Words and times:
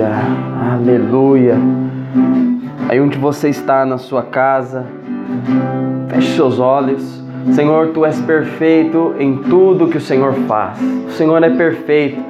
Aleluia, 0.00 0.74
aleluia. 0.74 1.56
Aí 2.88 3.00
onde 3.00 3.18
você 3.18 3.48
está 3.48 3.84
na 3.84 3.98
sua 3.98 4.22
casa, 4.22 4.86
feche 6.08 6.36
seus 6.36 6.60
olhos. 6.60 7.20
Senhor, 7.52 7.88
tu 7.88 8.04
és 8.04 8.20
perfeito 8.20 9.14
em 9.18 9.38
tudo 9.38 9.88
que 9.88 9.96
o 9.96 10.00
Senhor 10.00 10.34
faz. 10.46 10.78
O 10.80 11.10
Senhor 11.10 11.42
é 11.42 11.50
perfeito. 11.50 12.22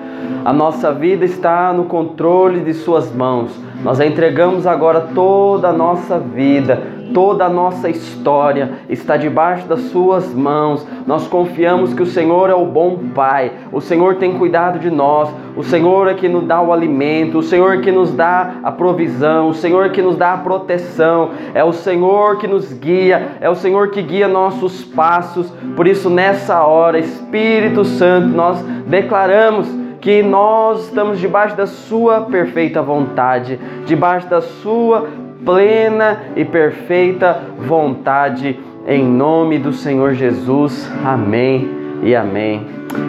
A 0.44 0.52
nossa 0.52 0.92
vida 0.92 1.26
está 1.26 1.72
no 1.72 1.84
controle 1.84 2.60
de 2.60 2.72
Suas 2.72 3.14
mãos. 3.14 3.50
Nós 3.82 4.00
entregamos 4.00 4.66
agora 4.66 5.00
toda 5.14 5.68
a 5.68 5.72
nossa 5.72 6.18
vida, 6.18 6.80
toda 7.12 7.44
a 7.44 7.48
nossa 7.48 7.88
história 7.88 8.72
está 8.88 9.16
debaixo 9.16 9.66
das 9.66 9.80
Suas 9.90 10.34
mãos. 10.34 10.86
Nós 11.06 11.26
confiamos 11.26 11.94
que 11.94 12.02
o 12.02 12.06
Senhor 12.06 12.50
é 12.50 12.54
o 12.54 12.66
bom 12.66 12.98
Pai, 13.14 13.52
o 13.72 13.80
Senhor 13.80 14.16
tem 14.16 14.38
cuidado 14.38 14.78
de 14.78 14.90
nós, 14.90 15.28
o 15.56 15.62
Senhor 15.62 16.08
é 16.08 16.14
que 16.14 16.28
nos 16.28 16.44
dá 16.44 16.60
o 16.60 16.72
alimento, 16.72 17.38
o 17.38 17.42
Senhor 17.42 17.74
é 17.74 17.80
que 17.80 17.90
nos 17.90 18.12
dá 18.12 18.54
a 18.62 18.70
provisão, 18.70 19.48
o 19.48 19.54
Senhor 19.54 19.86
é 19.86 19.88
que 19.88 20.02
nos 20.02 20.16
dá 20.16 20.34
a 20.34 20.38
proteção, 20.38 21.30
é 21.54 21.64
o 21.64 21.72
Senhor 21.72 22.38
que 22.38 22.46
nos 22.46 22.72
guia, 22.72 23.36
é 23.40 23.48
o 23.48 23.54
Senhor 23.54 23.90
que 23.90 24.02
guia 24.02 24.28
nossos 24.28 24.84
passos. 24.84 25.50
Por 25.76 25.86
isso, 25.86 26.08
nessa 26.10 26.64
hora, 26.64 26.98
Espírito 26.98 27.84
Santo, 27.84 28.28
nós 28.28 28.60
declaramos 28.86 29.68
que 30.00 30.22
nós 30.22 30.84
estamos 30.84 31.18
debaixo 31.18 31.56
da 31.56 31.66
Sua 31.66 32.22
perfeita 32.22 32.80
vontade, 32.80 33.58
debaixo 33.84 34.28
da 34.28 34.40
Sua 34.40 35.08
plena 35.48 36.24
e 36.36 36.44
perfeita 36.44 37.40
vontade, 37.56 38.60
em 38.86 39.02
nome 39.02 39.58
do 39.58 39.72
Senhor 39.72 40.12
Jesus. 40.12 40.86
Amém 41.02 41.66
e 42.02 42.14
amém. 42.14 42.66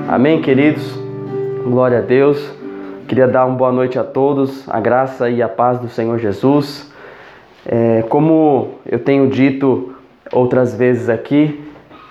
Amém, 0.07 0.41
queridos. 0.41 0.97
Glória 1.65 1.97
a 1.97 2.01
Deus. 2.01 2.39
Queria 3.09 3.27
dar 3.27 3.45
uma 3.45 3.57
boa 3.57 3.73
noite 3.73 3.99
a 3.99 4.05
todos, 4.05 4.63
a 4.69 4.79
graça 4.79 5.29
e 5.29 5.41
a 5.41 5.49
paz 5.49 5.79
do 5.79 5.89
Senhor 5.89 6.17
Jesus. 6.17 6.89
É, 7.65 8.05
como 8.07 8.75
eu 8.85 8.99
tenho 8.99 9.27
dito 9.27 9.93
outras 10.31 10.73
vezes 10.73 11.09
aqui, 11.09 11.61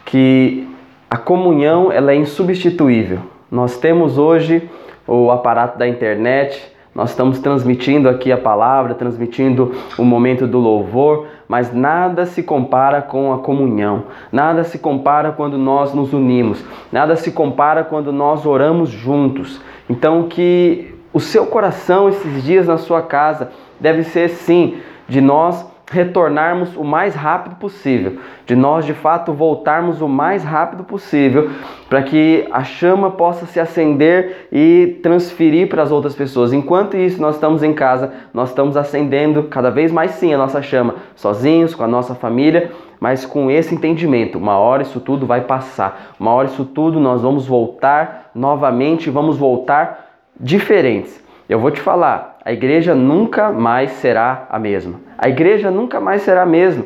que 0.05 0.69
a 1.09 1.17
comunhão 1.17 1.91
ela 1.91 2.13
é 2.13 2.17
insubstituível. 2.17 3.21
Nós 3.51 3.79
temos 3.79 4.19
hoje 4.19 4.69
o 5.07 5.31
aparato 5.31 5.79
da 5.79 5.89
internet, 5.89 6.71
nós 6.99 7.11
estamos 7.11 7.39
transmitindo 7.39 8.09
aqui 8.09 8.33
a 8.33 8.37
palavra, 8.37 8.93
transmitindo 8.93 9.73
o 9.97 10.03
momento 10.03 10.49
do 10.49 10.59
louvor, 10.59 11.29
mas 11.47 11.73
nada 11.73 12.27
se 12.27 12.43
compara 12.43 13.01
com 13.01 13.33
a 13.33 13.39
comunhão, 13.39 14.07
nada 14.33 14.65
se 14.65 14.81
compara 14.81 15.31
quando 15.31 15.57
nós 15.57 15.95
nos 15.95 16.13
unimos, 16.13 16.61
nada 16.91 17.15
se 17.15 17.31
compara 17.31 17.85
quando 17.85 18.13
nós 18.13 18.45
oramos 18.45 18.91
juntos. 18.91 19.61
Então, 19.89 20.25
que 20.25 20.93
o 21.13 21.21
seu 21.21 21.47
coração 21.47 22.09
esses 22.09 22.43
dias 22.43 22.67
na 22.67 22.79
sua 22.79 23.01
casa 23.01 23.53
deve 23.79 24.03
ser 24.03 24.29
sim 24.31 24.79
de 25.09 25.21
nós 25.21 25.65
retornarmos 25.91 26.77
o 26.77 26.85
mais 26.85 27.15
rápido 27.15 27.57
possível, 27.57 28.19
de 28.45 28.55
nós 28.55 28.85
de 28.85 28.93
fato 28.93 29.33
voltarmos 29.33 30.03
o 30.03 30.09
mais 30.09 30.45
rápido 30.45 30.85
possível, 30.85 31.51
para 31.89 32.03
que 32.03 32.47
a 32.51 32.63
chama 32.63 33.11
possa 33.11 33.47
se 33.47 33.59
acender 33.59 34.49
e 34.53 34.99
transferir 35.03 35.69
para 35.69 35.83
as 35.83 35.91
outras 35.91 36.15
pessoas. 36.15 36.53
Enquanto 36.53 36.97
isso, 36.97 37.21
nós 37.21 37.37
estamos 37.37 37.63
em 37.63 37.73
casa, 37.73 38.13
nós 38.35 38.51
estamos 38.51 38.77
acendendo 38.77 39.45
cada 39.45 39.71
vez 39.71 39.91
mais 39.91 40.13
sim 40.13 40.35
a 40.35 40.39
nossa 40.39 40.61
chama, 40.61 40.97
sozinhos, 41.17 41.75
com 41.75 41.83
a 41.83 41.89
nossa 41.89 42.15
família, 42.15 42.71
mas 43.01 43.25
com 43.25 43.51
esse 43.51 43.75
entendimento, 43.75 44.39
uma 44.39 44.59
hora 44.59 44.83
isso 44.83 45.01
tudo 45.01 45.25
vai 45.25 45.43
passar, 45.43 46.15
uma 46.19 46.33
hora 46.33 46.49
isso 46.49 46.65
tudo 46.65 46.99
nós 46.99 47.23
vamos 47.23 47.47
voltar 47.47 48.31
novamente, 48.35 49.09
vamos 49.09 49.39
voltar 49.39 50.07
diferentes. 50.39 51.25
Eu 51.49 51.59
vou 51.59 51.71
te 51.71 51.81
falar, 51.81 52.37
a 52.45 52.53
igreja 52.53 52.95
nunca 52.95 53.51
mais 53.51 53.93
será 53.93 54.47
a 54.51 54.59
mesma. 54.59 55.08
A 55.19 55.29
igreja 55.29 55.71
nunca 55.71 56.01
mais 56.01 56.23
será 56.23 56.43
a 56.43 56.47
mesma. 56.47 56.85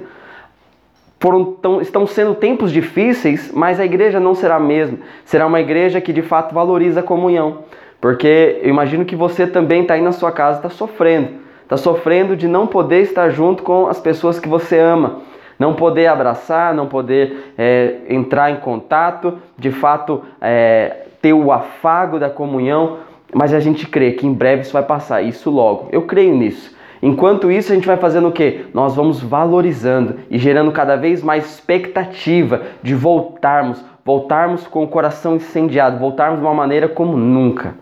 Foram, 1.21 1.45
tão, 1.45 1.81
estão 1.81 2.07
sendo 2.07 2.35
tempos 2.35 2.73
difíceis, 2.73 3.53
mas 3.53 3.79
a 3.79 3.85
igreja 3.85 4.19
não 4.19 4.35
será 4.35 4.57
a 4.57 4.61
mesma. 4.61 4.99
Será 5.25 5.47
uma 5.47 5.61
igreja 5.61 6.01
que 6.01 6.13
de 6.13 6.23
fato 6.23 6.55
valoriza 6.55 7.01
a 7.01 7.03
comunhão. 7.03 7.59
Porque 8.01 8.59
eu 8.63 8.71
imagino 8.71 9.05
que 9.05 9.15
você 9.15 9.47
também 9.47 9.83
está 9.83 9.95
aí 9.95 10.03
na 10.03 10.11
sua 10.11 10.33
casa, 10.33 10.59
está 10.59 10.71
sofrendo. 10.71 11.43
Está 11.63 11.77
sofrendo 11.77 12.35
de 12.35 12.49
não 12.49 12.67
poder 12.67 13.03
estar 13.03 13.31
junto 13.31 13.63
com 13.63 13.87
as 13.87 14.01
pessoas 14.01 14.41
que 14.41 14.49
você 14.49 14.79
ama. 14.79 15.21
Não 15.59 15.75
poder 15.75 16.09
abraçar, 16.09 16.75
não 16.75 16.89
poder 16.89 17.53
é, 17.57 17.99
entrar 18.09 18.51
em 18.51 18.57
contato, 18.57 19.39
de 19.57 19.71
fato 19.71 20.23
é, 20.41 21.07
ter 21.21 21.33
o 21.33 21.53
afago 21.53 22.19
da 22.19 22.29
comunhão 22.29 22.99
mas 23.33 23.55
a 23.55 23.61
gente 23.61 23.87
crê 23.87 24.13
que 24.13 24.27
em 24.27 24.33
breve 24.33 24.63
isso 24.63 24.73
vai 24.73 24.83
passar, 24.83 25.23
isso 25.23 25.51
logo. 25.51 25.89
Eu 25.91 26.03
creio 26.03 26.35
nisso. 26.35 26.77
Enquanto 27.03 27.51
isso, 27.51 27.73
a 27.73 27.75
gente 27.75 27.87
vai 27.87 27.97
fazendo 27.97 28.29
o 28.29 28.33
quê? 28.33 28.67
Nós 28.73 28.95
vamos 28.95 29.21
valorizando 29.21 30.21
e 30.31 30.39
gerando 30.39 30.71
cada 30.71 30.95
vez 30.95 31.21
mais 31.21 31.45
expectativa 31.45 32.63
de 32.81 32.95
voltarmos, 32.95 33.85
voltarmos 34.05 34.69
com 34.69 34.85
o 34.85 34.89
coração 34.89 35.35
incendiado, 35.35 35.99
voltarmos 35.99 36.39
de 36.39 36.47
uma 36.47 36.55
maneira 36.55 36.89
como 36.89 37.17
nunca. 37.17 37.75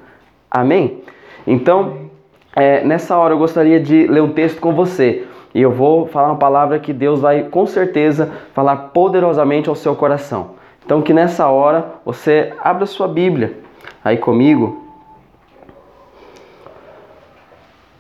Amém? 0.50 1.02
Então, 1.46 2.10
é, 2.56 2.82
nessa 2.82 3.18
hora 3.18 3.34
eu 3.34 3.38
gostaria 3.38 3.78
de 3.78 4.06
ler 4.06 4.22
um 4.22 4.32
texto 4.32 4.58
com 4.58 4.72
você. 4.72 5.26
E 5.54 5.60
eu 5.60 5.70
vou 5.70 6.06
falar 6.06 6.28
uma 6.28 6.38
palavra 6.38 6.78
que 6.78 6.92
Deus 6.92 7.20
vai 7.20 7.42
com 7.42 7.66
certeza 7.66 8.30
falar 8.54 8.76
poderosamente 8.94 9.68
ao 9.68 9.74
seu 9.74 9.94
coração. 9.94 10.52
Então 10.84 11.02
que 11.02 11.12
nessa 11.12 11.48
hora 11.48 11.94
você 12.04 12.52
abra 12.62 12.86
sua 12.86 13.06
Bíblia 13.06 13.58
aí 14.02 14.16
comigo 14.16 14.86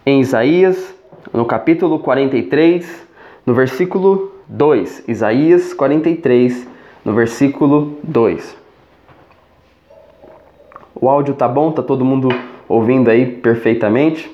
em 0.06 0.20
Isaías, 0.20 0.94
no 1.32 1.44
capítulo 1.44 1.98
43, 1.98 3.06
no 3.46 3.54
versículo 3.54 4.32
2. 4.48 5.04
Isaías 5.08 5.72
43, 5.72 6.68
no 7.04 7.12
versículo 7.12 7.98
2. 8.02 8.56
O 10.94 11.08
áudio 11.08 11.34
tá 11.34 11.48
bom? 11.48 11.72
Tá 11.72 11.82
todo 11.82 12.04
mundo 12.04 12.28
ouvindo 12.68 13.10
aí 13.10 13.26
perfeitamente? 13.26 14.30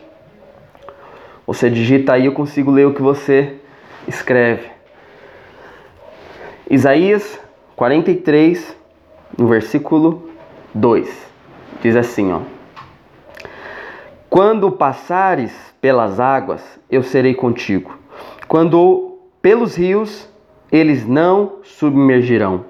Você 1.47 1.71
digita 1.71 2.15
aí, 2.15 2.27
eu 2.27 2.33
consigo 2.33 2.71
ler 2.71 2.87
o 2.87 2.95
que 2.95 3.03
você 3.03 3.56
escreve. 4.09 4.69
Isaías 6.69 7.39
43, 7.77 8.77
no 9.39 9.47
versículo 9.47 10.31
2. 10.75 11.27
Diz 11.81 11.95
assim, 11.95 12.33
ó: 12.33 12.41
quando 14.29 14.73
passares 14.73 15.53
pelas 15.87 16.19
águas, 16.19 16.81
eu 16.91 17.01
serei 17.01 17.33
contigo. 17.33 17.97
Quando 18.49 19.21
pelos 19.41 19.77
rios, 19.77 20.29
eles 20.73 21.07
não 21.07 21.59
submergirão. 21.63 22.65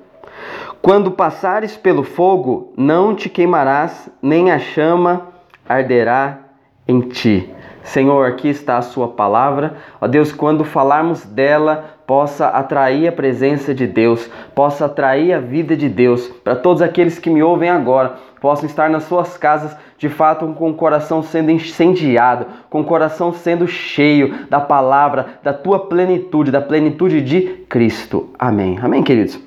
Quando 0.82 1.10
passares 1.10 1.78
pelo 1.78 2.02
fogo, 2.02 2.74
não 2.76 3.14
te 3.14 3.30
queimarás, 3.30 4.10
nem 4.20 4.50
a 4.50 4.58
chama 4.58 5.28
arderá 5.66 6.40
em 6.86 7.00
ti. 7.00 7.50
Senhor, 7.82 8.26
aqui 8.26 8.48
está 8.48 8.76
a 8.76 8.82
Sua 8.82 9.08
palavra. 9.08 9.78
Ó 9.98 10.06
Deus, 10.06 10.30
quando 10.30 10.62
falarmos 10.62 11.24
dela, 11.24 11.96
possa 12.06 12.48
atrair 12.48 13.08
a 13.08 13.12
presença 13.12 13.74
de 13.74 13.86
Deus, 13.86 14.30
possa 14.54 14.84
atrair 14.84 15.32
a 15.32 15.40
vida 15.40 15.74
de 15.74 15.88
Deus 15.88 16.28
para 16.44 16.54
todos 16.54 16.82
aqueles 16.82 17.18
que 17.18 17.30
me 17.30 17.42
ouvem 17.42 17.70
agora, 17.70 18.16
possam 18.42 18.66
estar 18.66 18.90
nas 18.90 19.04
suas 19.04 19.38
casas 19.38 19.74
de 19.98 20.08
fato 20.08 20.46
com 20.48 20.70
o 20.70 20.74
coração 20.74 21.22
sendo 21.22 21.50
incendiado, 21.50 22.46
com 22.68 22.80
o 22.80 22.84
coração 22.84 23.32
sendo 23.32 23.66
cheio 23.66 24.46
da 24.50 24.60
palavra, 24.60 25.26
da 25.42 25.52
tua 25.52 25.78
plenitude, 25.78 26.50
da 26.50 26.60
plenitude 26.60 27.20
de 27.20 27.64
Cristo. 27.68 28.30
Amém. 28.38 28.78
Amém, 28.82 29.02
queridos. 29.02 29.38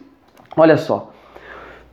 Olha 0.56 0.78
só. 0.78 1.12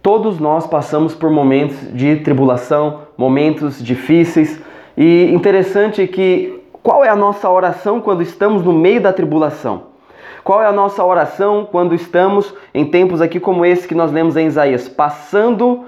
Todos 0.02 0.38
nós 0.38 0.66
passamos 0.66 1.14
por 1.14 1.30
momentos 1.30 1.76
de 1.92 2.16
tribulação, 2.16 3.00
momentos 3.18 3.82
difíceis, 3.82 4.60
e 4.96 5.30
interessante 5.34 6.06
que 6.06 6.62
qual 6.82 7.04
é 7.04 7.08
a 7.08 7.16
nossa 7.16 7.50
oração 7.50 8.00
quando 8.00 8.22
estamos 8.22 8.62
no 8.62 8.72
meio 8.72 9.00
da 9.00 9.12
tribulação? 9.12 9.96
Qual 10.44 10.62
é 10.62 10.66
a 10.66 10.72
nossa 10.72 11.04
oração 11.04 11.68
quando 11.68 11.92
estamos 11.92 12.54
em 12.72 12.84
tempos 12.84 13.20
aqui 13.20 13.40
como 13.40 13.66
esse 13.66 13.88
que 13.88 13.94
nós 13.96 14.12
lemos 14.12 14.36
em 14.36 14.46
Isaías, 14.46 14.88
passando 14.88 15.84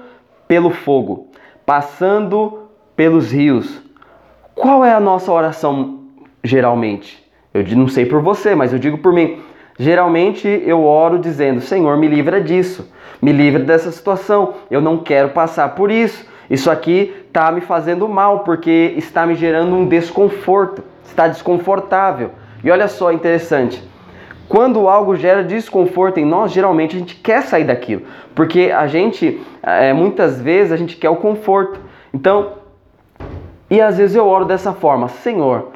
pelo 0.49 0.69
fogo, 0.69 1.28
passando 1.69 2.63
pelos 2.95 3.31
rios? 3.31 3.79
Qual 4.55 4.83
é 4.83 4.91
a 4.91 4.99
nossa 4.99 5.31
oração 5.31 5.99
geralmente? 6.43 7.23
Eu 7.53 7.63
não 7.77 7.87
sei 7.87 8.07
por 8.07 8.23
você, 8.23 8.55
mas 8.55 8.73
eu 8.73 8.79
digo 8.79 8.97
por 8.97 9.13
mim. 9.13 9.37
Geralmente 9.77 10.47
eu 10.65 10.83
oro 10.83 11.19
dizendo: 11.19 11.61
Senhor, 11.61 11.95
me 11.95 12.07
livra 12.07 12.41
disso, 12.41 12.91
me 13.21 13.31
livra 13.31 13.63
dessa 13.63 13.91
situação, 13.91 14.55
eu 14.71 14.81
não 14.81 14.97
quero 14.97 15.29
passar 15.29 15.75
por 15.75 15.91
isso. 15.91 16.25
Isso 16.49 16.71
aqui 16.71 17.13
está 17.27 17.51
me 17.51 17.61
fazendo 17.61 18.09
mal 18.09 18.39
porque 18.39 18.95
está 18.97 19.27
me 19.27 19.35
gerando 19.35 19.75
um 19.75 19.87
desconforto, 19.87 20.83
está 21.05 21.27
desconfortável. 21.27 22.31
E 22.63 22.71
olha 22.71 22.87
só, 22.87 23.11
interessante. 23.11 23.87
Quando 24.49 24.89
algo 24.89 25.15
gera 25.15 25.43
desconforto 25.43 26.19
em 26.19 26.25
nós, 26.25 26.51
geralmente 26.51 26.95
a 26.95 26.99
gente 26.99 27.15
quer 27.15 27.43
sair 27.43 27.65
daquilo, 27.65 28.01
porque 28.33 28.71
a 28.75 28.87
gente, 28.87 29.39
é, 29.61 29.93
muitas 29.93 30.41
vezes, 30.41 30.71
a 30.71 30.75
gente 30.75 30.97
quer 30.97 31.09
o 31.09 31.17
conforto. 31.17 31.79
Então, 32.11 32.53
E 33.69 33.79
às 33.79 33.97
vezes 33.97 34.15
eu 34.15 34.25
oro 34.25 34.45
dessa 34.45 34.73
forma: 34.73 35.07
Senhor, 35.07 35.67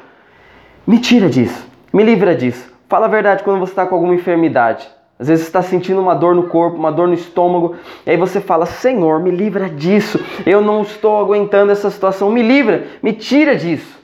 me 0.84 0.98
tira 0.98 1.28
disso, 1.28 1.64
me 1.92 2.02
livra 2.02 2.34
disso. 2.34 2.72
Fala 2.88 3.06
a 3.06 3.08
verdade 3.08 3.44
quando 3.44 3.60
você 3.60 3.70
está 3.70 3.86
com 3.86 3.94
alguma 3.94 4.14
enfermidade. 4.14 4.88
Às 5.18 5.28
vezes 5.28 5.46
está 5.46 5.62
sentindo 5.62 6.00
uma 6.00 6.14
dor 6.14 6.34
no 6.34 6.48
corpo, 6.48 6.76
uma 6.76 6.90
dor 6.90 7.06
no 7.06 7.14
estômago, 7.14 7.76
e 8.04 8.10
aí 8.10 8.16
você 8.16 8.40
fala: 8.40 8.66
Senhor, 8.66 9.20
me 9.20 9.30
livra 9.30 9.68
disso. 9.68 10.18
Eu 10.44 10.60
não 10.60 10.82
estou 10.82 11.20
aguentando 11.20 11.70
essa 11.70 11.88
situação, 11.88 12.32
me 12.32 12.42
livra, 12.42 12.88
me 13.00 13.12
tira 13.12 13.54
disso. 13.54 14.02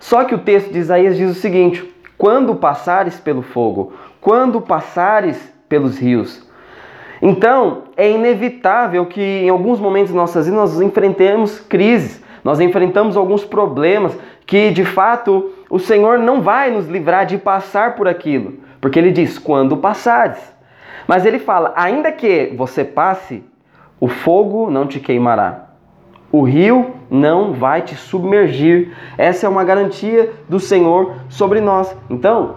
Só 0.00 0.24
que 0.24 0.34
o 0.34 0.38
texto 0.38 0.72
de 0.72 0.80
Isaías 0.80 1.16
diz 1.16 1.30
o 1.30 1.40
seguinte: 1.40 1.93
quando 2.16 2.54
passares 2.54 3.18
pelo 3.18 3.42
fogo, 3.42 3.92
quando 4.20 4.60
passares 4.60 5.52
pelos 5.68 5.98
rios. 5.98 6.46
Então, 7.20 7.84
é 7.96 8.10
inevitável 8.10 9.06
que 9.06 9.20
em 9.20 9.48
alguns 9.48 9.80
momentos 9.80 10.10
de 10.10 10.16
nossas 10.16 10.46
vidas 10.46 10.74
nós 10.74 10.80
enfrentemos 10.80 11.60
crises, 11.60 12.22
nós 12.42 12.60
enfrentamos 12.60 13.16
alguns 13.16 13.44
problemas 13.44 14.16
que 14.46 14.70
de 14.70 14.84
fato 14.84 15.52
o 15.70 15.78
Senhor 15.78 16.18
não 16.18 16.42
vai 16.42 16.70
nos 16.70 16.86
livrar 16.86 17.24
de 17.24 17.38
passar 17.38 17.96
por 17.96 18.06
aquilo, 18.06 18.58
porque 18.80 18.98
ele 18.98 19.10
diz: 19.10 19.38
quando 19.38 19.76
passares. 19.76 20.54
Mas 21.06 21.24
ele 21.24 21.38
fala: 21.38 21.72
ainda 21.76 22.12
que 22.12 22.52
você 22.56 22.84
passe, 22.84 23.42
o 23.98 24.08
fogo 24.08 24.70
não 24.70 24.86
te 24.86 25.00
queimará. 25.00 25.73
O 26.34 26.42
rio 26.42 26.90
não 27.08 27.52
vai 27.52 27.82
te 27.82 27.94
submergir. 27.94 28.92
Essa 29.16 29.46
é 29.46 29.48
uma 29.48 29.62
garantia 29.62 30.32
do 30.48 30.58
Senhor 30.58 31.14
sobre 31.28 31.60
nós. 31.60 31.96
Então, 32.10 32.56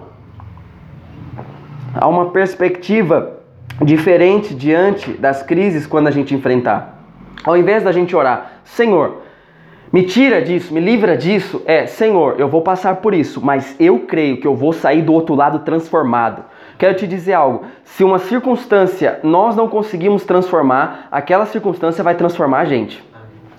há 1.94 2.08
uma 2.08 2.32
perspectiva 2.32 3.38
diferente 3.84 4.56
diante 4.56 5.12
das 5.12 5.44
crises 5.44 5.86
quando 5.86 6.08
a 6.08 6.12
gente 6.12 6.34
enfrentar. 6.34 7.04
Ao 7.44 7.56
invés 7.56 7.84
da 7.84 7.92
gente 7.92 8.16
orar, 8.16 8.54
Senhor, 8.64 9.22
me 9.94 10.02
tira 10.02 10.42
disso, 10.42 10.74
me 10.74 10.80
livra 10.80 11.16
disso, 11.16 11.62
é, 11.68 11.86
Senhor, 11.86 12.40
eu 12.40 12.50
vou 12.50 12.64
passar 12.64 12.96
por 12.96 13.14
isso, 13.14 13.40
mas 13.46 13.76
eu 13.80 14.00
creio 14.00 14.42
que 14.42 14.48
eu 14.48 14.56
vou 14.56 14.74
sair 14.74 15.04
do 15.04 15.14
outro 15.14 15.36
lado 15.36 15.60
transformado. 15.60 16.44
Quero 16.80 16.96
te 16.96 17.06
dizer 17.06 17.34
algo: 17.34 17.66
se 17.84 18.04
uma 18.04 18.18
circunstância 18.18 19.20
nós 19.22 19.56
não 19.56 19.68
conseguimos 19.68 20.26
transformar, 20.26 21.08
aquela 21.12 21.46
circunstância 21.46 22.04
vai 22.04 22.16
transformar 22.16 22.62
a 22.62 22.66
gente. 22.66 23.07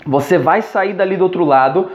Você 0.09 0.39
vai 0.39 0.63
sair 0.63 0.95
dali 0.95 1.19
do 1.19 1.25
outro 1.25 1.45
lado 1.45 1.91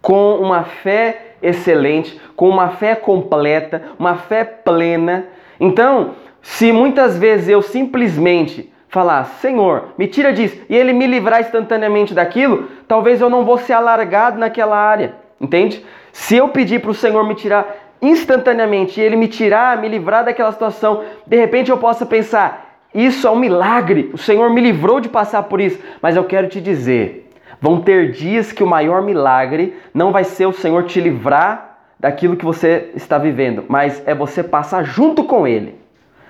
com 0.00 0.36
uma 0.36 0.62
fé 0.62 1.34
excelente, 1.42 2.18
com 2.34 2.48
uma 2.48 2.70
fé 2.70 2.94
completa, 2.94 3.82
uma 3.98 4.14
fé 4.14 4.42
plena. 4.42 5.26
Então, 5.60 6.12
se 6.40 6.72
muitas 6.72 7.18
vezes 7.18 7.50
eu 7.50 7.60
simplesmente 7.60 8.72
falar, 8.88 9.24
Senhor, 9.24 9.88
me 9.98 10.06
tira 10.06 10.32
disso, 10.32 10.58
e 10.66 10.74
Ele 10.74 10.94
me 10.94 11.06
livrar 11.06 11.42
instantaneamente 11.42 12.14
daquilo, 12.14 12.68
talvez 12.88 13.20
eu 13.20 13.28
não 13.28 13.44
vou 13.44 13.58
ser 13.58 13.74
alargado 13.74 14.38
naquela 14.38 14.78
área, 14.78 15.16
entende? 15.38 15.84
Se 16.10 16.36
eu 16.36 16.48
pedir 16.48 16.80
para 16.80 16.90
o 16.90 16.94
Senhor 16.94 17.22
me 17.22 17.34
tirar 17.34 17.66
instantaneamente 18.00 18.98
e 18.98 19.04
Ele 19.04 19.14
me 19.14 19.28
tirar, 19.28 19.76
me 19.76 19.88
livrar 19.88 20.24
daquela 20.24 20.52
situação, 20.52 21.04
de 21.26 21.36
repente 21.36 21.70
eu 21.70 21.76
possa 21.76 22.06
pensar, 22.06 22.80
isso 22.94 23.26
é 23.26 23.30
um 23.30 23.36
milagre, 23.36 24.08
o 24.14 24.16
Senhor 24.16 24.48
me 24.48 24.62
livrou 24.62 25.00
de 25.00 25.10
passar 25.10 25.42
por 25.42 25.60
isso, 25.60 25.78
mas 26.00 26.16
eu 26.16 26.24
quero 26.24 26.48
te 26.48 26.62
dizer, 26.62 27.27
vão 27.60 27.80
ter 27.80 28.12
dias 28.12 28.52
que 28.52 28.62
o 28.62 28.66
maior 28.66 29.02
milagre 29.02 29.76
não 29.92 30.12
vai 30.12 30.24
ser 30.24 30.46
o 30.46 30.52
Senhor 30.52 30.84
te 30.84 31.00
livrar 31.00 31.78
daquilo 31.98 32.36
que 32.36 32.44
você 32.44 32.90
está 32.94 33.18
vivendo, 33.18 33.64
mas 33.68 34.02
é 34.06 34.14
você 34.14 34.42
passar 34.42 34.84
junto 34.84 35.24
com 35.24 35.46
Ele. 35.46 35.74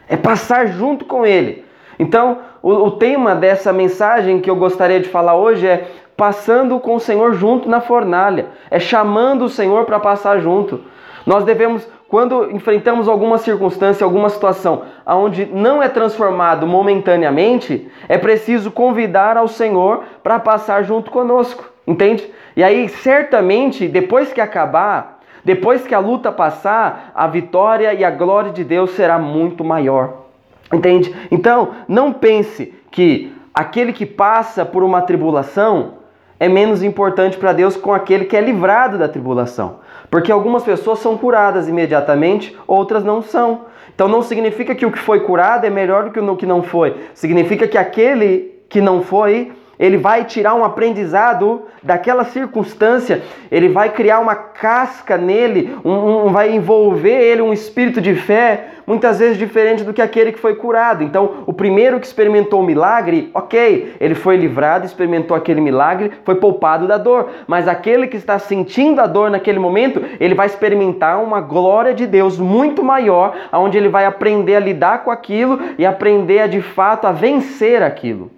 É 0.09 0.17
passar 0.17 0.67
junto 0.67 1.05
com 1.05 1.27
Ele. 1.27 1.65
Então, 1.99 2.39
o, 2.63 2.71
o, 2.71 2.91
tema 2.93 3.35
dessa 3.35 3.73
mensagem 3.73 4.41
que 4.41 4.49
eu 4.49 4.57
gostaria 4.57 5.01
de 5.01 5.09
falar 5.09 5.35
hoje 5.35 5.67
é 5.67 5.91
passando 6.17 6.81
com 6.81 6.95
o 6.95 7.01
Senhor 7.01 7.35
junto 7.35 7.69
na 7.69 7.81
fornalha, 7.81 8.47
é 8.71 8.81
chamando 8.81 9.45
o 9.45 9.49
Senhor 9.49 9.85
para 9.85 10.01
passar 10.01 10.41
junto. 10.41 10.81
Nós 11.27 11.45
devemos, 11.45 11.87
quando 12.08 12.50
enfrentamos 12.50 13.06
alguma 13.06 13.37
circunstância, 13.37 14.02
alguma 14.02 14.31
situação 14.31 14.82
onde 15.06 15.44
não 15.44 15.82
é 15.82 15.88
transformado 15.88 16.66
momentaneamente, 16.66 17.90
é 18.08 18.16
preciso 18.16 18.70
convidar 18.70 19.37
ao 19.37 19.46
Senhor 19.46 20.05
para 20.22 20.40
passar 20.40 20.84
junto 20.84 21.10
conosco, 21.10 21.70
entende? 21.87 22.28
E 22.56 22.64
aí, 22.64 22.88
certamente, 22.88 23.87
depois 23.87 24.32
que 24.32 24.40
acabar, 24.40 25.20
depois 25.44 25.87
que 25.87 25.94
a 25.94 25.99
luta 25.99 26.32
passar, 26.32 27.12
a 27.14 27.26
vitória 27.26 27.93
e 27.93 28.02
a 28.02 28.10
glória 28.10 28.52
de 28.52 28.64
Deus 28.64 28.90
será 28.93 29.19
muito 29.19 29.62
maior. 29.62 30.25
Entende? 30.72 31.14
Então, 31.31 31.70
não 31.87 32.12
pense 32.12 32.75
que 32.90 33.32
aquele 33.55 33.93
que 33.93 34.05
passa 34.05 34.64
por 34.64 34.82
uma 34.82 35.02
tribulação 35.02 35.99
é 36.40 36.49
menos 36.49 36.82
importante 36.82 37.37
para 37.37 37.52
Deus 37.52 37.76
com 37.76 37.93
aquele 37.93 38.25
que 38.25 38.37
é 38.37 38.40
livrado 38.40 38.96
da 38.96 39.08
tribulação. 39.08 39.81
Porque 40.10 40.32
algumas 40.32 40.62
pessoas 40.62 40.99
são 41.00 41.16
curadas 41.16 41.69
imediatamente, 41.69 42.56
outras 42.66 43.05
não 43.05 43.22
são. 43.22 43.66
Então 43.94 44.08
não 44.08 44.22
significa 44.22 44.75
que 44.75 44.87
o 44.87 44.93
que 44.93 44.99
foi 44.99 45.20
curado 45.20 45.66
é 45.66 45.70
melhor 45.70 46.05
do 46.05 46.10
que 46.10 46.20
o 46.20 46.37
que 46.37 46.46
não 46.46 46.62
foi. 46.62 46.94
Significa 47.14 47.66
que 47.66 47.76
aquele 47.76 48.55
que 48.69 48.81
não 48.81 49.02
foi 49.02 49.52
ele 49.78 49.96
vai 49.96 50.25
tirar 50.25 50.55
um 50.55 50.64
aprendizado 50.64 51.62
daquela 51.82 52.25
circunstância, 52.25 53.22
ele 53.50 53.69
vai 53.69 53.90
criar 53.90 54.19
uma 54.19 54.34
casca 54.34 55.16
nele, 55.16 55.78
um, 55.84 56.26
um, 56.26 56.32
vai 56.32 56.52
envolver 56.52 57.10
ele 57.10 57.43
um 57.43 57.52
espírito 57.52 58.00
de 58.00 58.14
fé, 58.14 58.70
muitas 58.88 59.19
vezes 59.19 59.37
diferente 59.37 59.85
do 59.85 59.93
que 59.93 60.00
aquele 60.00 60.32
que 60.32 60.38
foi 60.38 60.55
curado. 60.55 61.05
Então, 61.05 61.44
o 61.44 61.52
primeiro 61.52 62.00
que 62.00 62.06
experimentou 62.06 62.61
o 62.61 62.64
milagre, 62.64 63.31
ok, 63.35 63.94
ele 64.00 64.14
foi 64.14 64.38
livrado, 64.38 64.87
experimentou 64.87 65.37
aquele 65.37 65.61
milagre, 65.61 66.11
foi 66.25 66.37
poupado 66.37 66.88
da 66.88 66.96
dor. 66.96 67.29
Mas 67.46 67.69
aquele 67.69 68.06
que 68.06 68.17
está 68.17 68.38
sentindo 68.38 69.00
a 69.02 69.06
dor 69.06 69.31
naquele 69.31 69.58
momento, 69.58 70.02
ele 70.19 70.35
vai 70.35 70.46
experimentar 70.46 71.23
uma 71.23 71.40
glória 71.40 71.93
de 71.93 72.06
Deus 72.06 72.38
muito 72.38 72.82
maior, 72.82 73.37
onde 73.52 73.76
ele 73.76 73.90
vai 73.90 74.06
aprender 74.06 74.56
a 74.56 74.61
lidar 74.61 75.05
com 75.05 75.11
aquilo 75.11 75.61
e 75.79 75.84
aprender 75.84 76.41
a, 76.41 76.46
de 76.46 76.62
fato 76.62 77.06
a 77.06 77.12
vencer 77.12 77.82
aquilo. 77.82 78.31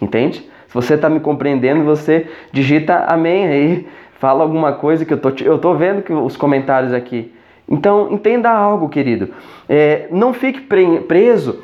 Entende? 0.00 0.40
Se 0.68 0.74
você 0.74 0.94
está 0.94 1.08
me 1.08 1.20
compreendendo, 1.20 1.82
você 1.82 2.26
digita 2.52 3.06
amém 3.08 3.46
aí, 3.46 3.88
fala 4.18 4.42
alguma 4.42 4.74
coisa 4.74 5.04
que 5.04 5.14
eu 5.14 5.18
tô, 5.18 5.30
eu 5.42 5.58
tô 5.58 5.74
vendo 5.74 6.02
que 6.02 6.12
os 6.12 6.36
comentários 6.36 6.92
aqui. 6.92 7.33
Então 7.68 8.08
entenda 8.12 8.50
algo, 8.50 8.88
querido. 8.88 9.30
É, 9.68 10.06
não 10.10 10.32
fique 10.32 10.60
preso 10.60 11.60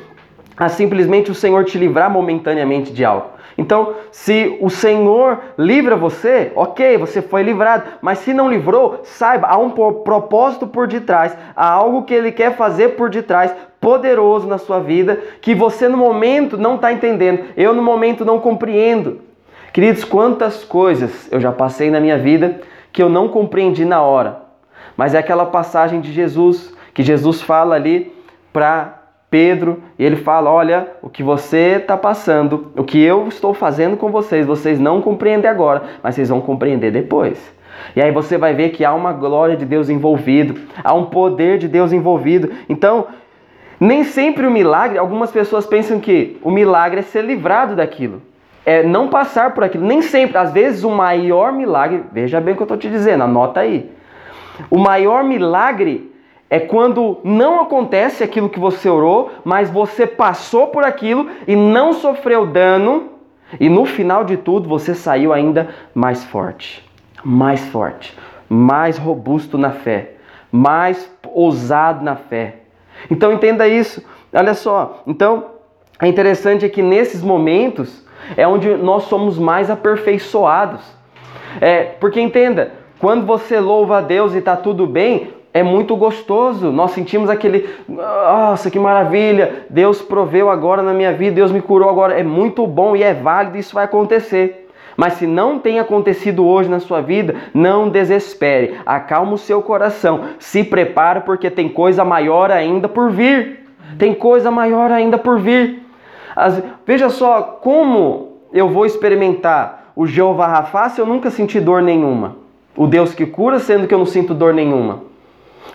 a 0.57 0.69
simplesmente 0.69 1.31
o 1.31 1.35
Senhor 1.35 1.63
te 1.65 1.77
livrar 1.77 2.09
momentaneamente 2.09 2.91
de 2.91 3.05
algo. 3.05 3.31
Então, 3.57 3.95
se 4.11 4.57
o 4.61 4.69
Senhor 4.69 5.39
livra 5.57 5.95
você, 5.95 6.51
ok, 6.55 6.97
você 6.97 7.21
foi 7.21 7.43
livrado. 7.43 7.83
Mas 8.01 8.19
se 8.19 8.33
não 8.33 8.49
livrou, 8.49 9.01
saiba, 9.03 9.47
há 9.47 9.57
um 9.57 9.69
propósito 9.69 10.65
por 10.65 10.87
detrás, 10.87 11.35
há 11.55 11.69
algo 11.69 12.03
que 12.03 12.13
Ele 12.13 12.31
quer 12.31 12.55
fazer 12.55 12.89
por 12.89 13.09
detrás, 13.09 13.53
poderoso 13.79 14.47
na 14.47 14.57
sua 14.57 14.79
vida, 14.79 15.19
que 15.41 15.53
você 15.53 15.87
no 15.87 15.97
momento 15.97 16.57
não 16.57 16.75
está 16.75 16.91
entendendo. 16.91 17.45
Eu 17.57 17.73
no 17.73 17.81
momento 17.81 18.23
não 18.23 18.39
compreendo. 18.39 19.19
Queridos, 19.73 20.03
quantas 20.03 20.63
coisas 20.63 21.31
eu 21.31 21.39
já 21.39 21.51
passei 21.51 21.89
na 21.89 21.99
minha 21.99 22.17
vida 22.17 22.61
que 22.91 23.01
eu 23.01 23.09
não 23.09 23.27
compreendi 23.27 23.85
na 23.85 24.01
hora. 24.01 24.50
Mas 25.01 25.15
é 25.15 25.17
aquela 25.17 25.47
passagem 25.47 25.99
de 25.99 26.11
Jesus, 26.11 26.71
que 26.93 27.01
Jesus 27.01 27.41
fala 27.41 27.73
ali 27.73 28.13
para 28.53 28.99
Pedro, 29.31 29.81
e 29.97 30.05
ele 30.05 30.15
fala: 30.15 30.51
Olha, 30.51 30.89
o 31.01 31.09
que 31.09 31.23
você 31.23 31.77
está 31.81 31.97
passando, 31.97 32.71
o 32.77 32.83
que 32.83 33.01
eu 33.01 33.27
estou 33.27 33.51
fazendo 33.51 33.97
com 33.97 34.11
vocês, 34.11 34.45
vocês 34.45 34.79
não 34.79 35.01
compreendem 35.01 35.49
agora, 35.49 35.81
mas 36.03 36.13
vocês 36.13 36.29
vão 36.29 36.39
compreender 36.39 36.91
depois. 36.91 37.51
E 37.95 37.99
aí 37.99 38.11
você 38.11 38.37
vai 38.37 38.53
ver 38.53 38.69
que 38.69 38.85
há 38.85 38.93
uma 38.93 39.11
glória 39.11 39.57
de 39.57 39.65
Deus 39.65 39.89
envolvido, 39.89 40.61
há 40.83 40.93
um 40.93 41.05
poder 41.05 41.57
de 41.57 41.67
Deus 41.67 41.91
envolvido. 41.91 42.51
Então, 42.69 43.07
nem 43.79 44.03
sempre 44.03 44.45
o 44.45 44.51
milagre, 44.51 44.99
algumas 44.99 45.31
pessoas 45.31 45.65
pensam 45.65 45.99
que 45.99 46.37
o 46.43 46.51
milagre 46.51 46.99
é 46.99 47.01
ser 47.01 47.23
livrado 47.23 47.75
daquilo, 47.75 48.21
é 48.63 48.83
não 48.83 49.07
passar 49.07 49.55
por 49.55 49.63
aquilo. 49.63 49.83
Nem 49.83 50.03
sempre, 50.03 50.37
às 50.37 50.53
vezes 50.53 50.83
o 50.83 50.91
maior 50.91 51.51
milagre, 51.51 52.03
veja 52.13 52.39
bem 52.39 52.53
o 52.53 52.55
que 52.55 52.61
eu 52.61 52.65
estou 52.65 52.77
te 52.77 52.87
dizendo, 52.87 53.23
anota 53.23 53.61
aí. 53.61 53.99
O 54.69 54.77
maior 54.77 55.23
milagre 55.23 56.11
é 56.49 56.59
quando 56.59 57.19
não 57.23 57.61
acontece 57.61 58.23
aquilo 58.23 58.49
que 58.49 58.59
você 58.59 58.89
orou, 58.89 59.31
mas 59.43 59.69
você 59.69 60.05
passou 60.05 60.67
por 60.67 60.83
aquilo 60.83 61.29
e 61.47 61.55
não 61.55 61.93
sofreu 61.93 62.45
dano, 62.45 63.11
e 63.59 63.69
no 63.69 63.85
final 63.85 64.23
de 64.23 64.37
tudo 64.37 64.67
você 64.67 64.93
saiu 64.93 65.33
ainda 65.33 65.69
mais 65.93 66.23
forte, 66.23 66.87
mais 67.23 67.65
forte, 67.67 68.17
mais 68.49 68.97
robusto 68.97 69.57
na 69.57 69.71
fé, 69.71 70.15
mais 70.51 71.09
ousado 71.33 72.03
na 72.03 72.15
fé. 72.15 72.55
Então 73.09 73.31
entenda 73.31 73.67
isso. 73.67 74.03
Olha 74.33 74.53
só, 74.53 75.03
então 75.07 75.51
é 76.01 76.07
interessante 76.07 76.65
é 76.65 76.69
que 76.69 76.81
nesses 76.81 77.21
momentos 77.21 78.05
é 78.35 78.47
onde 78.47 78.75
nós 78.75 79.03
somos 79.03 79.37
mais 79.37 79.69
aperfeiçoados. 79.69 80.81
É, 81.59 81.83
porque 81.83 82.19
entenda, 82.19 82.71
quando 83.01 83.25
você 83.25 83.59
louva 83.59 83.97
a 83.97 84.01
Deus 84.01 84.35
e 84.35 84.37
está 84.37 84.55
tudo 84.55 84.85
bem, 84.85 85.33
é 85.51 85.63
muito 85.63 85.95
gostoso. 85.95 86.71
Nós 86.71 86.91
sentimos 86.91 87.31
aquele, 87.31 87.67
nossa, 87.89 88.69
que 88.69 88.77
maravilha! 88.77 89.65
Deus 89.71 90.03
proveu 90.03 90.51
agora 90.51 90.83
na 90.83 90.93
minha 90.93 91.11
vida, 91.11 91.37
Deus 91.37 91.51
me 91.51 91.63
curou 91.63 91.89
agora. 91.89 92.13
É 92.13 92.21
muito 92.21 92.67
bom 92.67 92.95
e 92.95 93.01
é 93.01 93.11
válido, 93.11 93.57
isso 93.57 93.73
vai 93.73 93.85
acontecer. 93.85 94.69
Mas 94.95 95.13
se 95.13 95.25
não 95.25 95.57
tem 95.57 95.79
acontecido 95.79 96.45
hoje 96.45 96.69
na 96.69 96.79
sua 96.79 97.01
vida, 97.01 97.35
não 97.55 97.89
desespere. 97.89 98.77
Acalma 98.85 99.33
o 99.33 99.37
seu 99.37 99.63
coração. 99.63 100.25
Se 100.37 100.63
prepare 100.63 101.21
porque 101.21 101.49
tem 101.49 101.67
coisa 101.67 102.05
maior 102.05 102.51
ainda 102.51 102.87
por 102.87 103.09
vir. 103.09 103.65
Tem 103.97 104.13
coisa 104.13 104.51
maior 104.51 104.91
ainda 104.91 105.17
por 105.17 105.39
vir. 105.39 105.81
As, 106.35 106.61
veja 106.85 107.09
só 107.09 107.41
como 107.41 108.37
eu 108.53 108.69
vou 108.69 108.85
experimentar 108.85 109.91
o 109.95 110.05
Jeová 110.05 110.45
Rafa 110.45 110.89
se 110.89 111.01
eu 111.01 111.05
nunca 111.07 111.31
senti 111.31 111.59
dor 111.59 111.81
nenhuma. 111.81 112.41
O 112.75 112.87
Deus 112.87 113.13
que 113.13 113.25
cura, 113.25 113.59
sendo 113.59 113.87
que 113.87 113.93
eu 113.93 113.99
não 113.99 114.05
sinto 114.05 114.33
dor 114.33 114.53
nenhuma. 114.53 115.03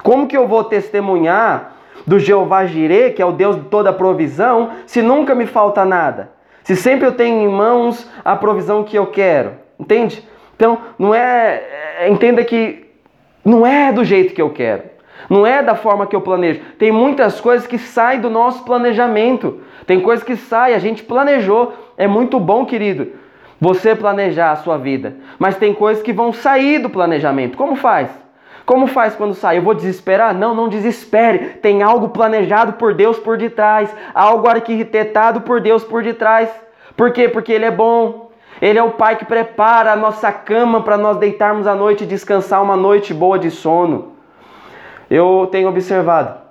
Como 0.03 0.26
que 0.26 0.37
eu 0.37 0.47
vou 0.47 0.65
testemunhar 0.65 1.76
do 2.07 2.19
Jeová 2.19 2.65
Jireh, 2.67 3.12
que 3.12 3.23
é 3.23 3.26
o 3.26 3.33
Deus 3.33 3.57
de 3.57 3.62
toda 3.62 3.93
provisão, 3.93 4.71
se 4.87 5.03
nunca 5.03 5.35
me 5.35 5.47
falta 5.47 5.85
nada? 5.85 6.31
Se 6.62 6.75
sempre 6.75 7.07
eu 7.07 7.12
tenho 7.12 7.43
em 7.43 7.49
mãos 7.49 8.11
a 8.25 8.35
provisão 8.35 8.83
que 8.83 8.97
eu 8.97 9.07
quero, 9.07 9.53
entende? 9.79 10.23
Então, 10.57 10.79
não 10.99 11.15
é, 11.15 11.62
é, 12.00 12.09
entenda 12.09 12.43
que 12.43 12.87
não 13.45 13.67
é 13.67 13.93
do 13.93 14.05
jeito 14.05 14.35
que 14.35 14.43
eu 14.43 14.50
quero. 14.50 14.83
Não 15.29 15.47
é 15.47 15.62
da 15.62 15.75
forma 15.75 16.07
que 16.07 16.15
eu 16.15 16.21
planejo. 16.21 16.61
Tem 16.79 16.91
muitas 16.91 17.41
coisas 17.41 17.67
que 17.67 17.79
saem 17.79 18.21
do 18.21 18.31
nosso 18.31 18.65
planejamento. 18.65 19.61
Tem 19.87 20.00
coisas 20.00 20.25
que 20.25 20.37
saem, 20.37 20.75
a 20.75 20.79
gente 20.79 21.03
planejou. 21.03 21.73
É 21.97 22.07
muito 22.07 22.38
bom, 22.41 22.65
querido, 22.65 23.12
você 23.61 23.95
planejar 23.95 24.53
a 24.53 24.57
sua 24.57 24.77
vida. 24.77 25.17
Mas 25.39 25.57
tem 25.57 25.73
coisas 25.73 26.03
que 26.03 26.13
vão 26.13 26.33
sair 26.33 26.79
do 26.79 26.91
planejamento. 26.91 27.57
Como 27.57 27.77
faz? 27.77 28.11
Como 28.65 28.89
faz 28.89 29.15
quando 29.15 29.35
sai? 29.35 29.59
Eu 29.59 29.63
vou 29.63 29.75
desesperar? 29.75 30.35
Não, 30.35 30.55
não 30.55 30.69
desespere. 30.69 31.39
Tem 31.63 31.83
algo 31.83 32.09
planejado 32.09 32.75
por 32.75 32.95
Deus 32.95 33.19
por 33.19 33.39
detrás, 33.39 33.95
algo 34.13 34.49
arquitetado 34.49 35.43
por 35.43 35.61
Deus 35.61 35.85
por 35.85 36.03
detrás. 36.03 36.51
Por 36.97 37.13
quê? 37.13 37.29
Porque 37.29 37.53
Ele 37.53 37.65
é 37.65 37.71
bom. 37.71 38.31
Ele 38.61 38.79
é 38.79 38.83
o 38.83 38.91
Pai 38.91 39.17
que 39.17 39.25
prepara 39.25 39.93
a 39.93 39.97
nossa 39.97 40.33
cama 40.33 40.81
para 40.81 40.97
nós 40.97 41.19
deitarmos 41.19 41.67
à 41.67 41.75
noite 41.75 42.05
e 42.05 42.07
descansar 42.07 42.63
uma 42.63 42.77
noite 42.77 43.15
boa 43.15 43.39
de 43.39 43.51
sono. 43.51 44.13
Eu 45.09 45.49
tenho 45.53 45.69
observado. 45.69 46.47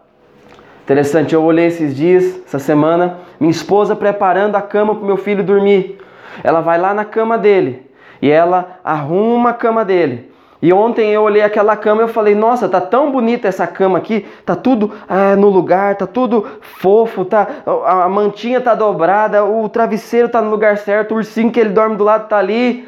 Interessante, 0.84 1.34
eu 1.34 1.44
olhei 1.44 1.66
esses 1.66 1.96
dias, 1.96 2.42
essa 2.46 2.60
semana, 2.60 3.18
minha 3.40 3.50
esposa 3.50 3.96
preparando 3.96 4.56
a 4.56 4.62
cama 4.62 4.96
para 4.96 5.06
meu 5.06 5.18
filho 5.18 5.44
dormir. 5.44 5.98
Ela 6.44 6.62
vai 6.62 6.78
lá 6.78 6.94
na 6.94 7.06
cama 7.06 7.38
dele 7.38 7.90
e 8.22 8.30
ela 8.30 8.80
arruma 8.84 9.52
a 9.52 9.54
cama 9.54 9.84
dele. 9.86 10.32
E 10.62 10.74
ontem 10.74 11.12
eu 11.12 11.22
olhei 11.22 11.44
aquela 11.44 11.76
cama 11.76 12.02
e 12.02 12.06
eu 12.06 12.08
falei, 12.08 12.34
nossa, 12.34 12.68
tá 12.68 12.82
tão 12.82 13.12
bonita 13.12 13.48
essa 13.48 13.68
cama 13.68 13.98
aqui, 14.00 14.26
tá 14.46 14.56
tudo 14.56 14.92
ah, 15.08 15.36
no 15.36 15.50
lugar, 15.50 15.96
tá 15.96 16.08
tudo 16.08 16.48
fofo, 16.60 17.24
tá, 17.24 17.48
a 17.86 18.10
mantinha 18.10 18.60
tá 18.60 18.74
dobrada, 18.74 19.44
o 19.46 19.70
travesseiro 19.70 20.30
tá 20.30 20.42
no 20.42 20.50
lugar 20.50 20.78
certo, 20.78 21.12
o 21.12 21.18
ursinho 21.18 21.52
que 21.52 21.60
ele 21.60 21.70
dorme 21.70 21.98
do 21.98 22.04
lado 22.04 22.28
tá 22.28 22.38
ali, 22.38 22.88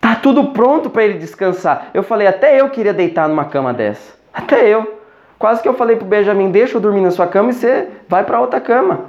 tá 0.00 0.14
tudo 0.14 0.44
pronto 0.52 0.88
para 0.88 1.04
ele 1.04 1.18
descansar. 1.18 1.88
Eu 1.92 2.02
falei, 2.02 2.26
até 2.26 2.60
eu 2.60 2.70
queria 2.70 2.94
deitar 2.94 3.28
numa 3.28 3.44
cama 3.44 3.74
dessa, 3.74 4.14
até 4.32 4.66
eu. 4.66 5.00
Quase 5.38 5.60
que 5.60 5.68
eu 5.68 5.74
falei 5.74 5.96
pro 5.96 6.06
Benjamin, 6.06 6.50
deixa 6.50 6.76
eu 6.76 6.80
dormir 6.80 7.00
na 7.00 7.10
sua 7.10 7.26
cama 7.26 7.50
e 7.50 7.52
você 7.52 7.88
vai 8.08 8.24
para 8.24 8.40
outra 8.40 8.60
cama. 8.60 9.00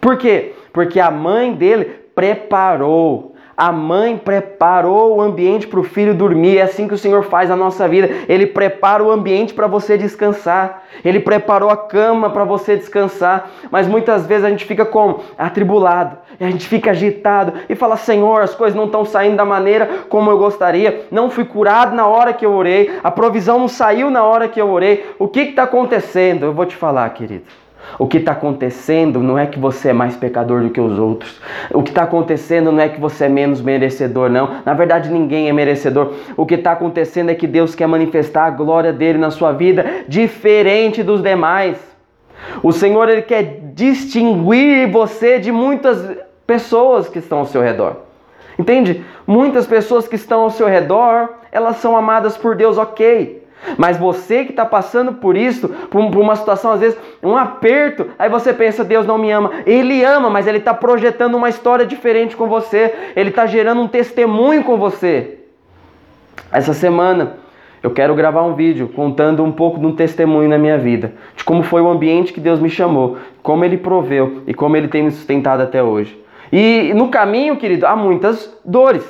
Por 0.00 0.18
quê? 0.18 0.54
Porque 0.70 1.00
a 1.00 1.10
mãe 1.10 1.54
dele 1.54 1.97
preparou 2.18 3.36
a 3.58 3.72
mãe 3.72 4.16
preparou 4.16 5.16
o 5.16 5.20
ambiente 5.20 5.66
para 5.66 5.80
o 5.80 5.82
filho 5.82 6.14
dormir. 6.14 6.58
É 6.58 6.62
assim 6.62 6.86
que 6.86 6.94
o 6.94 6.98
Senhor 6.98 7.24
faz 7.24 7.50
a 7.50 7.56
nossa 7.56 7.88
vida. 7.88 8.08
Ele 8.28 8.46
prepara 8.46 9.02
o 9.02 9.10
ambiente 9.10 9.52
para 9.52 9.66
você 9.66 9.98
descansar. 9.98 10.84
Ele 11.04 11.18
preparou 11.18 11.68
a 11.68 11.76
cama 11.76 12.30
para 12.30 12.44
você 12.44 12.76
descansar. 12.76 13.50
Mas 13.68 13.88
muitas 13.88 14.26
vezes 14.26 14.44
a 14.44 14.48
gente 14.48 14.64
fica 14.64 14.86
como? 14.86 15.24
Atribulado. 15.36 16.18
A 16.38 16.44
gente 16.44 16.68
fica 16.68 16.92
agitado 16.92 17.54
e 17.68 17.74
fala: 17.74 17.96
Senhor, 17.96 18.42
as 18.42 18.54
coisas 18.54 18.76
não 18.76 18.84
estão 18.84 19.04
saindo 19.04 19.36
da 19.36 19.44
maneira 19.44 20.04
como 20.08 20.30
eu 20.30 20.38
gostaria. 20.38 21.06
Não 21.10 21.28
fui 21.28 21.44
curado 21.44 21.96
na 21.96 22.06
hora 22.06 22.32
que 22.32 22.46
eu 22.46 22.52
orei. 22.52 22.92
A 23.02 23.10
provisão 23.10 23.58
não 23.58 23.66
saiu 23.66 24.08
na 24.08 24.22
hora 24.22 24.46
que 24.46 24.60
eu 24.60 24.70
orei. 24.70 25.04
O 25.18 25.26
que 25.26 25.40
está 25.40 25.64
acontecendo? 25.64 26.46
Eu 26.46 26.52
vou 26.52 26.64
te 26.64 26.76
falar, 26.76 27.10
querido. 27.10 27.42
O 27.98 28.06
que 28.06 28.18
está 28.18 28.32
acontecendo 28.32 29.20
não 29.20 29.38
é 29.38 29.46
que 29.46 29.58
você 29.58 29.88
é 29.88 29.92
mais 29.92 30.16
pecador 30.16 30.62
do 30.62 30.70
que 30.70 30.80
os 30.80 30.98
outros. 30.98 31.40
O 31.72 31.82
que 31.82 31.90
está 31.90 32.02
acontecendo 32.02 32.70
não 32.70 32.80
é 32.80 32.88
que 32.88 33.00
você 33.00 33.24
é 33.24 33.28
menos 33.28 33.60
merecedor, 33.60 34.28
não. 34.28 34.60
Na 34.64 34.74
verdade, 34.74 35.10
ninguém 35.10 35.48
é 35.48 35.52
merecedor. 35.52 36.12
O 36.36 36.44
que 36.44 36.54
está 36.54 36.72
acontecendo 36.72 37.30
é 37.30 37.34
que 37.34 37.46
Deus 37.46 37.74
quer 37.74 37.86
manifestar 37.86 38.44
a 38.44 38.50
glória 38.50 38.92
dele 38.92 39.18
na 39.18 39.30
sua 39.30 39.52
vida, 39.52 39.84
diferente 40.06 41.02
dos 41.02 41.22
demais. 41.22 41.78
O 42.62 42.72
Senhor 42.72 43.08
ele 43.08 43.22
quer 43.22 43.60
distinguir 43.74 44.90
você 44.90 45.38
de 45.38 45.50
muitas 45.50 46.16
pessoas 46.46 47.08
que 47.08 47.18
estão 47.18 47.38
ao 47.38 47.46
seu 47.46 47.62
redor. 47.62 47.96
Entende? 48.58 49.04
Muitas 49.26 49.66
pessoas 49.66 50.08
que 50.08 50.16
estão 50.16 50.42
ao 50.42 50.50
seu 50.50 50.66
redor, 50.66 51.30
elas 51.52 51.76
são 51.76 51.96
amadas 51.96 52.36
por 52.36 52.56
Deus, 52.56 52.76
ok. 52.76 53.37
Mas 53.76 53.96
você 53.96 54.44
que 54.44 54.50
está 54.50 54.64
passando 54.64 55.14
por 55.14 55.36
isso, 55.36 55.68
por 55.90 56.00
uma 56.00 56.36
situação, 56.36 56.72
às 56.72 56.80
vezes, 56.80 56.98
um 57.22 57.36
aperto, 57.36 58.06
aí 58.18 58.28
você 58.28 58.52
pensa, 58.52 58.84
Deus 58.84 59.06
não 59.06 59.18
me 59.18 59.30
ama. 59.30 59.50
Ele 59.66 60.04
ama, 60.04 60.30
mas 60.30 60.46
ele 60.46 60.58
está 60.58 60.72
projetando 60.72 61.34
uma 61.34 61.48
história 61.48 61.84
diferente 61.84 62.36
com 62.36 62.46
você. 62.46 62.94
Ele 63.14 63.30
está 63.30 63.46
gerando 63.46 63.80
um 63.80 63.88
testemunho 63.88 64.62
com 64.64 64.76
você. 64.76 65.38
Essa 66.50 66.72
semana 66.72 67.36
eu 67.82 67.90
quero 67.90 68.14
gravar 68.14 68.42
um 68.42 68.54
vídeo 68.54 68.88
contando 68.88 69.44
um 69.44 69.52
pouco 69.52 69.78
de 69.78 69.86
um 69.86 69.94
testemunho 69.94 70.48
na 70.48 70.58
minha 70.58 70.78
vida, 70.78 71.12
de 71.36 71.44
como 71.44 71.62
foi 71.62 71.80
o 71.80 71.88
ambiente 71.88 72.32
que 72.32 72.40
Deus 72.40 72.60
me 72.60 72.70
chamou, 72.70 73.18
como 73.42 73.64
Ele 73.64 73.76
proveu 73.76 74.42
e 74.46 74.54
como 74.54 74.76
Ele 74.76 74.88
tem 74.88 75.02
me 75.02 75.10
sustentado 75.10 75.62
até 75.62 75.82
hoje. 75.82 76.18
E 76.50 76.92
no 76.94 77.08
caminho, 77.08 77.56
querido, 77.56 77.86
há 77.86 77.94
muitas 77.94 78.56
dores. 78.64 79.04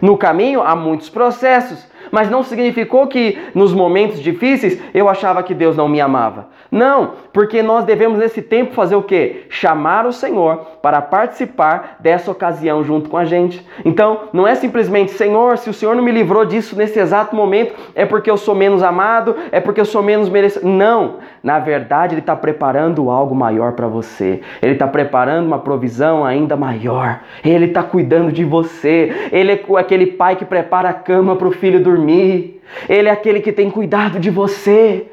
No 0.00 0.16
caminho 0.16 0.62
há 0.62 0.74
muitos 0.74 1.08
processos 1.08 1.86
mas 2.14 2.30
não 2.30 2.44
significou 2.44 3.08
que 3.08 3.36
nos 3.56 3.72
momentos 3.72 4.20
difíceis 4.20 4.80
eu 4.94 5.08
achava 5.08 5.42
que 5.42 5.52
Deus 5.52 5.76
não 5.76 5.88
me 5.88 6.00
amava. 6.00 6.46
Não, 6.70 7.14
porque 7.32 7.60
nós 7.60 7.84
devemos 7.84 8.20
nesse 8.20 8.40
tempo 8.40 8.72
fazer 8.72 8.94
o 8.94 9.02
quê? 9.02 9.46
Chamar 9.48 10.06
o 10.06 10.12
Senhor 10.12 10.58
para 10.80 11.02
participar 11.02 11.96
dessa 11.98 12.30
ocasião 12.30 12.84
junto 12.84 13.10
com 13.10 13.16
a 13.16 13.24
gente. 13.24 13.66
Então, 13.84 14.28
não 14.32 14.46
é 14.46 14.54
simplesmente, 14.54 15.10
Senhor, 15.10 15.58
se 15.58 15.68
o 15.68 15.74
Senhor 15.74 15.96
não 15.96 16.04
me 16.04 16.12
livrou 16.12 16.44
disso 16.44 16.76
nesse 16.76 17.00
exato 17.00 17.34
momento, 17.34 17.74
é 17.96 18.06
porque 18.06 18.30
eu 18.30 18.36
sou 18.36 18.54
menos 18.54 18.84
amado, 18.84 19.34
é 19.50 19.58
porque 19.58 19.80
eu 19.80 19.84
sou 19.84 20.00
menos 20.00 20.28
merecido. 20.28 20.68
Não, 20.68 21.16
na 21.44 21.58
verdade, 21.58 22.14
Ele 22.14 22.22
está 22.22 22.34
preparando 22.34 23.10
algo 23.10 23.34
maior 23.34 23.72
para 23.72 23.86
você. 23.86 24.40
Ele 24.62 24.72
está 24.72 24.88
preparando 24.88 25.46
uma 25.46 25.58
provisão 25.58 26.24
ainda 26.24 26.56
maior. 26.56 27.20
Ele 27.44 27.66
está 27.66 27.82
cuidando 27.82 28.32
de 28.32 28.42
você. 28.42 29.28
Ele 29.30 29.52
é 29.52 29.62
aquele 29.78 30.06
pai 30.06 30.36
que 30.36 30.46
prepara 30.46 30.88
a 30.88 30.94
cama 30.94 31.36
para 31.36 31.46
o 31.46 31.52
filho 31.52 31.84
dormir. 31.84 32.62
Ele 32.88 33.10
é 33.10 33.12
aquele 33.12 33.40
que 33.40 33.52
tem 33.52 33.70
cuidado 33.70 34.18
de 34.18 34.30
você. 34.30 35.06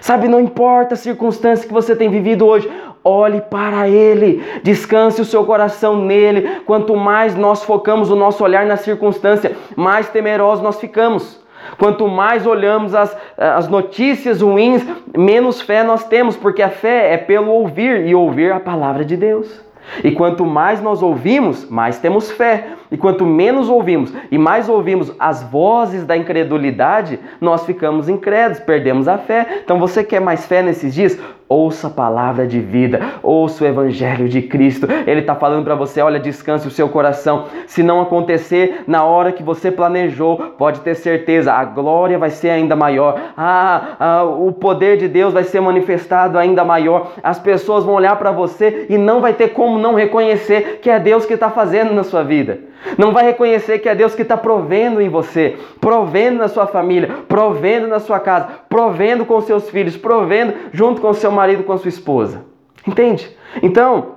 Sabe, 0.00 0.26
não 0.26 0.40
importa 0.40 0.94
a 0.94 0.96
circunstância 0.96 1.68
que 1.68 1.72
você 1.72 1.94
tem 1.94 2.10
vivido 2.10 2.44
hoje, 2.44 2.68
olhe 3.04 3.40
para 3.40 3.88
Ele, 3.88 4.42
descanse 4.64 5.20
o 5.20 5.24
seu 5.24 5.44
coração 5.44 6.04
nele. 6.04 6.60
Quanto 6.66 6.96
mais 6.96 7.36
nós 7.36 7.62
focamos 7.62 8.10
o 8.10 8.16
nosso 8.16 8.42
olhar 8.42 8.66
na 8.66 8.76
circunstância, 8.76 9.52
mais 9.76 10.08
temerosos 10.08 10.62
nós 10.62 10.80
ficamos. 10.80 11.40
Quanto 11.76 12.08
mais 12.08 12.46
olhamos 12.46 12.94
as, 12.94 13.16
as 13.36 13.68
notícias 13.68 14.40
ruins, 14.40 14.86
menos 15.16 15.60
fé 15.60 15.82
nós 15.82 16.04
temos, 16.04 16.36
porque 16.36 16.62
a 16.62 16.70
fé 16.70 17.12
é 17.12 17.16
pelo 17.18 17.50
ouvir 17.50 18.06
e 18.06 18.14
ouvir 18.14 18.52
a 18.52 18.60
palavra 18.60 19.04
de 19.04 19.16
Deus. 19.16 19.60
E 20.02 20.12
quanto 20.12 20.44
mais 20.44 20.80
nós 20.80 21.02
ouvimos, 21.02 21.68
mais 21.68 21.98
temos 21.98 22.30
fé. 22.30 22.77
E 22.90 22.96
quanto 22.96 23.26
menos 23.26 23.68
ouvimos 23.68 24.12
e 24.30 24.38
mais 24.38 24.68
ouvimos 24.68 25.12
as 25.18 25.42
vozes 25.42 26.04
da 26.04 26.16
incredulidade, 26.16 27.18
nós 27.40 27.64
ficamos 27.64 28.08
incrédulos, 28.08 28.60
perdemos 28.60 29.06
a 29.08 29.18
fé. 29.18 29.60
Então 29.64 29.78
você 29.78 30.02
quer 30.02 30.20
mais 30.20 30.46
fé 30.46 30.62
nesses 30.62 30.94
dias? 30.94 31.18
Ouça 31.50 31.86
a 31.86 31.90
palavra 31.90 32.46
de 32.46 32.60
vida, 32.60 33.00
ouça 33.22 33.64
o 33.64 33.66
evangelho 33.66 34.28
de 34.28 34.42
Cristo. 34.42 34.86
Ele 35.06 35.20
está 35.20 35.34
falando 35.34 35.64
para 35.64 35.74
você: 35.74 36.02
olha, 36.02 36.20
descanse 36.20 36.68
o 36.68 36.70
seu 36.70 36.90
coração. 36.90 37.46
Se 37.66 37.82
não 37.82 38.02
acontecer 38.02 38.84
na 38.86 39.02
hora 39.04 39.32
que 39.32 39.42
você 39.42 39.70
planejou, 39.70 40.36
pode 40.58 40.80
ter 40.80 40.94
certeza, 40.94 41.50
a 41.54 41.64
glória 41.64 42.18
vai 42.18 42.28
ser 42.28 42.50
ainda 42.50 42.76
maior. 42.76 43.18
Ah, 43.34 43.96
ah 43.98 44.24
o 44.24 44.52
poder 44.52 44.98
de 44.98 45.08
Deus 45.08 45.32
vai 45.32 45.42
ser 45.42 45.60
manifestado 45.60 46.38
ainda 46.38 46.62
maior. 46.66 47.12
As 47.22 47.38
pessoas 47.38 47.82
vão 47.82 47.94
olhar 47.94 48.16
para 48.16 48.30
você 48.30 48.84
e 48.90 48.98
não 48.98 49.22
vai 49.22 49.32
ter 49.32 49.48
como 49.48 49.78
não 49.78 49.94
reconhecer 49.94 50.80
que 50.82 50.90
é 50.90 51.00
Deus 51.00 51.24
que 51.24 51.32
está 51.32 51.48
fazendo 51.48 51.94
na 51.94 52.04
sua 52.04 52.22
vida. 52.22 52.58
Não 52.96 53.12
vai 53.12 53.24
reconhecer 53.24 53.78
que 53.78 53.88
é 53.88 53.94
Deus 53.94 54.14
que 54.14 54.22
está 54.22 54.36
provendo 54.36 55.00
em 55.00 55.08
você, 55.08 55.56
provendo 55.80 56.38
na 56.38 56.48
sua 56.48 56.66
família, 56.66 57.08
provendo 57.28 57.86
na 57.86 58.00
sua 58.00 58.20
casa, 58.20 58.48
provendo 58.68 59.24
com 59.24 59.40
seus 59.40 59.68
filhos, 59.70 59.96
provendo 59.96 60.54
junto 60.72 61.00
com 61.00 61.12
seu 61.12 61.30
marido, 61.30 61.64
com 61.64 61.76
sua 61.76 61.88
esposa. 61.88 62.44
Entende? 62.86 63.36
Então, 63.62 64.16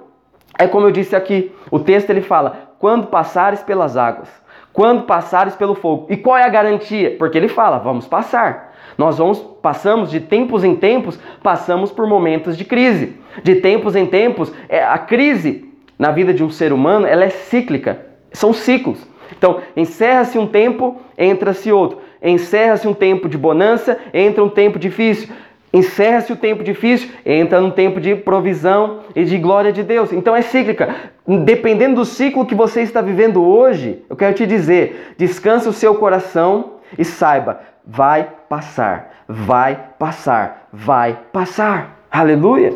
é 0.57 0.67
como 0.67 0.87
eu 0.87 0.91
disse 0.91 1.15
aqui, 1.15 1.51
o 1.69 1.79
texto 1.79 2.09
ele 2.09 2.21
fala: 2.21 2.73
quando 2.79 3.07
passares 3.07 3.61
pelas 3.61 3.97
águas, 3.97 4.29
quando 4.71 5.03
passares 5.03 5.55
pelo 5.55 5.75
fogo. 5.75 6.07
E 6.09 6.17
qual 6.17 6.37
é 6.37 6.43
a 6.43 6.49
garantia? 6.49 7.15
Porque 7.17 7.37
ele 7.37 7.47
fala: 7.47 7.79
vamos 7.79 8.07
passar. 8.07 8.71
Nós 8.97 9.17
vamos 9.17 9.39
passamos 9.61 10.11
de 10.11 10.19
tempos 10.19 10.63
em 10.63 10.75
tempos, 10.75 11.19
passamos 11.41 11.91
por 11.91 12.07
momentos 12.07 12.57
de 12.57 12.65
crise. 12.65 13.19
De 13.43 13.55
tempos 13.55 13.95
em 13.95 14.05
tempos, 14.05 14.51
é, 14.67 14.83
a 14.83 14.97
crise 14.97 15.71
na 15.97 16.11
vida 16.11 16.33
de 16.33 16.43
um 16.43 16.49
ser 16.49 16.73
humano, 16.73 17.05
ela 17.05 17.23
é 17.23 17.29
cíclica. 17.29 18.10
São 18.31 18.53
ciclos. 18.53 18.99
Então, 19.37 19.61
encerra-se 19.75 20.37
um 20.37 20.47
tempo, 20.47 21.01
entra-se 21.17 21.71
outro. 21.71 21.99
Encerra-se 22.21 22.87
um 22.87 22.93
tempo 22.93 23.27
de 23.27 23.37
bonança, 23.37 23.97
entra 24.13 24.43
um 24.43 24.49
tempo 24.49 24.77
difícil. 24.77 25.29
Encerra-se 25.73 26.33
o 26.33 26.35
tempo 26.35 26.63
difícil, 26.65 27.09
entra 27.25 27.61
num 27.61 27.71
tempo 27.71 28.01
de 28.01 28.13
provisão 28.13 28.99
e 29.15 29.23
de 29.23 29.37
glória 29.37 29.71
de 29.71 29.83
Deus. 29.83 30.11
Então 30.11 30.35
é 30.35 30.41
cíclica. 30.41 30.93
Dependendo 31.25 31.95
do 31.95 32.05
ciclo 32.05 32.45
que 32.45 32.53
você 32.53 32.81
está 32.81 33.01
vivendo 33.01 33.41
hoje, 33.41 34.03
eu 34.09 34.15
quero 34.17 34.35
te 34.35 34.45
dizer: 34.45 35.13
descanse 35.17 35.69
o 35.69 35.73
seu 35.73 35.95
coração 35.95 36.73
e 36.97 37.05
saiba, 37.05 37.61
vai 37.87 38.27
passar, 38.49 39.23
vai 39.29 39.79
passar, 39.97 40.67
vai 40.73 41.17
passar. 41.31 42.01
Aleluia! 42.11 42.73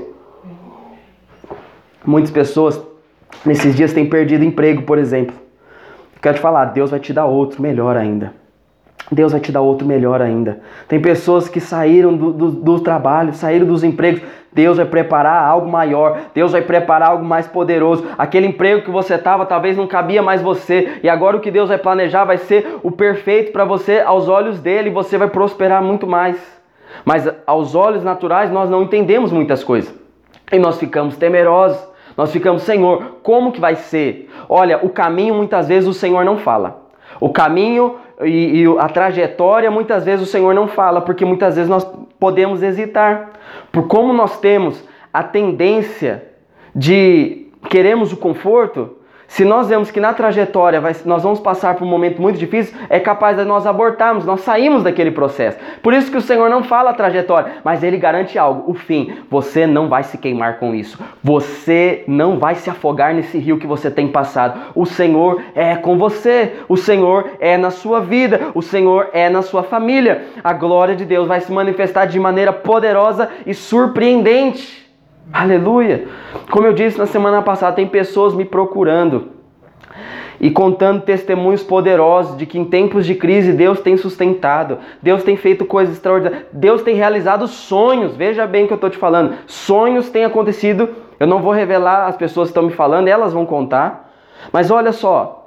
Muitas 2.06 2.32
pessoas 2.32 2.82
nesses 3.46 3.76
dias 3.76 3.92
têm 3.92 4.10
perdido 4.10 4.46
emprego, 4.46 4.84
por 4.84 4.98
exemplo. 4.98 5.45
Quero 6.26 6.38
te 6.38 6.42
falar, 6.42 6.66
Deus 6.66 6.90
vai 6.90 7.00
te 7.00 7.14
dar 7.14 7.26
outro 7.26 7.62
melhor 7.62 7.96
ainda. 7.96 8.34
Deus 9.12 9.32
vai 9.32 9.40
te 9.40 9.52
dar 9.52 9.62
outro 9.62 9.86
melhor 9.86 10.24
ainda. 10.24 10.60
Tem 10.88 11.00
pessoas 11.00 11.48
que 11.48 11.60
saíram 11.60 12.18
do, 12.18 12.34
do, 12.34 12.50
do, 12.50 12.80
trabalho, 12.80 13.32
saíram 13.32 13.68
dos 13.68 13.84
empregos. 13.84 14.24
Deus 14.52 14.78
vai 14.78 14.88
preparar 14.88 15.46
algo 15.46 15.70
maior. 15.70 16.18
Deus 16.34 16.52
vai 16.52 16.64
preparar 16.64 17.10
algo 17.10 17.24
mais 17.24 17.46
poderoso. 17.46 18.08
Aquele 18.18 18.48
emprego 18.48 18.82
que 18.82 18.90
você 18.90 19.14
estava 19.14 19.46
talvez 19.46 19.78
não 19.78 19.86
cabia 19.86 20.24
mais 20.24 20.42
você. 20.42 21.00
E 21.04 21.08
agora 21.08 21.38
o 21.38 21.40
que 21.40 21.52
Deus 21.52 21.70
vai 21.70 21.78
planejar 21.78 22.26
vai 22.26 22.40
ser 22.40 22.80
o 22.82 22.90
perfeito 22.90 23.52
para 23.52 23.64
você 23.64 24.00
aos 24.00 24.28
olhos 24.28 24.60
dele. 24.60 24.90
Você 24.90 25.20
vai 25.20 25.28
prosperar 25.28 25.84
muito 25.84 26.08
mais. 26.08 26.38
Mas 27.06 27.32
aos 27.46 27.76
olhos 27.76 28.04
naturais 28.04 28.50
nós 28.50 28.68
não 28.68 28.82
entendemos 28.82 29.32
muitas 29.32 29.64
coisas. 29.64 29.94
E 30.52 30.58
nós 30.58 30.80
ficamos 30.80 31.18
temerosos. 31.18 31.95
Nós 32.18 32.32
ficamos, 32.32 32.64
Senhor, 32.64 33.18
como 33.22 33.52
que 33.52 33.60
vai 33.60 33.76
ser? 33.76 34.30
Olha, 34.48 34.80
o 34.84 34.90
caminho 34.90 35.36
muitas 35.36 35.68
vezes 35.68 35.88
o 35.88 35.94
Senhor 35.94 36.24
não 36.24 36.38
fala. 36.38 36.86
O 37.20 37.30
caminho 37.30 37.96
e, 38.22 38.64
e, 38.64 38.66
a 38.80 38.88
trajetória, 38.88 39.70
muitas 39.70 40.06
vezes 40.06 40.28
o 40.28 40.32
Senhor 40.32 40.54
não 40.54 40.68
fala, 40.68 41.02
porque 41.02 41.26
muitas 41.26 41.56
vezes 41.56 41.70
nós 41.70 41.86
podemos 42.20 42.64
hesitar. 42.64 43.32
Por 43.72 43.88
como 43.88 44.14
nós 44.14 44.40
temos 44.40 44.84
a 45.14 45.24
tendência 45.24 46.24
de 46.74 47.48
queremos 47.70 48.14
o 48.14 48.18
conforto, 48.18 48.95
se 49.36 49.44
nós 49.44 49.68
vemos 49.68 49.92
que 49.92 50.00
na 50.00 50.14
trajetória 50.14 50.80
vai, 50.80 50.96
nós 51.04 51.22
vamos 51.22 51.42
passar 51.42 51.76
por 51.76 51.84
um 51.84 51.90
momento 51.90 52.22
muito 52.22 52.40
difícil, 52.40 52.74
é 52.90 53.02
capaz 53.02 53.36
de 53.36 53.44
nós 53.44 53.68
abortarmos, 53.68 54.24
nós 54.24 54.40
saímos 54.40 54.82
daquele 54.82 55.12
processo. 55.12 55.58
Por 55.84 55.94
isso 55.94 56.10
que 56.10 56.16
o 56.16 56.22
Senhor 56.22 56.50
não 56.50 56.64
fala 56.64 56.92
a 56.92 56.94
trajetória, 56.94 57.56
mas 57.62 57.84
Ele 57.84 57.98
garante 57.98 58.40
algo: 58.40 58.72
o 58.72 58.74
fim. 58.74 59.14
Você 59.30 59.68
não 59.68 59.90
vai 59.90 60.04
se 60.04 60.18
queimar 60.18 60.58
com 60.58 60.74
isso. 60.74 60.98
Você 61.22 62.06
não 62.08 62.40
vai 62.40 62.56
se 62.56 62.70
afogar 62.70 63.14
nesse 63.14 63.38
rio 63.38 63.60
que 63.60 63.68
você 63.68 63.92
tem 63.92 64.08
passado. 64.08 64.72
O 64.74 64.86
Senhor 64.86 65.42
é 65.54 65.76
com 65.76 65.98
você. 65.98 66.54
O 66.70 66.78
Senhor 66.78 67.32
é 67.38 67.58
na 67.58 67.72
sua 67.72 68.00
vida. 68.00 68.40
O 68.56 68.62
Senhor 68.62 69.10
é 69.12 69.28
na 69.28 69.42
sua 69.42 69.64
família. 69.64 70.28
A 70.42 70.54
glória 70.54 70.96
de 70.96 71.04
Deus 71.04 71.28
vai 71.28 71.42
se 71.42 71.52
manifestar 71.52 72.06
de 72.06 72.18
maneira 72.18 72.54
poderosa 72.54 73.28
e 73.46 73.54
surpreendente. 73.54 74.85
Aleluia! 75.34 76.08
Como 76.52 76.68
eu 76.68 76.74
disse 76.74 76.98
na 76.98 77.06
semana 77.06 77.42
passada, 77.42 77.76
tem 77.76 77.88
pessoas 77.88 78.34
me 78.34 78.46
procurando 78.46 79.32
e 80.40 80.52
contando 80.52 81.02
testemunhos 81.02 81.64
poderosos 81.64 82.38
de 82.38 82.46
que 82.46 82.60
em 82.60 82.66
tempos 82.66 83.06
de 83.06 83.16
crise 83.16 83.54
Deus 83.54 83.80
tem 83.80 83.98
sustentado, 83.98 84.78
Deus 85.02 85.24
tem 85.24 85.36
feito 85.36 85.66
coisas 85.66 85.96
extraordinárias, 85.96 86.48
Deus 86.52 86.84
tem 86.84 86.96
realizado 86.96 87.48
sonhos. 87.48 88.16
Veja 88.16 88.46
bem 88.46 88.66
o 88.66 88.68
que 88.68 88.74
eu 88.74 88.76
estou 88.76 88.90
te 88.90 88.98
falando. 88.98 89.36
Sonhos 89.48 90.10
têm 90.10 90.26
acontecido. 90.26 90.90
Eu 91.20 91.28
não 91.28 91.42
vou 91.42 91.54
revelar, 91.54 92.08
as 92.08 92.18
pessoas 92.18 92.50
estão 92.50 92.64
me 92.64 92.72
falando, 92.72 93.08
elas 93.08 93.34
vão 93.34 93.46
contar. 93.46 94.14
Mas 94.52 94.70
olha 94.70 94.92
só, 94.92 95.46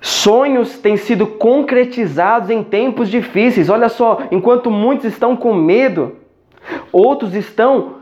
Sonhos 0.00 0.78
têm 0.78 0.98
sido 0.98 1.26
concretizados 1.26 2.50
em 2.50 2.62
tempos 2.62 3.08
difíceis. 3.08 3.70
Olha 3.70 3.88
só, 3.88 4.18
enquanto 4.30 4.70
muitos 4.70 5.06
estão 5.06 5.34
com 5.34 5.54
medo, 5.54 6.16
outros 6.92 7.34
estão 7.34 7.93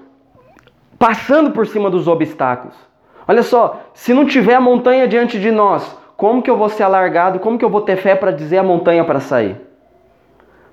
passando 1.02 1.50
por 1.50 1.66
cima 1.66 1.90
dos 1.90 2.06
obstáculos. 2.06 2.76
Olha 3.26 3.42
só, 3.42 3.80
se 3.92 4.14
não 4.14 4.24
tiver 4.24 4.54
a 4.54 4.60
montanha 4.60 5.08
diante 5.08 5.36
de 5.40 5.50
nós, 5.50 5.98
como 6.16 6.40
que 6.40 6.48
eu 6.48 6.56
vou 6.56 6.68
ser 6.68 6.84
alargado? 6.84 7.40
Como 7.40 7.58
que 7.58 7.64
eu 7.64 7.68
vou 7.68 7.80
ter 7.80 7.96
fé 7.96 8.14
para 8.14 8.30
dizer 8.30 8.58
a 8.58 8.62
montanha 8.62 9.04
para 9.04 9.18
sair? 9.18 9.56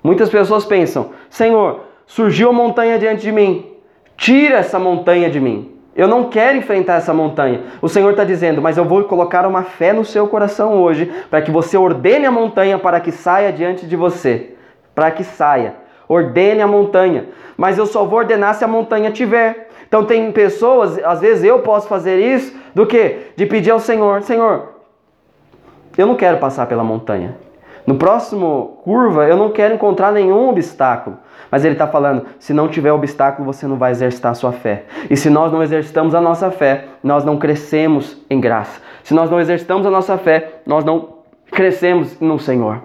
Muitas 0.00 0.30
pessoas 0.30 0.64
pensam: 0.64 1.10
Senhor, 1.28 1.80
surgiu 2.06 2.50
a 2.50 2.52
montanha 2.52 2.96
diante 2.96 3.22
de 3.22 3.32
mim, 3.32 3.72
tira 4.16 4.58
essa 4.58 4.78
montanha 4.78 5.28
de 5.28 5.40
mim. 5.40 5.74
Eu 5.96 6.06
não 6.06 6.30
quero 6.30 6.58
enfrentar 6.58 6.98
essa 6.98 7.12
montanha. 7.12 7.62
O 7.82 7.88
Senhor 7.88 8.10
está 8.10 8.22
dizendo, 8.22 8.62
mas 8.62 8.76
eu 8.76 8.84
vou 8.84 9.02
colocar 9.02 9.44
uma 9.44 9.64
fé 9.64 9.92
no 9.92 10.04
seu 10.04 10.28
coração 10.28 10.80
hoje, 10.80 11.10
para 11.28 11.42
que 11.42 11.50
você 11.50 11.76
ordene 11.76 12.26
a 12.26 12.30
montanha 12.30 12.78
para 12.78 13.00
que 13.00 13.10
saia 13.10 13.52
diante 13.52 13.84
de 13.84 13.96
você. 13.96 14.54
Para 14.94 15.10
que 15.10 15.24
saia. 15.24 15.74
Ordene 16.08 16.62
a 16.62 16.68
montanha. 16.68 17.26
Mas 17.56 17.78
eu 17.78 17.86
só 17.86 18.04
vou 18.04 18.20
ordenar 18.20 18.54
se 18.54 18.62
a 18.62 18.68
montanha 18.68 19.10
tiver. 19.10 19.69
Então 19.90 20.04
tem 20.04 20.30
pessoas, 20.30 21.02
às 21.04 21.20
vezes 21.20 21.42
eu 21.42 21.58
posso 21.58 21.88
fazer 21.88 22.20
isso, 22.20 22.56
do 22.72 22.86
que? 22.86 23.32
De 23.34 23.44
pedir 23.44 23.72
ao 23.72 23.80
Senhor, 23.80 24.22
Senhor, 24.22 24.68
eu 25.98 26.06
não 26.06 26.14
quero 26.14 26.38
passar 26.38 26.66
pela 26.66 26.84
montanha. 26.84 27.34
No 27.84 27.96
próximo 27.96 28.78
curva, 28.84 29.26
eu 29.26 29.36
não 29.36 29.50
quero 29.50 29.74
encontrar 29.74 30.12
nenhum 30.12 30.48
obstáculo. 30.48 31.18
Mas 31.50 31.64
ele 31.64 31.74
está 31.74 31.88
falando: 31.88 32.24
se 32.38 32.54
não 32.54 32.68
tiver 32.68 32.92
obstáculo, 32.92 33.52
você 33.52 33.66
não 33.66 33.76
vai 33.76 33.90
exercitar 33.90 34.30
a 34.30 34.34
sua 34.34 34.52
fé. 34.52 34.84
E 35.10 35.16
se 35.16 35.28
nós 35.28 35.50
não 35.50 35.60
exercitamos 35.60 36.14
a 36.14 36.20
nossa 36.20 36.52
fé, 36.52 36.84
nós 37.02 37.24
não 37.24 37.36
crescemos 37.36 38.16
em 38.30 38.40
graça. 38.40 38.80
Se 39.02 39.12
nós 39.12 39.28
não 39.28 39.40
exercitamos 39.40 39.84
a 39.84 39.90
nossa 39.90 40.16
fé, 40.16 40.60
nós 40.64 40.84
não 40.84 41.16
crescemos 41.50 42.20
no 42.20 42.38
Senhor. 42.38 42.80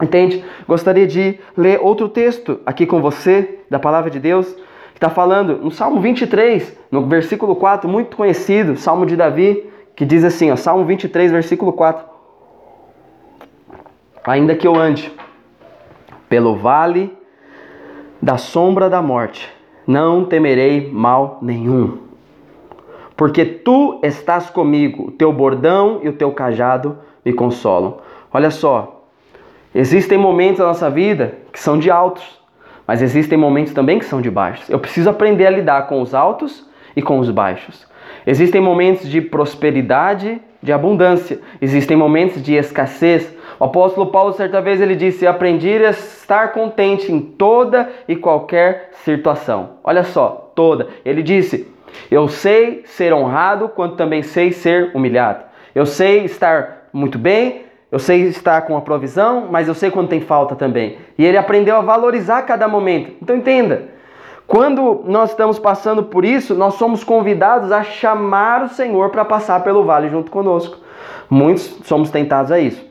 Entende? 0.00 0.44
Gostaria 0.68 1.08
de 1.08 1.40
ler 1.56 1.80
outro 1.82 2.08
texto 2.08 2.60
aqui 2.64 2.86
com 2.86 3.00
você, 3.00 3.58
da 3.68 3.80
palavra 3.80 4.10
de 4.10 4.20
Deus, 4.20 4.54
que 4.96 4.98
está 4.98 5.10
falando 5.10 5.58
no 5.58 5.70
Salmo 5.70 6.00
23, 6.00 6.74
no 6.90 7.04
versículo 7.04 7.54
4, 7.54 7.86
muito 7.86 8.16
conhecido, 8.16 8.78
Salmo 8.78 9.04
de 9.04 9.14
Davi, 9.14 9.70
que 9.94 10.06
diz 10.06 10.24
assim, 10.24 10.50
ó, 10.50 10.56
Salmo 10.56 10.86
23, 10.86 11.30
versículo 11.32 11.70
4. 11.74 12.02
Ainda 14.24 14.56
que 14.56 14.66
eu 14.66 14.74
ande 14.74 15.12
pelo 16.30 16.56
vale 16.56 17.14
da 18.22 18.38
sombra 18.38 18.88
da 18.88 19.02
morte, 19.02 19.52
não 19.86 20.24
temerei 20.24 20.90
mal 20.90 21.40
nenhum. 21.42 21.98
Porque 23.14 23.44
tu 23.44 24.00
estás 24.02 24.48
comigo, 24.48 25.08
o 25.08 25.10
teu 25.10 25.30
bordão 25.30 26.00
e 26.02 26.08
o 26.08 26.14
teu 26.14 26.32
cajado 26.32 26.96
me 27.22 27.34
consolam. 27.34 27.98
Olha 28.32 28.50
só, 28.50 29.04
existem 29.74 30.16
momentos 30.16 30.60
da 30.60 30.68
nossa 30.68 30.88
vida 30.88 31.36
que 31.52 31.60
são 31.60 31.78
de 31.78 31.90
altos, 31.90 32.40
mas 32.86 33.02
existem 33.02 33.36
momentos 33.36 33.72
também 33.72 33.98
que 33.98 34.04
são 34.04 34.20
de 34.20 34.30
baixos. 34.30 34.68
Eu 34.70 34.78
preciso 34.78 35.10
aprender 35.10 35.46
a 35.46 35.50
lidar 35.50 35.86
com 35.88 36.00
os 36.00 36.14
altos 36.14 36.66
e 36.94 37.02
com 37.02 37.18
os 37.18 37.30
baixos. 37.30 37.86
Existem 38.26 38.60
momentos 38.60 39.08
de 39.08 39.20
prosperidade, 39.20 40.40
de 40.62 40.72
abundância. 40.72 41.38
Existem 41.60 41.96
momentos 41.96 42.42
de 42.42 42.54
escassez. 42.54 43.34
O 43.58 43.64
apóstolo 43.64 44.10
Paulo, 44.10 44.32
certa 44.32 44.60
vez, 44.60 44.80
ele 44.80 44.96
disse: 44.96 45.26
Aprendi 45.26 45.84
a 45.84 45.90
estar 45.90 46.52
contente 46.52 47.10
em 47.10 47.20
toda 47.20 47.88
e 48.08 48.16
qualquer 48.16 48.90
situação. 49.04 49.70
Olha 49.84 50.02
só, 50.02 50.52
toda. 50.54 50.88
Ele 51.04 51.22
disse: 51.22 51.68
Eu 52.10 52.28
sei 52.28 52.82
ser 52.84 53.12
honrado, 53.12 53.68
quanto 53.68 53.96
também 53.96 54.22
sei 54.22 54.52
ser 54.52 54.90
humilhado. 54.94 55.44
Eu 55.74 55.86
sei 55.86 56.24
estar 56.24 56.88
muito 56.92 57.18
bem, 57.18 57.65
eu 57.96 57.98
sei 57.98 58.24
estar 58.24 58.60
com 58.66 58.76
a 58.76 58.82
provisão, 58.82 59.48
mas 59.50 59.68
eu 59.68 59.74
sei 59.74 59.90
quando 59.90 60.08
tem 60.08 60.20
falta 60.20 60.54
também. 60.54 60.98
E 61.16 61.24
ele 61.24 61.38
aprendeu 61.38 61.76
a 61.76 61.80
valorizar 61.80 62.42
cada 62.42 62.68
momento. 62.68 63.12
Então 63.22 63.34
entenda, 63.34 63.84
quando 64.46 65.02
nós 65.06 65.30
estamos 65.30 65.58
passando 65.58 66.02
por 66.02 66.22
isso, 66.22 66.54
nós 66.54 66.74
somos 66.74 67.02
convidados 67.02 67.72
a 67.72 67.82
chamar 67.82 68.64
o 68.64 68.68
Senhor 68.68 69.08
para 69.08 69.24
passar 69.24 69.64
pelo 69.64 69.82
vale 69.82 70.10
junto 70.10 70.30
conosco. 70.30 70.76
Muitos 71.30 71.80
somos 71.84 72.10
tentados 72.10 72.52
a 72.52 72.60
isso, 72.60 72.84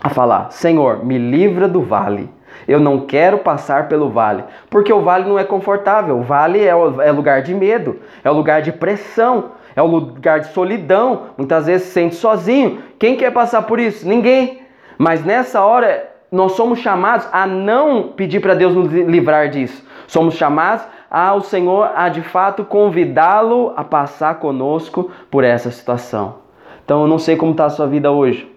a 0.00 0.08
falar: 0.08 0.50
Senhor, 0.50 1.04
me 1.04 1.18
livra 1.18 1.68
do 1.68 1.82
vale. 1.82 2.30
Eu 2.66 2.80
não 2.80 3.00
quero 3.00 3.36
passar 3.36 3.88
pelo 3.88 4.08
vale, 4.08 4.42
porque 4.70 4.90
o 4.90 5.02
vale 5.02 5.28
não 5.28 5.38
é 5.38 5.44
confortável. 5.44 6.18
O 6.18 6.22
vale 6.22 6.60
é, 6.60 6.70
é 6.70 7.12
lugar 7.12 7.42
de 7.42 7.54
medo, 7.54 8.00
é 8.24 8.30
lugar 8.30 8.62
de 8.62 8.72
pressão, 8.72 9.50
é 9.76 9.82
um 9.82 9.86
lugar 9.86 10.40
de 10.40 10.48
solidão, 10.48 11.26
muitas 11.36 11.66
vezes 11.66 11.88
se 11.88 11.92
sente 11.92 12.14
sozinho. 12.14 12.82
Quem 12.98 13.14
quer 13.14 13.30
passar 13.30 13.62
por 13.62 13.78
isso? 13.78 14.08
Ninguém. 14.08 14.62
Mas 14.96 15.22
nessa 15.22 15.62
hora 15.62 16.10
nós 16.32 16.52
somos 16.52 16.78
chamados 16.78 17.28
a 17.30 17.46
não 17.46 18.08
pedir 18.08 18.40
para 18.40 18.54
Deus 18.54 18.74
nos 18.74 18.90
livrar 18.90 19.50
disso. 19.50 19.86
Somos 20.06 20.34
chamados 20.34 20.86
ao 21.10 21.42
Senhor 21.42 21.90
a 21.94 22.08
de 22.08 22.22
fato 22.22 22.64
convidá-lo 22.64 23.74
a 23.76 23.84
passar 23.84 24.36
conosco 24.36 25.10
por 25.30 25.44
essa 25.44 25.70
situação. 25.70 26.36
Então 26.82 27.02
eu 27.02 27.08
não 27.08 27.18
sei 27.18 27.36
como 27.36 27.52
está 27.52 27.66
a 27.66 27.70
sua 27.70 27.86
vida 27.86 28.10
hoje. 28.10 28.50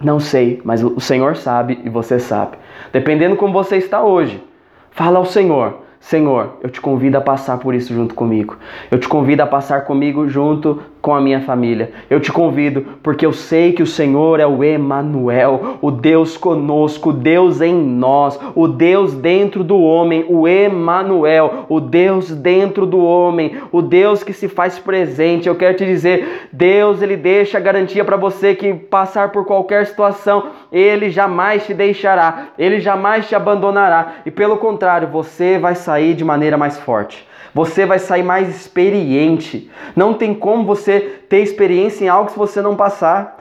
Não 0.00 0.18
sei, 0.18 0.60
mas 0.64 0.82
o 0.82 1.00
Senhor 1.00 1.36
sabe 1.36 1.80
e 1.84 1.90
você 1.90 2.18
sabe. 2.18 2.56
Dependendo 2.92 3.36
como 3.36 3.52
você 3.52 3.76
está 3.76 4.02
hoje, 4.02 4.42
fala 4.90 5.18
ao 5.18 5.26
Senhor. 5.26 5.85
Senhor, 6.06 6.58
eu 6.62 6.70
te 6.70 6.80
convido 6.80 7.18
a 7.18 7.20
passar 7.20 7.58
por 7.58 7.74
isso 7.74 7.92
junto 7.92 8.14
comigo. 8.14 8.56
Eu 8.92 9.00
te 9.00 9.08
convido 9.08 9.42
a 9.42 9.46
passar 9.46 9.80
comigo 9.80 10.28
junto 10.28 10.80
com 11.06 11.14
a 11.14 11.20
minha 11.20 11.40
família. 11.40 11.92
Eu 12.10 12.18
te 12.18 12.32
convido 12.32 12.84
porque 13.00 13.24
eu 13.24 13.32
sei 13.32 13.72
que 13.72 13.80
o 13.80 13.86
Senhor 13.86 14.40
é 14.40 14.46
o 14.46 14.64
Emanuel, 14.64 15.78
o 15.80 15.88
Deus 15.88 16.36
conosco, 16.36 17.10
o 17.10 17.12
Deus 17.12 17.60
em 17.60 17.72
nós, 17.72 18.36
o 18.56 18.66
Deus 18.66 19.14
dentro 19.14 19.62
do 19.62 19.80
homem, 19.80 20.24
o 20.28 20.48
Emanuel, 20.48 21.66
o 21.68 21.78
Deus 21.78 22.32
dentro 22.32 22.84
do 22.84 22.98
homem, 22.98 23.56
o 23.70 23.80
Deus 23.80 24.24
que 24.24 24.32
se 24.32 24.48
faz 24.48 24.80
presente. 24.80 25.46
Eu 25.46 25.54
quero 25.54 25.76
te 25.76 25.86
dizer, 25.86 26.48
Deus 26.52 27.00
ele 27.00 27.16
deixa 27.16 27.58
a 27.58 27.60
garantia 27.60 28.04
para 28.04 28.16
você 28.16 28.56
que 28.56 28.74
passar 28.74 29.30
por 29.30 29.44
qualquer 29.44 29.86
situação, 29.86 30.46
ele 30.72 31.08
jamais 31.08 31.64
te 31.64 31.72
deixará, 31.72 32.48
ele 32.58 32.80
jamais 32.80 33.28
te 33.28 33.36
abandonará 33.36 34.14
e 34.26 34.30
pelo 34.32 34.56
contrário, 34.56 35.06
você 35.06 35.56
vai 35.56 35.76
sair 35.76 36.14
de 36.14 36.24
maneira 36.24 36.56
mais 36.56 36.76
forte. 36.76 37.24
Você 37.56 37.86
vai 37.86 37.98
sair 37.98 38.22
mais 38.22 38.54
experiente. 38.54 39.70
Não 39.96 40.12
tem 40.12 40.34
como 40.34 40.62
você 40.66 41.00
ter 41.26 41.38
experiência 41.38 42.04
em 42.04 42.08
algo 42.08 42.30
se 42.30 42.36
você 42.36 42.60
não 42.60 42.76
passar. 42.76 43.38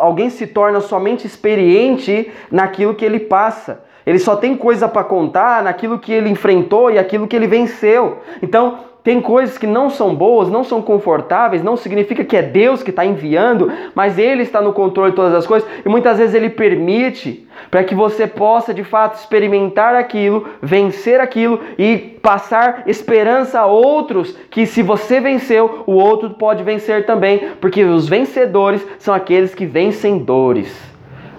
Alguém 0.00 0.30
se 0.30 0.46
torna 0.46 0.80
somente 0.80 1.26
experiente 1.26 2.32
naquilo 2.50 2.94
que 2.94 3.04
ele 3.04 3.20
passa. 3.20 3.84
Ele 4.06 4.18
só 4.18 4.36
tem 4.36 4.56
coisa 4.56 4.88
para 4.88 5.04
contar 5.04 5.62
naquilo 5.62 5.98
que 5.98 6.10
ele 6.10 6.30
enfrentou 6.30 6.90
e 6.90 6.98
aquilo 6.98 7.28
que 7.28 7.36
ele 7.36 7.46
venceu. 7.46 8.22
Então, 8.40 8.78
tem 9.02 9.20
coisas 9.20 9.56
que 9.56 9.66
não 9.66 9.88
são 9.88 10.14
boas, 10.14 10.48
não 10.48 10.64
são 10.64 10.82
confortáveis, 10.82 11.62
não 11.62 11.76
significa 11.76 12.24
que 12.24 12.36
é 12.36 12.42
Deus 12.42 12.82
que 12.82 12.90
está 12.90 13.04
enviando, 13.04 13.72
mas 13.94 14.18
Ele 14.18 14.42
está 14.42 14.60
no 14.60 14.72
controle 14.72 15.10
de 15.10 15.16
todas 15.16 15.34
as 15.34 15.46
coisas 15.46 15.68
e 15.84 15.88
muitas 15.88 16.18
vezes 16.18 16.34
Ele 16.34 16.50
permite 16.50 17.46
para 17.70 17.84
que 17.84 17.94
você 17.94 18.26
possa 18.26 18.74
de 18.74 18.84
fato 18.84 19.18
experimentar 19.18 19.94
aquilo, 19.94 20.46
vencer 20.60 21.20
aquilo 21.20 21.60
e 21.78 21.96
passar 21.96 22.82
esperança 22.86 23.60
a 23.60 23.66
outros 23.66 24.36
que 24.50 24.66
se 24.66 24.82
você 24.82 25.20
venceu, 25.20 25.84
o 25.86 25.92
outro 25.92 26.30
pode 26.30 26.62
vencer 26.62 27.06
também, 27.06 27.50
porque 27.60 27.84
os 27.84 28.08
vencedores 28.08 28.86
são 28.98 29.14
aqueles 29.14 29.54
que 29.54 29.64
vencem 29.64 30.18
dores. 30.18 30.76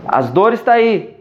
As 0.08 0.30
dores 0.30 0.60
estão 0.60 0.74
tá 0.74 0.80
aí, 0.80 1.16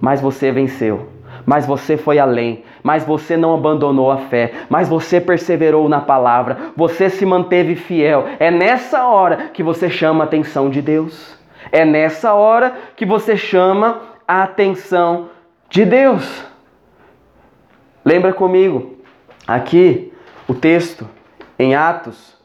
mas 0.00 0.20
você 0.20 0.52
venceu 0.52 1.16
mas 1.46 1.64
você 1.64 1.96
foi 1.96 2.18
além, 2.18 2.64
mas 2.86 3.02
você 3.02 3.36
não 3.36 3.52
abandonou 3.52 4.12
a 4.12 4.16
fé, 4.16 4.52
mas 4.68 4.88
você 4.88 5.20
perseverou 5.20 5.88
na 5.88 6.00
palavra, 6.00 6.70
você 6.76 7.10
se 7.10 7.26
manteve 7.26 7.74
fiel. 7.74 8.26
É 8.38 8.48
nessa 8.48 9.08
hora 9.08 9.48
que 9.52 9.60
você 9.60 9.90
chama 9.90 10.22
a 10.22 10.26
atenção 10.28 10.70
de 10.70 10.80
Deus. 10.80 11.36
É 11.72 11.84
nessa 11.84 12.32
hora 12.34 12.76
que 12.94 13.04
você 13.04 13.36
chama 13.36 14.02
a 14.28 14.44
atenção 14.44 15.30
de 15.68 15.84
Deus. 15.84 16.44
Lembra 18.04 18.32
comigo, 18.32 18.98
aqui 19.48 20.12
o 20.46 20.54
texto 20.54 21.08
em 21.58 21.74
Atos, 21.74 22.36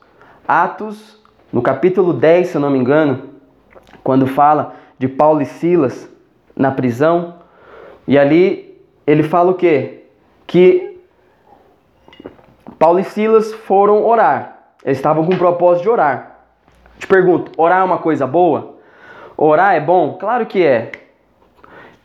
Atos, 0.48 1.22
no 1.54 1.62
capítulo 1.62 2.14
10, 2.14 2.48
se 2.48 2.56
eu 2.56 2.62
não 2.62 2.72
me 2.72 2.80
engano, 2.80 3.30
quando 4.04 4.26
fala 4.26 4.74
de 4.98 5.08
Paulo 5.08 5.44
e 5.44 5.46
Silas 5.46 6.10
na 6.56 6.72
prisão, 6.72 7.36
e 8.08 8.18
ali 8.18 8.76
ele 9.06 9.22
fala 9.22 9.52
o 9.52 9.54
quê? 9.54 10.01
Que 10.52 11.00
Paulo 12.78 13.00
e 13.00 13.06
Silas 13.06 13.54
foram 13.54 14.06
orar. 14.06 14.58
Eles 14.84 14.98
estavam 14.98 15.26
com 15.26 15.34
o 15.34 15.38
propósito 15.38 15.84
de 15.84 15.90
orar. 15.90 16.40
Te 17.00 17.08
pergunto, 17.08 17.54
orar 17.56 17.80
é 17.80 17.84
uma 17.86 18.00
coisa 18.00 18.28
boa? 18.28 18.76
Orar 19.38 19.76
é 19.76 19.80
bom? 19.80 20.18
Claro 20.20 20.46
que 20.46 20.62
é. 20.62 20.92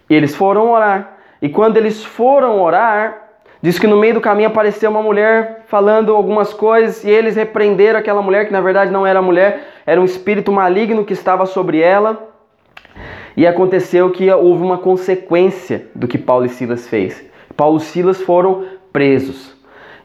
Eles 0.09 0.37
foram 0.37 0.71
orar. 0.71 1.17
E 1.43 1.49
quando 1.49 1.77
eles 1.77 2.05
foram 2.05 2.63
orar, 2.63 3.21
diz 3.61 3.81
que 3.81 3.87
no 3.89 3.97
meio 3.97 4.15
do 4.15 4.21
caminho 4.21 4.47
apareceu 4.49 4.93
uma 4.93 5.03
mulher 5.03 5.65
falando 5.67 6.15
algumas 6.15 6.55
coisas 6.55 7.03
e 7.03 7.11
eles 7.11 7.35
repreenderam 7.35 7.99
aquela 7.99 8.23
mulher, 8.23 8.47
que 8.47 8.53
na 8.53 8.61
verdade 8.61 8.93
não 8.93 9.05
era 9.05 9.21
mulher, 9.21 9.73
era 9.85 10.01
um 10.01 10.05
espírito 10.05 10.53
maligno 10.53 11.05
que 11.05 11.15
estava 11.15 11.47
sobre 11.47 11.81
ela. 11.81 12.33
E 13.37 13.45
aconteceu 13.45 14.09
que 14.13 14.31
houve 14.31 14.63
uma 14.63 14.79
consequência 14.79 15.89
do 15.97 16.07
que 16.07 16.17
Paulo 16.17 16.47
e 16.47 16.49
Silas 16.49 16.87
fez. 16.87 17.27
Paulo 17.57 17.79
e 17.79 17.81
Silas 17.81 18.21
foram 18.21 18.65
presos. 18.93 19.55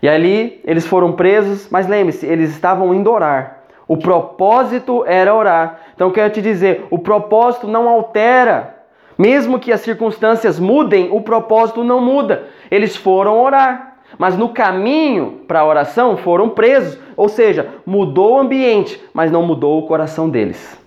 E 0.02 0.10
ali 0.10 0.60
eles 0.64 0.86
foram 0.86 1.12
presos, 1.14 1.68
mas 1.70 1.88
lembre-se, 1.88 2.26
eles 2.26 2.50
estavam 2.52 2.94
indo 2.94 3.12
orar. 3.12 3.64
O 3.88 3.98
propósito 3.98 5.04
era 5.06 5.36
orar. 5.36 5.80
Então 5.94 6.12
quero 6.12 6.34
te 6.34 6.42
dizer, 6.42 6.86
o 6.90 6.98
propósito 6.98 7.68
não 7.68 7.90
altera. 7.90 8.78
Mesmo 9.18 9.60
que 9.60 9.72
as 9.72 9.82
circunstâncias 9.82 10.60
mudem, 10.60 11.10
o 11.12 11.22
propósito 11.22 11.84
não 11.84 12.02
muda. 12.02 12.48
Eles 12.72 12.96
foram 12.96 13.42
orar. 13.42 13.98
Mas 14.18 14.38
no 14.38 14.50
caminho 14.50 15.42
para 15.48 15.62
a 15.62 15.66
oração 15.66 16.18
foram 16.18 16.50
presos, 16.50 17.00
ou 17.16 17.30
seja, 17.30 17.70
mudou 17.86 18.34
o 18.34 18.40
ambiente, 18.40 19.02
mas 19.14 19.32
não 19.32 19.44
mudou 19.44 19.80
o 19.80 19.88
coração 19.88 20.30
deles. 20.30 20.78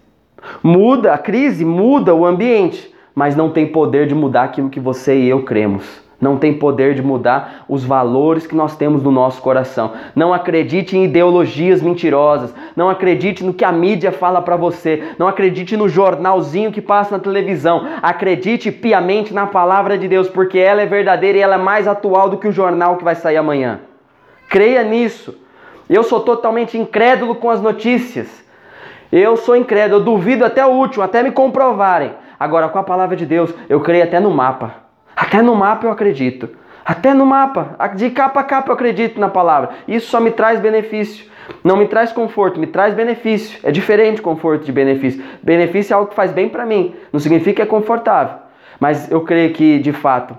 Muda, 0.62 1.12
a 1.14 1.18
crise 1.18 1.64
muda 1.64 2.14
o 2.14 2.27
ambiente, 2.27 2.92
mas 3.14 3.35
não 3.35 3.50
tem 3.50 3.66
poder 3.66 4.07
de 4.07 4.14
mudar 4.14 4.44
aquilo 4.44 4.68
que 4.68 4.81
você 4.81 5.16
e 5.16 5.29
eu 5.29 5.42
cremos. 5.42 6.03
Não 6.24 6.38
tem 6.38 6.54
poder 6.54 6.94
de 6.94 7.02
mudar 7.02 7.66
os 7.68 7.84
valores 7.84 8.46
que 8.46 8.56
nós 8.56 8.74
temos 8.74 9.02
no 9.02 9.10
nosso 9.10 9.42
coração. 9.42 9.92
Não 10.16 10.32
acredite 10.32 10.96
em 10.96 11.04
ideologias 11.04 11.82
mentirosas. 11.82 12.54
Não 12.74 12.88
acredite 12.88 13.44
no 13.44 13.52
que 13.52 13.62
a 13.62 13.70
mídia 13.70 14.10
fala 14.10 14.40
para 14.40 14.56
você. 14.56 15.02
Não 15.18 15.28
acredite 15.28 15.76
no 15.76 15.87
jornalzinho 15.87 16.72
que 16.72 16.80
passa 16.80 17.18
na 17.18 17.22
televisão. 17.22 17.87
Acredite 18.00 18.72
piamente 18.72 19.34
na 19.34 19.46
palavra 19.46 19.98
de 19.98 20.08
Deus, 20.08 20.26
porque 20.26 20.58
ela 20.58 20.80
é 20.80 20.87
verdadeira 20.87 21.37
e 21.37 21.42
ela 21.42 21.56
é 21.56 21.58
mais 21.58 21.87
atual 21.87 22.30
do 22.30 22.38
que 22.38 22.48
o 22.48 22.52
jornal 22.52 22.96
que 22.96 23.04
vai 23.04 23.14
sair 23.14 23.37
amanhã. 23.37 23.80
Creia 24.48 24.82
nisso. 24.82 25.38
Eu 25.90 26.02
sou 26.02 26.20
totalmente 26.20 26.78
incrédulo 26.78 27.34
com 27.34 27.50
as 27.50 27.60
notícias. 27.60 28.42
Eu 29.12 29.37
sou 29.37 29.54
incrédulo, 29.54 30.00
eu 30.00 30.04
duvido 30.06 30.42
até 30.42 30.64
o 30.64 30.70
último, 30.70 31.04
até 31.04 31.22
me 31.22 31.32
comprovarem. 31.32 32.12
Agora, 32.40 32.70
com 32.70 32.78
a 32.78 32.82
palavra 32.82 33.14
de 33.14 33.26
Deus, 33.26 33.52
eu 33.68 33.78
creio 33.80 34.04
até 34.04 34.18
no 34.18 34.30
mapa. 34.30 34.84
Até 35.16 35.42
no 35.42 35.55
mapa 35.55 35.87
eu 35.87 35.90
acredito. 35.90 36.48
Até 36.85 37.14
no 37.14 37.24
mapa, 37.24 37.77
de 37.96 38.11
capa 38.11 38.40
a 38.40 38.44
capa 38.44 38.70
eu 38.70 38.74
acredito 38.74 39.18
na 39.18 39.29
palavra. 39.29 39.70
Isso 39.88 40.09
só 40.09 40.20
me 40.20 40.31
traz 40.31 40.61
benefício. 40.61 41.27
Não 41.62 41.77
me 41.77 41.87
traz 41.87 42.12
conforto, 42.12 42.61
me 42.61 42.66
traz 42.66 42.94
benefício. 42.94 43.59
É 43.62 43.70
diferente 43.70 44.20
conforto 44.20 44.64
de 44.64 44.72
benefício. 44.72 45.22
Benefício 45.42 45.92
é 45.92 45.96
algo 45.96 46.09
que 46.09 46.14
faz 46.14 46.33
bem 46.33 46.48
para 46.48 46.66
mim, 46.66 46.94
não 47.12 47.20
significa 47.20 47.57
que 47.57 47.62
é 47.62 47.66
confortável. 47.66 48.37
Mas 48.79 49.11
eu 49.11 49.20
creio 49.22 49.53
que, 49.53 49.79
de 49.79 49.92
fato, 49.92 50.37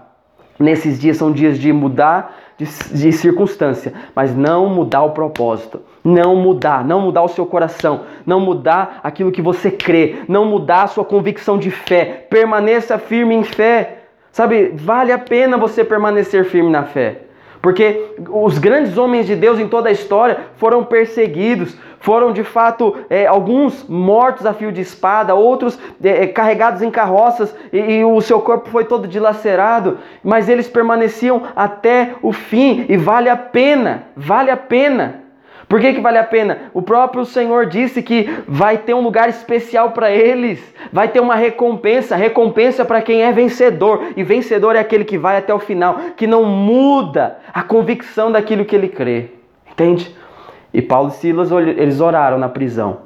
nesses 0.60 1.00
dias 1.00 1.18
são 1.18 1.32
dias 1.32 1.58
de 1.58 1.72
mudar 1.72 2.36
de, 2.58 2.66
de 2.66 3.12
circunstância, 3.12 3.94
mas 4.16 4.36
não 4.36 4.68
mudar 4.70 5.04
o 5.04 5.12
propósito 5.12 5.82
não 6.06 6.36
mudar, 6.36 6.86
não 6.86 7.02
mudar 7.02 7.24
o 7.24 7.28
seu 7.28 7.48
coração, 7.48 8.02
não 8.24 8.40
mudar 8.40 9.00
aquilo 9.04 9.32
que 9.32 9.42
você 9.42 9.72
crê, 9.72 10.18
não 10.28 10.46
mudar 10.46 10.84
a 10.84 10.88
sua 10.88 11.04
convicção 11.04 11.58
de 11.58 11.72
fé. 11.72 12.28
Permaneça 12.30 13.00
firme 13.00 13.34
em 13.34 13.44
fé. 13.44 14.04
Sabe, 14.36 14.74
vale 14.76 15.14
a 15.14 15.18
pena 15.18 15.56
você 15.56 15.82
permanecer 15.82 16.44
firme 16.44 16.70
na 16.70 16.84
fé. 16.84 17.22
Porque 17.62 18.16
os 18.30 18.58
grandes 18.58 18.98
homens 18.98 19.26
de 19.26 19.34
Deus 19.34 19.58
em 19.58 19.70
toda 19.70 19.88
a 19.88 19.94
história 19.94 20.48
foram 20.58 20.84
perseguidos, 20.84 21.78
foram 22.02 22.34
de 22.34 22.44
fato 22.44 22.98
é, 23.10 23.26
alguns 23.26 23.88
mortos 23.88 24.46
a 24.46 24.54
fio 24.54 24.74
de 24.74 24.82
espada, 24.82 25.34
outros 25.34 25.80
é, 26.04 26.24
é 26.24 26.28
carregados 26.28 26.82
em 26.82 26.92
carroças 26.92 27.56
e, 27.72 27.78
e, 27.78 28.04
o 28.04 28.20
seu 28.20 28.42
corpo 28.42 28.70
foi 28.70 28.84
todo 28.84 29.08
dilacerado, 29.08 30.00
mas 30.22 30.50
eles 30.50 30.68
permaneciam 30.68 31.44
até 31.56 32.16
o 32.22 32.34
fim 32.34 32.86
e 32.90 32.98
vale 32.98 33.30
a 33.30 33.38
pena, 33.38 34.04
vale 34.18 34.52
a 34.52 34.58
pena 34.58 35.25
por 35.68 35.80
que, 35.80 35.94
que 35.94 36.02
vale 36.02 36.18
a 36.18 36.24
pena? 36.24 36.72
O 36.74 36.82
próprio 36.82 37.26
Senhor 37.26 37.66
disse 37.66 38.02
que 38.04 38.30
vai 38.48 38.78
ter 38.78 38.94
um 38.94 39.02
lugar 39.02 39.30
especial 39.30 39.92
para 39.92 40.12
eles, 40.12 40.62
vai 40.92 41.08
ter 41.08 41.20
uma 41.20 41.36
recompensa, 41.36 42.16
recompensa 42.16 42.86
para 42.86 43.02
quem 43.02 43.24
é 43.24 43.32
vencedor, 43.32 44.04
e 44.16 44.24
vencedor 44.24 44.76
é 44.76 44.80
aquele 44.80 45.04
que 45.04 45.18
vai 45.18 45.38
até 45.38 45.54
o 45.54 45.60
final, 45.60 46.00
que 46.16 46.28
não 46.28 46.46
muda 46.46 47.40
a 47.54 47.64
convicção 47.64 48.32
daquilo 48.32 48.66
que 48.66 48.76
ele 48.76 48.90
crê. 48.90 49.32
Entende? 49.72 50.16
E 50.74 50.82
Paulo 50.82 51.10
e 51.10 51.14
Silas, 51.14 51.52
eles 51.52 52.00
oraram 52.00 52.38
na 52.38 52.50
prisão. 52.50 53.00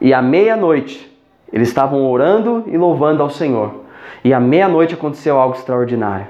E 0.00 0.12
à 0.12 0.20
meia-noite, 0.20 1.10
eles 1.52 1.68
estavam 1.68 2.10
orando 2.10 2.64
e 2.66 2.76
louvando 2.76 3.22
ao 3.22 3.30
Senhor. 3.30 3.82
E 4.24 4.34
à 4.34 4.40
meia-noite 4.40 4.94
aconteceu 4.94 5.38
algo 5.38 5.54
extraordinário. 5.54 6.26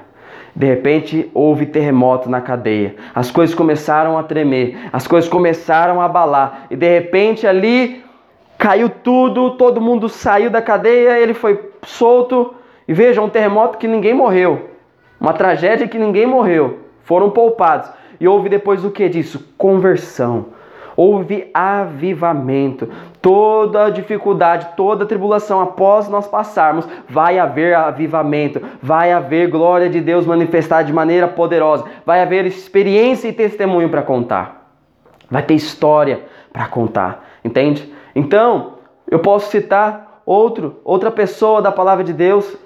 De 0.55 0.67
repente 0.67 1.31
houve 1.33 1.67
terremoto 1.67 2.29
na 2.29 2.41
cadeia. 2.41 2.95
As 3.15 3.31
coisas 3.31 3.55
começaram 3.55 4.19
a 4.19 4.23
tremer, 4.23 4.77
as 4.93 5.07
coisas 5.07 5.29
começaram 5.29 6.01
a 6.01 6.05
abalar. 6.05 6.67
E 6.71 6.77
de 6.77 6.89
repente 6.89 7.47
ali 7.47 8.05
caiu 8.59 8.89
tudo, 8.89 9.53
todo 9.53 9.81
mundo 9.81 10.09
saiu 10.09 10.51
da 10.51 10.61
cadeia, 10.61 11.19
ele 11.19 11.35
foi 11.35 11.71
solto. 11.85 12.55
E 12.87 12.93
veja, 12.93 13.23
um 13.23 13.29
terremoto 13.29 13.79
que 13.79 13.89
ninguém 13.89 14.15
morreu. 14.15 14.71
Uma 15.21 15.33
tragédia 15.33 15.89
que 15.89 15.99
ninguém 15.99 16.27
morreu. 16.27 16.81
Foram 17.05 17.31
poupados. 17.31 17.91
E 18.21 18.29
houve 18.29 18.49
depois 18.49 18.85
o 18.85 18.91
que 18.91 19.09
disso? 19.09 19.53
Conversão 19.57 20.47
houve 20.97 21.51
avivamento. 21.53 22.89
Toda 23.23 23.89
dificuldade, 23.89 24.71
toda 24.77 25.07
tribulação 25.07 25.61
após 25.61 26.09
nós 26.09 26.27
passarmos, 26.27 26.87
vai 27.09 27.39
haver 27.39 27.75
avivamento, 27.75 28.61
vai 28.83 29.13
haver 29.13 29.49
glória 29.49 29.89
de 29.89 30.01
Deus 30.01 30.27
manifestada 30.27 30.85
de 30.85 30.93
maneira 30.93 31.29
poderosa, 31.29 31.85
vai 32.05 32.21
haver 32.21 32.45
experiência 32.45 33.29
e 33.29 33.33
testemunho 33.33 33.89
para 33.89 34.03
contar, 34.03 34.69
vai 35.31 35.43
ter 35.43 35.55
história 35.55 36.25
para 36.53 36.67
contar, 36.67 37.25
entende? 37.45 37.95
Então, 38.15 38.75
eu 39.09 39.21
posso 39.21 39.51
citar 39.51 40.23
outro, 40.27 40.81
outra 40.85 41.11
pessoa 41.11 41.63
da 41.63 41.71
palavra 41.71 42.05
de 42.05 42.13
Deus. 42.13 42.57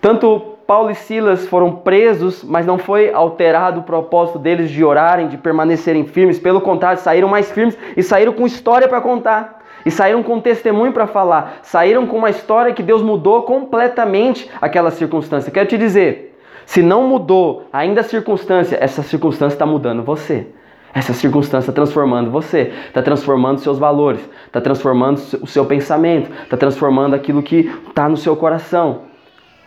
Tanto 0.00 0.53
Paulo 0.66 0.90
e 0.90 0.94
Silas 0.94 1.46
foram 1.46 1.72
presos, 1.72 2.42
mas 2.42 2.64
não 2.64 2.78
foi 2.78 3.12
alterado 3.12 3.80
o 3.80 3.82
propósito 3.82 4.38
deles 4.38 4.70
de 4.70 4.82
orarem, 4.82 5.28
de 5.28 5.36
permanecerem 5.36 6.06
firmes. 6.06 6.38
Pelo 6.38 6.60
contrário, 6.60 6.98
saíram 7.00 7.28
mais 7.28 7.50
firmes 7.50 7.76
e 7.96 8.02
saíram 8.02 8.32
com 8.32 8.46
história 8.46 8.88
para 8.88 9.00
contar. 9.00 9.62
E 9.84 9.90
saíram 9.90 10.22
com 10.22 10.40
testemunho 10.40 10.92
para 10.92 11.06
falar. 11.06 11.58
Saíram 11.62 12.06
com 12.06 12.16
uma 12.16 12.30
história 12.30 12.72
que 12.72 12.82
Deus 12.82 13.02
mudou 13.02 13.42
completamente 13.42 14.50
aquela 14.60 14.90
circunstância. 14.90 15.52
Quero 15.52 15.68
te 15.68 15.76
dizer, 15.76 16.38
se 16.64 16.82
não 16.82 17.06
mudou 17.06 17.68
ainda 17.70 18.00
a 18.00 18.04
circunstância, 18.04 18.78
essa 18.80 19.02
circunstância 19.02 19.56
está 19.56 19.66
mudando 19.66 20.02
você. 20.02 20.46
Essa 20.94 21.12
circunstância 21.12 21.70
está 21.70 21.72
transformando 21.72 22.30
você, 22.30 22.72
está 22.86 23.02
transformando 23.02 23.58
seus 23.58 23.78
valores, 23.78 24.20
está 24.46 24.60
transformando 24.60 25.20
o 25.42 25.46
seu 25.46 25.66
pensamento, 25.66 26.30
está 26.44 26.56
transformando 26.56 27.14
aquilo 27.14 27.42
que 27.42 27.70
está 27.88 28.08
no 28.08 28.16
seu 28.16 28.36
coração. 28.36 29.13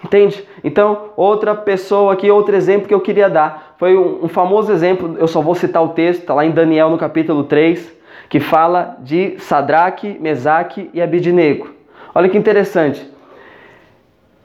Entende? 0.03 0.47
Então, 0.63 1.09
outra 1.15 1.55
pessoa 1.55 2.13
aqui, 2.13 2.29
outro 2.29 2.55
exemplo 2.55 2.87
que 2.87 2.93
eu 2.93 3.01
queria 3.01 3.29
dar, 3.29 3.75
foi 3.77 3.97
um, 3.97 4.25
um 4.25 4.27
famoso 4.27 4.71
exemplo, 4.71 5.15
eu 5.17 5.27
só 5.27 5.41
vou 5.41 5.55
citar 5.55 5.83
o 5.83 5.89
texto, 5.89 6.21
está 6.21 6.33
lá 6.33 6.45
em 6.45 6.51
Daniel 6.51 6.89
no 6.89 6.97
capítulo 6.97 7.43
3, 7.43 7.95
que 8.29 8.39
fala 8.39 8.97
de 8.99 9.39
Sadraque, 9.39 10.17
Mesaque 10.19 10.89
e 10.93 11.01
Abidinego. 11.01 11.69
Olha 12.13 12.29
que 12.29 12.37
interessante. 12.37 13.09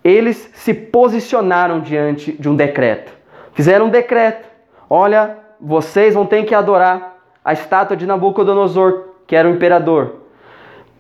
Eles 0.03 0.51
se 0.55 0.75
posicionaram 0.75 1.81
diante 1.81 2.33
de 2.33 2.49
um 2.49 2.57
decreto. 2.57 3.13
Fizeram 3.53 3.87
um 3.87 3.91
decreto. 3.91 4.49
Olha, 4.89 5.39
vocês 5.61 6.15
vão 6.15 6.27
ter 6.27 6.45
que 6.45 6.55
adorar 6.55 7.17
a 7.45 7.53
estátua 7.53 7.97
de 7.97 8.07
Nabucodonosor, 8.07 9.09
que 9.27 9.37
era 9.37 9.49
o 9.49 9.53
imperador. 9.53 10.17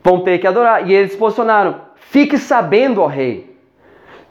Vão 0.04 0.20
ter 0.20 0.38
que 0.38 0.46
adorar. 0.46 0.88
E 0.88 0.94
eles 0.94 1.12
se 1.12 1.18
posicionaram. 1.18 1.76
Fique 1.96 2.38
sabendo, 2.38 3.00
ó 3.00 3.06
rei. 3.06 3.51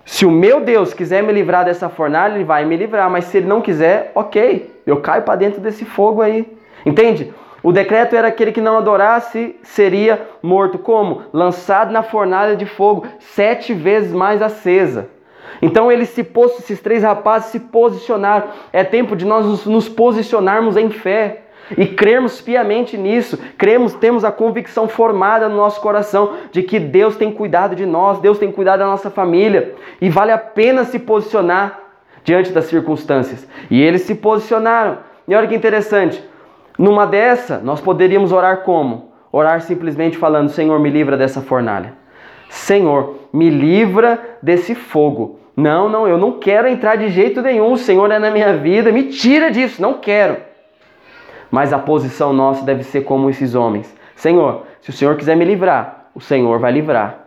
Se 0.06 0.26
o 0.26 0.32
meu 0.32 0.62
Deus 0.62 0.94
quiser 0.94 1.22
me 1.22 1.32
livrar 1.32 1.66
dessa 1.66 1.90
fornalha, 1.90 2.36
ele 2.36 2.44
vai 2.44 2.66
me 2.66 2.76
livrar. 2.76 3.10
Mas 3.10 3.26
se 3.26 3.38
ele 3.38 3.48
não 3.48 3.62
quiser, 3.62 4.12
ok. 4.16 4.82
Eu 4.86 5.02
caio 5.02 5.24
para 5.24 5.36
dentro 5.36 5.62
desse 5.62 5.86
fogo 5.86 6.22
aí. 6.22 6.52
Entende? 6.86 7.34
O 7.64 7.72
decreto 7.72 8.16
era 8.16 8.28
aquele 8.28 8.52
que 8.52 8.62
não 8.62 8.78
adorasse 8.78 9.56
seria 9.62 10.28
morto. 10.42 10.80
Como? 10.80 11.24
Lançado 11.32 11.92
na 11.92 12.02
fornalha 12.02 12.56
de 12.56 12.66
fogo, 12.66 13.06
sete 13.20 13.74
vezes 13.74 14.12
mais 14.12 14.42
acesa. 14.42 15.10
Então 15.62 15.92
eles 15.92 16.10
se 16.10 16.28
esses 16.58 16.82
três 16.82 17.04
rapazes 17.04 17.52
se 17.52 17.60
posicionaram. 17.60 18.48
É 18.74 18.84
tempo 18.84 19.16
de 19.16 19.26
nós 19.26 19.66
nos 19.66 19.88
posicionarmos 19.88 20.76
em 20.76 20.90
fé 20.90 21.41
e 21.78 21.86
crermos 21.86 22.42
piamente 22.42 22.98
nisso. 22.98 23.38
Cremos, 23.58 23.94
temos 23.94 24.24
a 24.24 24.32
convicção 24.32 24.88
formada 24.88 25.48
no 25.48 25.56
nosso 25.56 25.82
coração 25.82 26.34
de 26.52 26.64
que 26.64 26.80
Deus 26.80 27.16
tem 27.16 27.32
cuidado 27.32 27.76
de 27.76 27.86
nós, 27.86 28.20
Deus 28.20 28.38
tem 28.38 28.52
cuidado 28.52 28.80
da 28.80 28.86
nossa 28.86 29.10
família 29.10 29.76
e 30.00 30.10
vale 30.10 30.32
a 30.32 30.38
pena 30.38 30.84
se 30.84 31.00
posicionar 31.00 31.80
diante 32.24 32.52
das 32.52 32.66
circunstâncias. 32.66 33.48
E 33.70 33.82
eles 33.82 34.02
se 34.02 34.16
posicionaram. 34.16 35.00
E 35.28 35.36
olha 35.36 35.48
que 35.48 35.56
interessante. 35.56 36.24
Numa 36.78 37.06
dessa, 37.06 37.60
nós 37.60 37.82
poderíamos 37.82 38.32
orar 38.32 38.62
como? 38.62 39.12
Orar 39.32 39.62
simplesmente 39.62 40.18
falando: 40.18 40.50
Senhor, 40.50 40.80
me 40.80 40.90
livra 40.90 41.16
dessa 41.18 41.42
fornalha. 41.42 41.94
Senhor, 42.50 43.16
me 43.32 43.50
livra 43.50 44.20
desse 44.42 44.76
fogo. 44.76 45.40
Não, 45.56 45.90
não, 45.90 46.08
eu 46.08 46.18
não 46.18 46.40
quero 46.40 46.68
entrar 46.68 46.96
de 46.96 47.10
jeito 47.10 47.42
nenhum. 47.42 47.72
O 47.72 47.78
Senhor 47.78 48.10
é 48.12 48.20
na 48.20 48.32
minha 48.32 48.58
vida, 48.58 48.92
me 48.92 49.04
tira 49.04 49.52
disso, 49.52 49.82
não 49.82 49.96
quero. 49.96 50.38
Mas 51.52 51.74
a 51.74 51.78
posição 51.78 52.32
nossa 52.32 52.66
deve 52.66 52.84
ser 52.84 53.02
como 53.02 53.30
esses 53.30 53.54
homens: 53.54 53.94
Senhor, 54.16 54.64
se 54.82 54.90
o 54.90 54.94
Senhor 54.94 55.16
quiser 55.18 55.36
me 55.36 55.46
livrar, 55.46 56.08
o 56.16 56.22
Senhor 56.22 56.58
vai 56.58 56.72
livrar. 56.72 57.20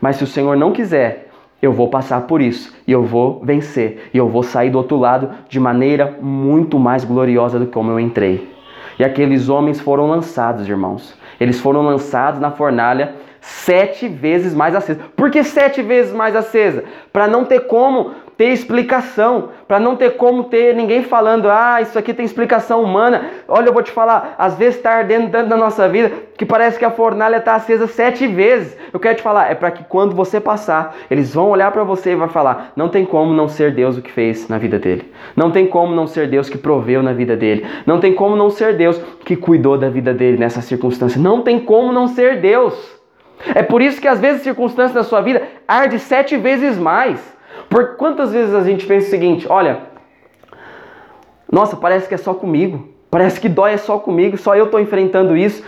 Mas 0.00 0.16
se 0.16 0.24
o 0.24 0.26
Senhor 0.26 0.56
não 0.56 0.72
quiser, 0.72 1.28
eu 1.60 1.72
vou 1.72 1.88
passar 1.88 2.22
por 2.22 2.40
isso 2.40 2.74
e 2.86 2.92
eu 2.92 3.02
vou 3.02 3.40
vencer 3.42 4.10
e 4.12 4.18
eu 4.18 4.28
vou 4.28 4.42
sair 4.42 4.70
do 4.70 4.78
outro 4.78 4.96
lado 4.96 5.30
de 5.48 5.58
maneira 5.58 6.16
muito 6.20 6.78
mais 6.78 7.04
gloriosa 7.04 7.58
do 7.58 7.66
que 7.66 7.72
como 7.72 7.90
eu 7.90 7.98
entrei. 7.98 8.52
E 8.98 9.04
aqueles 9.04 9.48
homens 9.48 9.80
foram 9.80 10.08
lançados, 10.08 10.68
irmãos. 10.68 11.16
Eles 11.40 11.60
foram 11.60 11.82
lançados 11.82 12.38
na 12.38 12.50
fornalha 12.50 13.14
sete 13.40 14.08
vezes 14.08 14.54
mais 14.54 14.74
acesa. 14.74 15.00
Por 15.16 15.30
que 15.30 15.42
sete 15.42 15.82
vezes 15.82 16.12
mais 16.12 16.36
acesa? 16.36 16.84
Para 17.12 17.26
não 17.26 17.44
ter 17.44 17.60
como 17.60 18.12
ter 18.36 18.48
explicação, 18.48 19.50
para 19.68 19.78
não 19.78 19.96
ter 19.96 20.16
como 20.16 20.44
ter 20.44 20.74
ninguém 20.74 21.02
falando, 21.02 21.48
ah, 21.48 21.80
isso 21.80 21.98
aqui 21.98 22.12
tem 22.12 22.24
explicação 22.24 22.82
humana. 22.82 23.30
Olha, 23.46 23.68
eu 23.68 23.72
vou 23.72 23.82
te 23.82 23.92
falar, 23.92 24.34
às 24.36 24.56
vezes 24.56 24.76
está 24.76 24.92
ardendo 24.92 25.30
tanto 25.30 25.48
na 25.48 25.56
nossa 25.56 25.88
vida 25.88 26.12
que 26.36 26.44
parece 26.44 26.78
que 26.78 26.84
a 26.84 26.90
fornalha 26.90 27.36
está 27.36 27.54
acesa 27.54 27.86
sete 27.86 28.26
vezes. 28.26 28.76
Eu 28.92 28.98
quero 28.98 29.16
te 29.16 29.22
falar, 29.22 29.50
é 29.50 29.54
para 29.54 29.70
que 29.70 29.84
quando 29.84 30.14
você 30.14 30.40
passar, 30.40 30.96
eles 31.10 31.32
vão 31.32 31.48
olhar 31.48 31.70
para 31.70 31.84
você 31.84 32.12
e 32.12 32.16
vai 32.16 32.28
falar, 32.28 32.72
não 32.74 32.88
tem 32.88 33.04
como 33.04 33.32
não 33.32 33.48
ser 33.48 33.72
Deus 33.72 33.96
o 33.96 34.02
que 34.02 34.10
fez 34.10 34.48
na 34.48 34.58
vida 34.58 34.78
dele. 34.78 35.12
Não 35.36 35.50
tem 35.50 35.66
como 35.66 35.94
não 35.94 36.06
ser 36.06 36.28
Deus 36.28 36.48
que 36.48 36.58
proveu 36.58 37.02
na 37.02 37.12
vida 37.12 37.36
dele. 37.36 37.64
Não 37.86 38.00
tem 38.00 38.14
como 38.14 38.34
não 38.34 38.50
ser 38.50 38.76
Deus 38.76 39.00
que 39.24 39.36
cuidou 39.36 39.78
da 39.78 39.88
vida 39.88 40.12
dele 40.12 40.38
nessa 40.38 40.60
circunstância. 40.60 41.20
Não 41.20 41.42
tem 41.42 41.60
como 41.60 41.92
não 41.92 42.08
ser 42.08 42.40
Deus. 42.40 42.74
É 43.54 43.62
por 43.62 43.82
isso 43.82 44.00
que 44.00 44.08
às 44.08 44.20
vezes 44.20 44.40
a 44.40 44.44
circunstância 44.44 44.94
da 44.94 45.02
sua 45.02 45.20
vida 45.20 45.42
arde 45.66 45.98
sete 45.98 46.36
vezes 46.36 46.78
mais. 46.78 47.33
Por 47.68 47.96
quantas 47.96 48.32
vezes 48.32 48.54
a 48.54 48.62
gente 48.62 48.86
pensa 48.86 49.08
o 49.08 49.10
seguinte: 49.10 49.46
olha, 49.48 49.80
nossa, 51.50 51.76
parece 51.76 52.08
que 52.08 52.14
é 52.14 52.18
só 52.18 52.34
comigo, 52.34 52.88
parece 53.10 53.40
que 53.40 53.48
dói 53.48 53.72
é 53.72 53.76
só 53.76 53.98
comigo, 53.98 54.36
só 54.36 54.54
eu 54.56 54.66
estou 54.66 54.80
enfrentando 54.80 55.36
isso. 55.36 55.62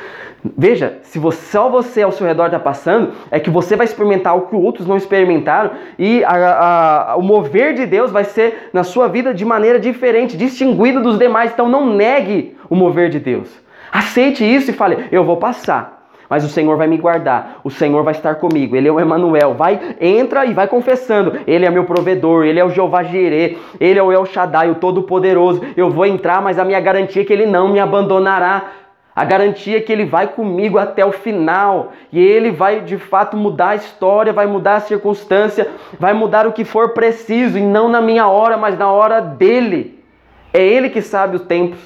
Veja, 0.57 0.99
se 1.03 1.19
você, 1.19 1.41
só 1.51 1.69
você 1.69 2.03
ao 2.03 2.13
seu 2.13 2.27
redor 2.27 2.47
está 2.47 2.59
passando, 2.59 3.13
é 3.31 3.41
que 3.41 3.51
você 3.51 3.75
vai 3.75 3.87
experimentar 3.87 4.37
o 4.37 4.43
que 4.43 4.55
outros 4.55 4.87
não 4.87 4.97
experimentaram 4.97 5.73
e 5.99 6.23
a, 6.25 7.13
a, 7.13 7.17
o 7.17 7.23
mover 7.23 7.75
de 7.75 7.87
Deus 7.87 8.11
vai 8.11 8.25
ser 8.25 8.69
na 8.73 8.85
sua 8.85 9.09
vida 9.09 9.35
de 9.35 9.45
maneira 9.45 9.81
diferente, 9.81 10.37
distinguido 10.37 11.03
dos 11.03 11.19
demais. 11.19 11.53
Então 11.53 11.69
não 11.69 11.95
negue 11.95 12.57
o 12.69 12.77
mover 12.77 13.09
de 13.09 13.19
Deus. 13.19 13.49
Aceite 13.91 14.45
isso 14.45 14.71
e 14.71 14.75
fale: 14.75 15.07
eu 15.11 15.25
vou 15.25 15.37
passar. 15.37 15.96
Mas 16.29 16.45
o 16.45 16.49
Senhor 16.49 16.77
vai 16.77 16.87
me 16.87 16.97
guardar, 16.97 17.61
o 17.63 17.71
Senhor 17.71 18.03
vai 18.03 18.13
estar 18.13 18.37
comigo, 18.37 18.75
Ele 18.77 18.89
é 18.89 18.93
o 18.93 18.99
Emanuel. 18.99 19.55
Vai, 19.55 19.97
entra 20.01 20.45
e 20.45 20.53
vai 20.53 20.67
confessando. 20.67 21.39
Ele 21.47 21.65
é 21.65 21.71
meu 21.71 21.85
provedor, 21.85 22.45
Ele 22.45 22.59
é 22.59 22.65
o 22.65 22.71
Jeová 22.71 23.03
Jireh, 23.03 23.59
Ele 23.79 23.99
é 23.99 24.03
o 24.03 24.13
El 24.13 24.27
Shaddai, 24.27 24.71
o 24.71 24.77
Todo-Poderoso. 24.77 25.63
Eu 25.77 25.91
vou 25.91 26.07
entrar, 26.07 26.43
mas 26.43 26.59
a 26.59 26.65
minha 26.65 26.81
garantia 26.81 27.23
é 27.23 27.25
que 27.25 27.33
Ele 27.33 27.47
não 27.47 27.69
me 27.69 27.79
abandonará. 27.79 28.71
A 29.15 29.25
garantia 29.25 29.79
é 29.79 29.81
que 29.81 29.91
Ele 29.91 30.05
vai 30.05 30.27
comigo 30.27 30.79
até 30.79 31.05
o 31.07 31.13
final. 31.13 31.93
E 32.13 32.21
Ele 32.21 32.51
vai 32.51 32.81
de 32.81 32.99
fato 32.99 33.37
mudar 33.37 33.71
a 33.71 33.77
história, 33.77 34.33
vai 34.33 34.47
mudar 34.47 34.77
a 34.77 34.81
circunstância, 34.81 35.69
vai 35.99 36.13
mudar 36.13 36.47
o 36.47 36.53
que 36.53 36.65
for 36.65 36.91
preciso, 36.91 37.57
e 37.57 37.63
não 37.63 37.89
na 37.89 38.03
minha 38.03 38.29
hora, 38.29 38.57
mas 38.57 38.79
na 38.79 38.91
hora 38.91 39.21
dele. 39.21 40.05
É 40.53 40.61
Ele 40.61 40.91
que 40.91 41.01
sabe 41.01 41.37
os 41.37 41.43
tempos. 41.43 41.79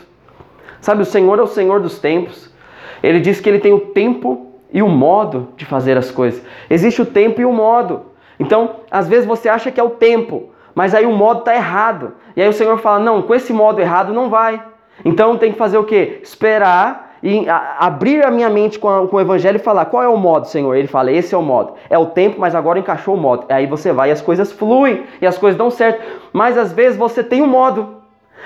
Sabe, 0.80 1.02
o 1.02 1.04
Senhor 1.06 1.38
é 1.38 1.42
o 1.42 1.46
Senhor 1.46 1.78
dos 1.80 1.98
tempos. 1.98 2.49
Ele 3.02 3.20
diz 3.20 3.40
que 3.40 3.48
ele 3.48 3.58
tem 3.58 3.72
o 3.72 3.80
tempo 3.80 4.46
e 4.72 4.82
o 4.82 4.88
modo 4.88 5.48
de 5.56 5.64
fazer 5.64 5.96
as 5.96 6.10
coisas. 6.10 6.42
Existe 6.68 7.02
o 7.02 7.06
tempo 7.06 7.40
e 7.40 7.44
o 7.44 7.52
modo. 7.52 8.02
Então, 8.38 8.76
às 8.90 9.08
vezes 9.08 9.26
você 9.26 9.48
acha 9.48 9.70
que 9.70 9.80
é 9.80 9.82
o 9.82 9.90
tempo, 9.90 10.50
mas 10.74 10.94
aí 10.94 11.04
o 11.04 11.12
modo 11.12 11.40
está 11.40 11.54
errado. 11.54 12.14
E 12.36 12.42
aí 12.42 12.48
o 12.48 12.52
Senhor 12.52 12.78
fala: 12.78 12.98
não, 12.98 13.22
com 13.22 13.34
esse 13.34 13.52
modo 13.52 13.80
errado 13.80 14.12
não 14.12 14.30
vai. 14.30 14.62
Então 15.04 15.36
tem 15.36 15.52
que 15.52 15.58
fazer 15.58 15.78
o 15.78 15.84
quê? 15.84 16.20
Esperar 16.22 17.16
e 17.22 17.46
abrir 17.78 18.24
a 18.24 18.30
minha 18.30 18.48
mente 18.48 18.78
com, 18.78 18.88
a, 18.88 19.06
com, 19.06 19.16
o 19.16 19.20
evangelho 19.20 19.56
e 19.56 19.60
falar: 19.60 19.86
qual 19.86 20.02
é 20.02 20.08
o 20.08 20.16
modo, 20.16 20.46
Senhor? 20.46 20.74
Ele 20.74 20.88
fala: 20.88 21.12
esse 21.12 21.34
é 21.34 21.38
o 21.38 21.42
modo. 21.42 21.74
É 21.88 21.98
o 21.98 22.06
tempo, 22.06 22.40
mas 22.40 22.54
agora 22.54 22.78
encaixou 22.78 23.14
o 23.14 23.18
modo. 23.18 23.44
Aí 23.48 23.66
você 23.66 23.92
vai 23.92 24.10
e 24.10 24.12
as 24.12 24.22
coisas 24.22 24.52
fluem 24.52 25.04
e 25.20 25.26
as 25.26 25.36
coisas 25.36 25.58
dão 25.58 25.70
certo. 25.70 26.02
Mas 26.32 26.56
às 26.56 26.72
vezes 26.72 26.98
você 26.98 27.22
tem 27.22 27.42
um 27.42 27.46
modo 27.46 28.00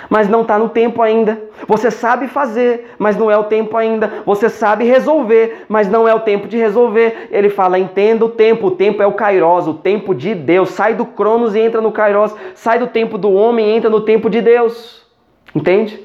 mas 0.09 0.29
não 0.29 0.43
está 0.43 0.59
no 0.59 0.69
tempo 0.69 1.03
ainda. 1.03 1.41
Você 1.67 1.91
sabe 1.91 2.29
fazer, 2.29 2.95
mas 2.99 3.17
não 3.17 3.31
é 3.31 3.37
o 3.37 3.45
tempo 3.45 3.77
ainda. 3.77 4.23
Você 4.27 4.49
sabe 4.49 4.85
resolver, 4.85 5.65
mas 5.69 5.89
não 5.89 6.07
é 6.07 6.15
o 6.15 6.21
tempo 6.21 6.47
de 6.47 6.57
resolver. 6.57 7.29
Ele 7.31 7.49
fala: 7.49 7.79
entenda 7.79 8.25
o 8.25 8.29
tempo. 8.29 8.69
O 8.69 8.71
tempo 8.73 9.03
é 9.03 9.07
o 9.07 9.13
Kairos, 9.13 9.67
o 9.67 9.75
tempo 9.75 10.15
de 10.15 10.35
Deus. 10.35 10.71
Sai 10.71 10.95
do 10.95 11.07
Cronos 11.07 11.55
e 11.55 11.61
entra 11.61 11.81
no 11.81 11.93
Kairos. 11.93 12.35
Sai 12.55 12.79
do 12.79 12.87
tempo 12.87 13.17
do 13.17 13.33
homem 13.33 13.67
e 13.67 13.77
entra 13.77 13.89
no 13.89 14.01
tempo 14.01 14.29
de 14.29 14.41
Deus. 14.41 15.07
Entende? 15.55 16.01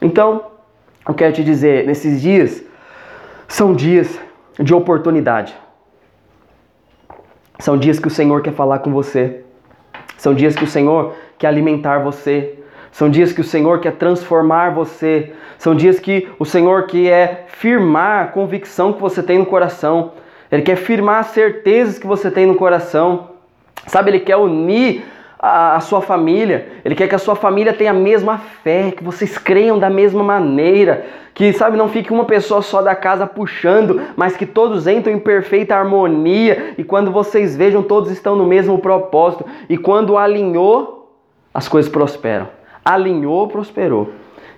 Então, 0.00 0.46
eu 1.06 1.14
quero 1.14 1.32
te 1.32 1.42
dizer: 1.42 1.86
nesses 1.86 2.20
dias, 2.20 2.62
são 3.46 3.72
dias 3.74 4.18
de 4.58 4.74
oportunidade. 4.74 5.56
São 7.58 7.76
dias 7.76 7.98
que 7.98 8.08
o 8.08 8.10
Senhor 8.10 8.42
quer 8.42 8.52
falar 8.52 8.80
com 8.80 8.92
você. 8.92 9.42
São 10.16 10.34
dias 10.34 10.54
que 10.54 10.64
o 10.64 10.66
Senhor 10.66 11.14
quer 11.38 11.48
alimentar 11.48 11.98
você. 12.00 12.57
São 12.90 13.08
dias 13.10 13.32
que 13.32 13.40
o 13.40 13.44
Senhor 13.44 13.80
quer 13.80 13.92
transformar 13.92 14.70
você. 14.70 15.32
São 15.58 15.74
dias 15.74 15.98
que 15.98 16.28
o 16.38 16.44
Senhor 16.44 16.86
quer 16.86 17.46
firmar 17.48 18.24
a 18.24 18.26
convicção 18.28 18.92
que 18.92 19.00
você 19.00 19.22
tem 19.22 19.38
no 19.38 19.46
coração. 19.46 20.12
Ele 20.50 20.62
quer 20.62 20.76
firmar 20.76 21.20
as 21.20 21.28
certezas 21.28 21.98
que 21.98 22.06
você 22.06 22.30
tem 22.30 22.46
no 22.46 22.54
coração. 22.54 23.30
Sabe, 23.86 24.10
ele 24.10 24.20
quer 24.20 24.36
unir 24.36 25.04
a, 25.38 25.76
a, 25.76 25.80
sua 25.80 26.00
família, 26.00 26.68
Ele 26.84 26.94
quer 26.94 27.08
que 27.08 27.14
a 27.14 27.18
sua 27.18 27.36
família 27.36 27.72
tenha 27.72 27.90
a 27.90 27.94
mesma 27.94 28.38
fé, 28.38 28.90
que 28.90 29.04
vocês 29.04 29.38
creiam 29.38 29.78
da 29.78 29.88
mesma 29.88 30.24
maneira, 30.24 31.06
que, 31.32 31.52
sabe, 31.52 31.76
não 31.76 31.88
fique 31.88 32.12
uma 32.12 32.24
pessoa 32.24 32.60
só 32.60 32.82
da 32.82 32.96
casa 32.96 33.26
puxando, 33.26 34.00
mas 34.16 34.36
que 34.36 34.44
todos 34.44 34.88
entrem 34.88 35.16
em 35.16 35.20
perfeita 35.20 35.76
harmonia 35.76 36.74
e 36.76 36.82
quando 36.82 37.12
vocês 37.12 37.56
vejam, 37.56 37.82
todos 37.82 38.10
estão 38.10 38.34
no 38.34 38.44
mesmo 38.44 38.78
propósito 38.78 39.44
e 39.68 39.78
quando 39.78 40.18
alinhou, 40.18 41.14
as 41.54 41.68
coisas 41.68 41.90
prosperam. 41.90 42.57
Alinhou, 42.84 43.48
prosperou. 43.48 44.10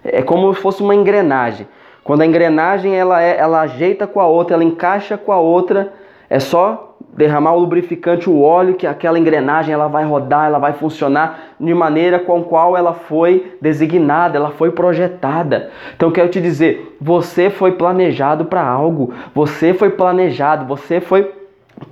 É 0.04 0.22
como 0.22 0.54
se 0.54 0.60
fosse 0.60 0.82
uma 0.82 0.94
engrenagem. 0.94 1.66
Quando 2.02 2.22
a 2.22 2.26
engrenagem 2.26 2.96
ela, 2.96 3.22
é, 3.22 3.36
ela 3.38 3.60
ajeita 3.60 4.06
com 4.06 4.20
a 4.20 4.26
outra, 4.26 4.54
ela 4.54 4.64
encaixa 4.64 5.18
com 5.18 5.32
a 5.32 5.38
outra, 5.38 5.92
é 6.28 6.38
só 6.38 6.96
derramar 7.12 7.54
o 7.54 7.58
lubrificante, 7.58 8.30
o 8.30 8.40
óleo, 8.40 8.74
que 8.74 8.86
aquela 8.86 9.18
engrenagem 9.18 9.74
ela 9.74 9.88
vai 9.88 10.04
rodar, 10.04 10.46
ela 10.46 10.58
vai 10.58 10.72
funcionar 10.72 11.54
de 11.58 11.74
maneira 11.74 12.18
com 12.18 12.42
qual 12.42 12.76
ela 12.76 12.94
foi 12.94 13.56
designada, 13.60 14.36
ela 14.36 14.50
foi 14.50 14.70
projetada. 14.70 15.70
Então 15.94 16.10
quero 16.10 16.28
te 16.28 16.40
dizer, 16.40 16.96
você 17.00 17.50
foi 17.50 17.72
planejado 17.72 18.44
para 18.46 18.62
algo, 18.62 19.12
você 19.34 19.74
foi 19.74 19.90
planejado, 19.90 20.66
você 20.66 21.00
foi 21.00 21.32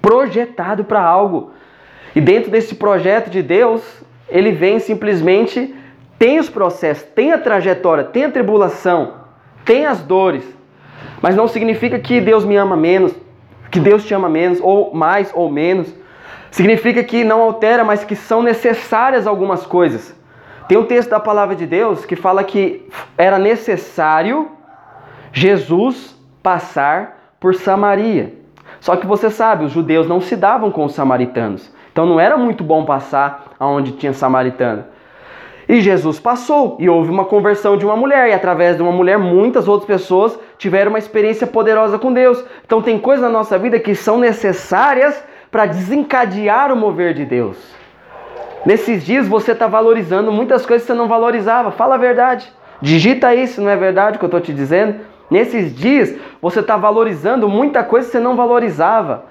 projetado 0.00 0.84
para 0.84 1.02
algo. 1.02 1.50
E 2.14 2.20
dentro 2.20 2.50
desse 2.50 2.74
projeto 2.74 3.28
de 3.28 3.42
Deus, 3.42 3.82
ele 4.28 4.52
vem 4.52 4.78
simplesmente 4.78 5.74
tem 6.18 6.38
os 6.38 6.50
processos, 6.50 7.04
tem 7.14 7.32
a 7.32 7.38
trajetória, 7.38 8.04
tem 8.04 8.24
a 8.24 8.30
tribulação, 8.30 9.14
tem 9.64 9.86
as 9.86 10.00
dores. 10.00 10.44
Mas 11.22 11.36
não 11.36 11.46
significa 11.46 11.98
que 11.98 12.20
Deus 12.20 12.44
me 12.44 12.56
ama 12.56 12.76
menos, 12.76 13.14
que 13.70 13.78
Deus 13.78 14.04
te 14.04 14.14
ama 14.14 14.28
menos, 14.28 14.58
ou 14.60 14.92
mais 14.94 15.30
ou 15.34 15.50
menos. 15.50 15.94
Significa 16.50 17.04
que 17.04 17.22
não 17.22 17.42
altera, 17.42 17.84
mas 17.84 18.04
que 18.04 18.16
são 18.16 18.42
necessárias 18.42 19.26
algumas 19.26 19.64
coisas. 19.64 20.16
Tem 20.66 20.76
um 20.76 20.84
texto 20.84 21.10
da 21.10 21.20
palavra 21.20 21.54
de 21.54 21.66
Deus 21.66 22.04
que 22.04 22.16
fala 22.16 22.42
que 22.44 22.86
era 23.16 23.38
necessário 23.38 24.50
Jesus 25.32 26.16
passar 26.42 27.34
por 27.38 27.54
Samaria. 27.54 28.34
Só 28.80 28.96
que 28.96 29.06
você 29.06 29.30
sabe, 29.30 29.64
os 29.64 29.72
judeus 29.72 30.06
não 30.06 30.20
se 30.20 30.36
davam 30.36 30.70
com 30.70 30.84
os 30.84 30.94
samaritanos. 30.94 31.72
Então 31.92 32.06
não 32.06 32.20
era 32.20 32.36
muito 32.36 32.62
bom 32.62 32.84
passar 32.84 33.52
aonde 33.58 33.92
tinha 33.92 34.12
samaritano. 34.12 34.84
E 35.68 35.82
Jesus 35.82 36.18
passou 36.18 36.76
e 36.80 36.88
houve 36.88 37.10
uma 37.10 37.26
conversão 37.26 37.76
de 37.76 37.84
uma 37.84 37.94
mulher, 37.94 38.30
e 38.30 38.32
através 38.32 38.76
de 38.76 38.82
uma 38.82 38.90
mulher, 38.90 39.18
muitas 39.18 39.68
outras 39.68 39.86
pessoas 39.86 40.38
tiveram 40.56 40.90
uma 40.90 40.98
experiência 40.98 41.46
poderosa 41.46 41.98
com 41.98 42.10
Deus. 42.10 42.42
Então, 42.64 42.80
tem 42.80 42.98
coisas 42.98 43.22
na 43.22 43.28
nossa 43.28 43.58
vida 43.58 43.78
que 43.78 43.94
são 43.94 44.18
necessárias 44.18 45.22
para 45.50 45.66
desencadear 45.66 46.72
o 46.72 46.76
mover 46.76 47.12
de 47.12 47.26
Deus. 47.26 47.56
Nesses 48.64 49.04
dias 49.04 49.28
você 49.28 49.52
está 49.52 49.66
valorizando 49.66 50.32
muitas 50.32 50.66
coisas 50.66 50.86
que 50.86 50.92
você 50.92 50.98
não 50.98 51.08
valorizava. 51.08 51.70
Fala 51.70 51.94
a 51.94 51.98
verdade. 51.98 52.50
Digita 52.80 53.34
isso, 53.34 53.60
não 53.60 53.70
é 53.70 53.76
verdade 53.76 54.16
o 54.16 54.18
que 54.18 54.24
eu 54.24 54.28
estou 54.28 54.40
te 54.40 54.52
dizendo? 54.52 55.00
Nesses 55.30 55.74
dias 55.74 56.14
você 56.40 56.60
está 56.60 56.76
valorizando 56.76 57.48
muita 57.48 57.82
coisa 57.82 58.06
que 58.06 58.12
você 58.12 58.20
não 58.20 58.36
valorizava. 58.36 59.24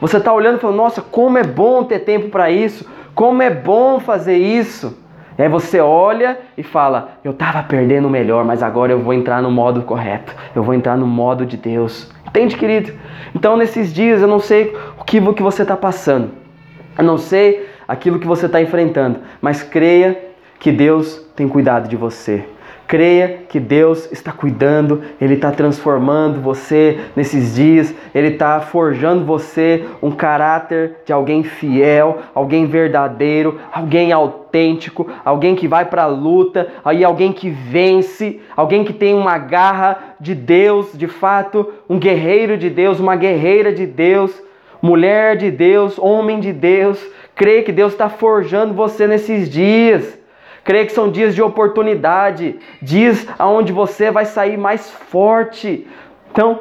Você 0.00 0.18
está 0.18 0.32
olhando 0.32 0.56
e 0.56 0.60
falando: 0.60 0.76
Nossa, 0.76 1.02
como 1.02 1.38
é 1.38 1.44
bom 1.44 1.84
ter 1.84 2.00
tempo 2.00 2.28
para 2.28 2.50
isso, 2.50 2.88
como 3.14 3.42
é 3.42 3.50
bom 3.50 4.00
fazer 4.00 4.36
isso. 4.36 4.96
E 5.38 5.42
aí 5.42 5.48
você 5.48 5.80
olha 5.80 6.38
e 6.56 6.62
fala: 6.62 7.18
Eu 7.24 7.32
estava 7.32 7.62
perdendo 7.62 8.06
o 8.06 8.10
melhor, 8.10 8.44
mas 8.44 8.62
agora 8.62 8.92
eu 8.92 9.00
vou 9.00 9.12
entrar 9.12 9.42
no 9.42 9.50
modo 9.50 9.82
correto. 9.82 10.34
Eu 10.54 10.62
vou 10.62 10.74
entrar 10.74 10.96
no 10.96 11.06
modo 11.06 11.44
de 11.44 11.56
Deus. 11.56 12.10
Entende, 12.26 12.56
querido? 12.56 12.92
Então, 13.34 13.56
nesses 13.56 13.92
dias, 13.92 14.20
eu 14.20 14.28
não 14.28 14.38
sei 14.38 14.76
o 14.98 15.04
que, 15.04 15.18
o 15.18 15.34
que 15.34 15.42
você 15.42 15.62
está 15.62 15.76
passando. 15.76 16.30
Eu 16.96 17.04
não 17.04 17.18
sei 17.18 17.68
aquilo 17.86 18.18
que 18.18 18.26
você 18.26 18.46
está 18.46 18.60
enfrentando. 18.60 19.20
Mas 19.40 19.62
creia 19.62 20.20
que 20.58 20.70
Deus 20.70 21.18
tem 21.34 21.48
cuidado 21.48 21.88
de 21.88 21.96
você. 21.96 22.44
Creia 22.86 23.40
que 23.48 23.58
Deus 23.58 24.12
está 24.12 24.30
cuidando, 24.30 25.02
Ele 25.18 25.34
está 25.34 25.50
transformando 25.50 26.40
você 26.40 27.00
nesses 27.16 27.54
dias, 27.54 27.94
Ele 28.14 28.28
está 28.28 28.60
forjando 28.60 29.24
você 29.24 29.84
um 30.02 30.10
caráter 30.10 30.96
de 31.06 31.12
alguém 31.12 31.42
fiel, 31.42 32.18
alguém 32.34 32.66
verdadeiro, 32.66 33.58
alguém 33.72 34.12
autêntico, 34.12 35.08
alguém 35.24 35.54
que 35.56 35.66
vai 35.66 35.86
para 35.86 36.02
a 36.02 36.06
luta, 36.06 36.68
aí 36.84 37.02
alguém 37.02 37.32
que 37.32 37.48
vence, 37.48 38.40
alguém 38.54 38.84
que 38.84 38.92
tem 38.92 39.14
uma 39.14 39.38
garra 39.38 40.16
de 40.20 40.34
Deus, 40.34 40.90
de 40.92 41.06
fato, 41.06 41.72
um 41.88 41.98
guerreiro 41.98 42.58
de 42.58 42.68
Deus, 42.68 43.00
uma 43.00 43.16
guerreira 43.16 43.72
de 43.72 43.86
Deus, 43.86 44.30
mulher 44.82 45.38
de 45.38 45.50
Deus, 45.50 45.98
homem 45.98 46.38
de 46.38 46.52
Deus. 46.52 47.02
Creia 47.34 47.62
que 47.62 47.72
Deus 47.72 47.92
está 47.92 48.10
forjando 48.10 48.74
você 48.74 49.06
nesses 49.06 49.48
dias. 49.48 50.22
Creio 50.64 50.86
que 50.86 50.92
são 50.92 51.10
dias 51.10 51.34
de 51.34 51.42
oportunidade, 51.42 52.58
dias 52.80 53.26
onde 53.38 53.72
você 53.72 54.10
vai 54.10 54.24
sair 54.24 54.56
mais 54.56 54.90
forte. 54.90 55.86
Então, 56.32 56.60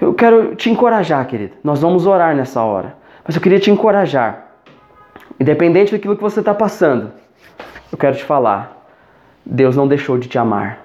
eu 0.00 0.12
quero 0.12 0.56
te 0.56 0.68
encorajar, 0.68 1.24
querido. 1.26 1.52
Nós 1.62 1.80
vamos 1.80 2.06
orar 2.06 2.34
nessa 2.34 2.60
hora. 2.62 2.96
Mas 3.24 3.36
eu 3.36 3.40
queria 3.40 3.60
te 3.60 3.70
encorajar. 3.70 4.48
Independente 5.38 5.92
daquilo 5.92 6.16
que 6.16 6.22
você 6.22 6.40
está 6.40 6.52
passando, 6.52 7.12
eu 7.92 7.96
quero 7.96 8.16
te 8.16 8.24
falar. 8.24 8.76
Deus 9.46 9.76
não 9.76 9.86
deixou 9.86 10.18
de 10.18 10.28
te 10.28 10.36
amar. 10.36 10.84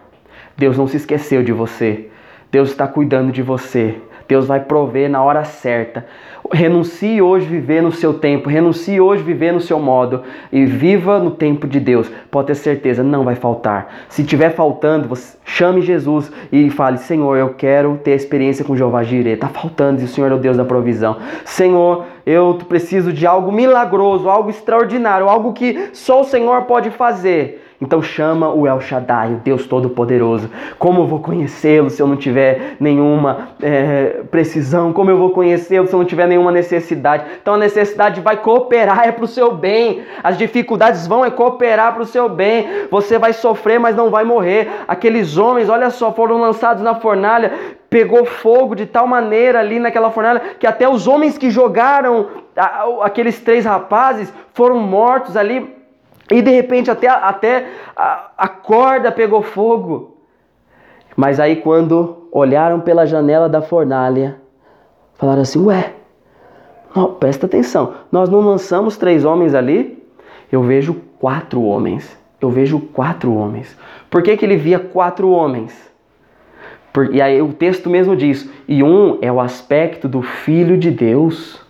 Deus 0.56 0.78
não 0.78 0.88
se 0.88 0.98
esqueceu 0.98 1.44
de 1.44 1.52
você. 1.52 2.10
Deus 2.52 2.70
está 2.70 2.88
cuidando 2.88 3.32
de 3.32 3.42
você. 3.42 4.00
Deus 4.28 4.48
vai 4.48 4.60
prover 4.60 5.10
na 5.10 5.24
hora 5.24 5.44
certa. 5.44 6.06
Renuncie 6.52 7.22
hoje 7.22 7.48
viver 7.48 7.82
no 7.82 7.92
seu 7.92 8.14
tempo, 8.14 8.50
renuncie 8.50 9.02
hoje 9.02 9.24
viver 9.24 9.52
no 9.52 9.60
seu 9.60 9.80
modo 9.80 10.22
e 10.52 10.64
viva 10.66 11.18
no 11.18 11.32
tempo 11.32 11.68
de 11.68 11.80
Deus. 11.80 12.12
Pode 12.30 12.48
ter 12.48 12.56
certeza, 12.56 13.04
não 13.04 13.24
vai 13.24 13.36
faltar. 13.36 14.06
Se 14.10 14.24
tiver 14.24 14.52
faltando, 14.52 15.08
você 15.08 15.38
chame 15.44 15.82
Jesus 15.82 16.32
e 16.52 16.70
fale: 16.70 16.98
Senhor, 16.98 17.36
eu 17.36 17.56
quero 17.56 18.00
ter 18.04 18.12
experiência 18.12 18.64
com 18.64 18.76
Jeová 18.76 19.04
Jireh. 19.04 19.34
Está 19.34 19.48
faltando 19.48 20.02
e 20.02 20.06
o 20.06 20.08
Senhor 20.08 20.32
é 20.32 20.36
o 20.36 20.40
Deus 20.40 20.56
da 20.56 20.66
provisão. 20.66 21.18
Senhor, 21.44 22.06
eu 22.26 22.60
preciso 22.70 23.12
de 23.12 23.26
algo 23.26 23.52
milagroso, 23.52 24.30
algo 24.30 24.50
extraordinário, 24.50 25.28
algo 25.28 25.54
que 25.54 25.90
só 25.94 26.22
o 26.22 26.26
Senhor 26.26 26.64
pode 26.64 26.92
fazer. 26.92 27.65
Então 27.82 28.02
chama 28.02 28.50
o 28.50 28.66
El 28.66 28.80
Shaddai, 28.80 29.34
o 29.34 29.38
Deus 29.38 29.68
Todo-Poderoso. 29.68 30.50
Como 30.80 31.02
eu 31.02 31.08
vou 31.08 31.20
conhecê-lo 31.20 31.90
se 31.90 32.02
eu 32.02 32.08
não 32.08 32.16
tiver 32.16 32.78
nenhuma 32.80 33.50
é, 33.62 34.24
precisão? 34.32 34.94
Como 34.94 35.10
eu 35.10 35.18
vou 35.18 35.32
conhecê-lo 35.32 35.86
se 35.86 35.94
eu 35.94 36.00
não 36.00 36.06
tiver 36.06 36.28
nenhuma 36.28 36.52
necessidade? 36.52 37.26
Então 37.42 37.56
a 37.56 37.58
necessidade 37.58 38.22
vai 38.22 38.38
cooperar, 38.38 39.08
é 39.08 39.12
para 39.12 39.26
o 39.26 39.28
seu 39.28 39.54
bem. 39.54 40.04
As 40.24 40.38
dificuldades 40.38 41.06
vão 41.06 41.26
é 41.26 41.30
cooperar 41.30 41.94
para 41.94 42.04
o 42.04 42.06
seu 42.06 42.30
bem. 42.30 42.88
Você 42.90 43.20
vai 43.20 43.34
sofrer, 43.34 43.80
mas 43.80 43.96
não 43.96 44.10
vai 44.10 44.24
morrer. 44.24 44.70
Aqueles 44.88 45.38
homens, 45.38 45.68
olha 45.68 45.90
só, 45.90 46.14
foram 46.14 46.40
lançados 46.40 46.82
na 46.82 46.96
fornalha, 46.96 47.52
pegou 47.90 48.26
fogo 48.26 48.74
de 48.74 48.86
tal 48.86 49.06
maneira 49.06 49.60
ali 49.60 49.80
naquela 49.80 50.12
fornalha 50.12 50.42
que 50.60 50.68
até 50.68 50.88
os 50.88 51.08
homens 51.08 51.38
que 51.38 51.50
jogaram 51.50 52.28
aqueles 53.02 53.40
três 53.40 53.66
rapazes 53.66 54.32
foram 54.54 54.78
mortos 54.80 55.36
ali 55.36 55.75
e 56.32 56.42
de 56.42 56.52
repente 56.52 56.90
até, 56.90 57.08
até 57.08 57.68
a, 57.96 58.32
a 58.38 58.48
corda 58.48 59.12
pegou 59.12 59.42
fogo. 59.42 60.18
Mas 61.16 61.40
aí 61.40 61.58
quando 61.58 62.28
olharam 62.32 62.80
pela 62.80 63.06
janela 63.06 63.48
da 63.48 63.62
fornalha, 63.62 64.38
falaram 65.14 65.42
assim: 65.42 65.64
Ué, 65.64 65.94
não, 66.96 67.14
presta 67.14 67.46
atenção, 67.46 67.94
nós 68.12 68.30
não 68.30 68.42
lançamos 68.42 68.98
três 68.98 69.24
homens 69.24 69.54
ali? 69.54 70.04
Eu 70.52 70.64
vejo 70.64 70.96
quatro 71.20 71.62
homens. 71.62 72.18
Eu 72.42 72.50
vejo 72.50 72.80
quatro 72.80 73.34
homens. 73.34 73.78
Por 74.10 74.22
que, 74.22 74.36
que 74.38 74.46
ele 74.46 74.58
via 74.58 74.80
quatro 74.80 75.30
homens? 75.30 75.74
Por, 76.94 77.14
e 77.14 77.22
aí 77.22 77.42
o 77.42 77.54
texto 77.54 77.90
mesmo 77.90 78.16
diz: 78.16 78.50
e 78.68 78.84
um 78.84 79.18
é 79.22 79.32
o 79.32 79.40
aspecto 79.40 80.08
do 80.08 80.22
Filho 80.22 80.78
de 80.78 80.92
Deus, 80.92 81.62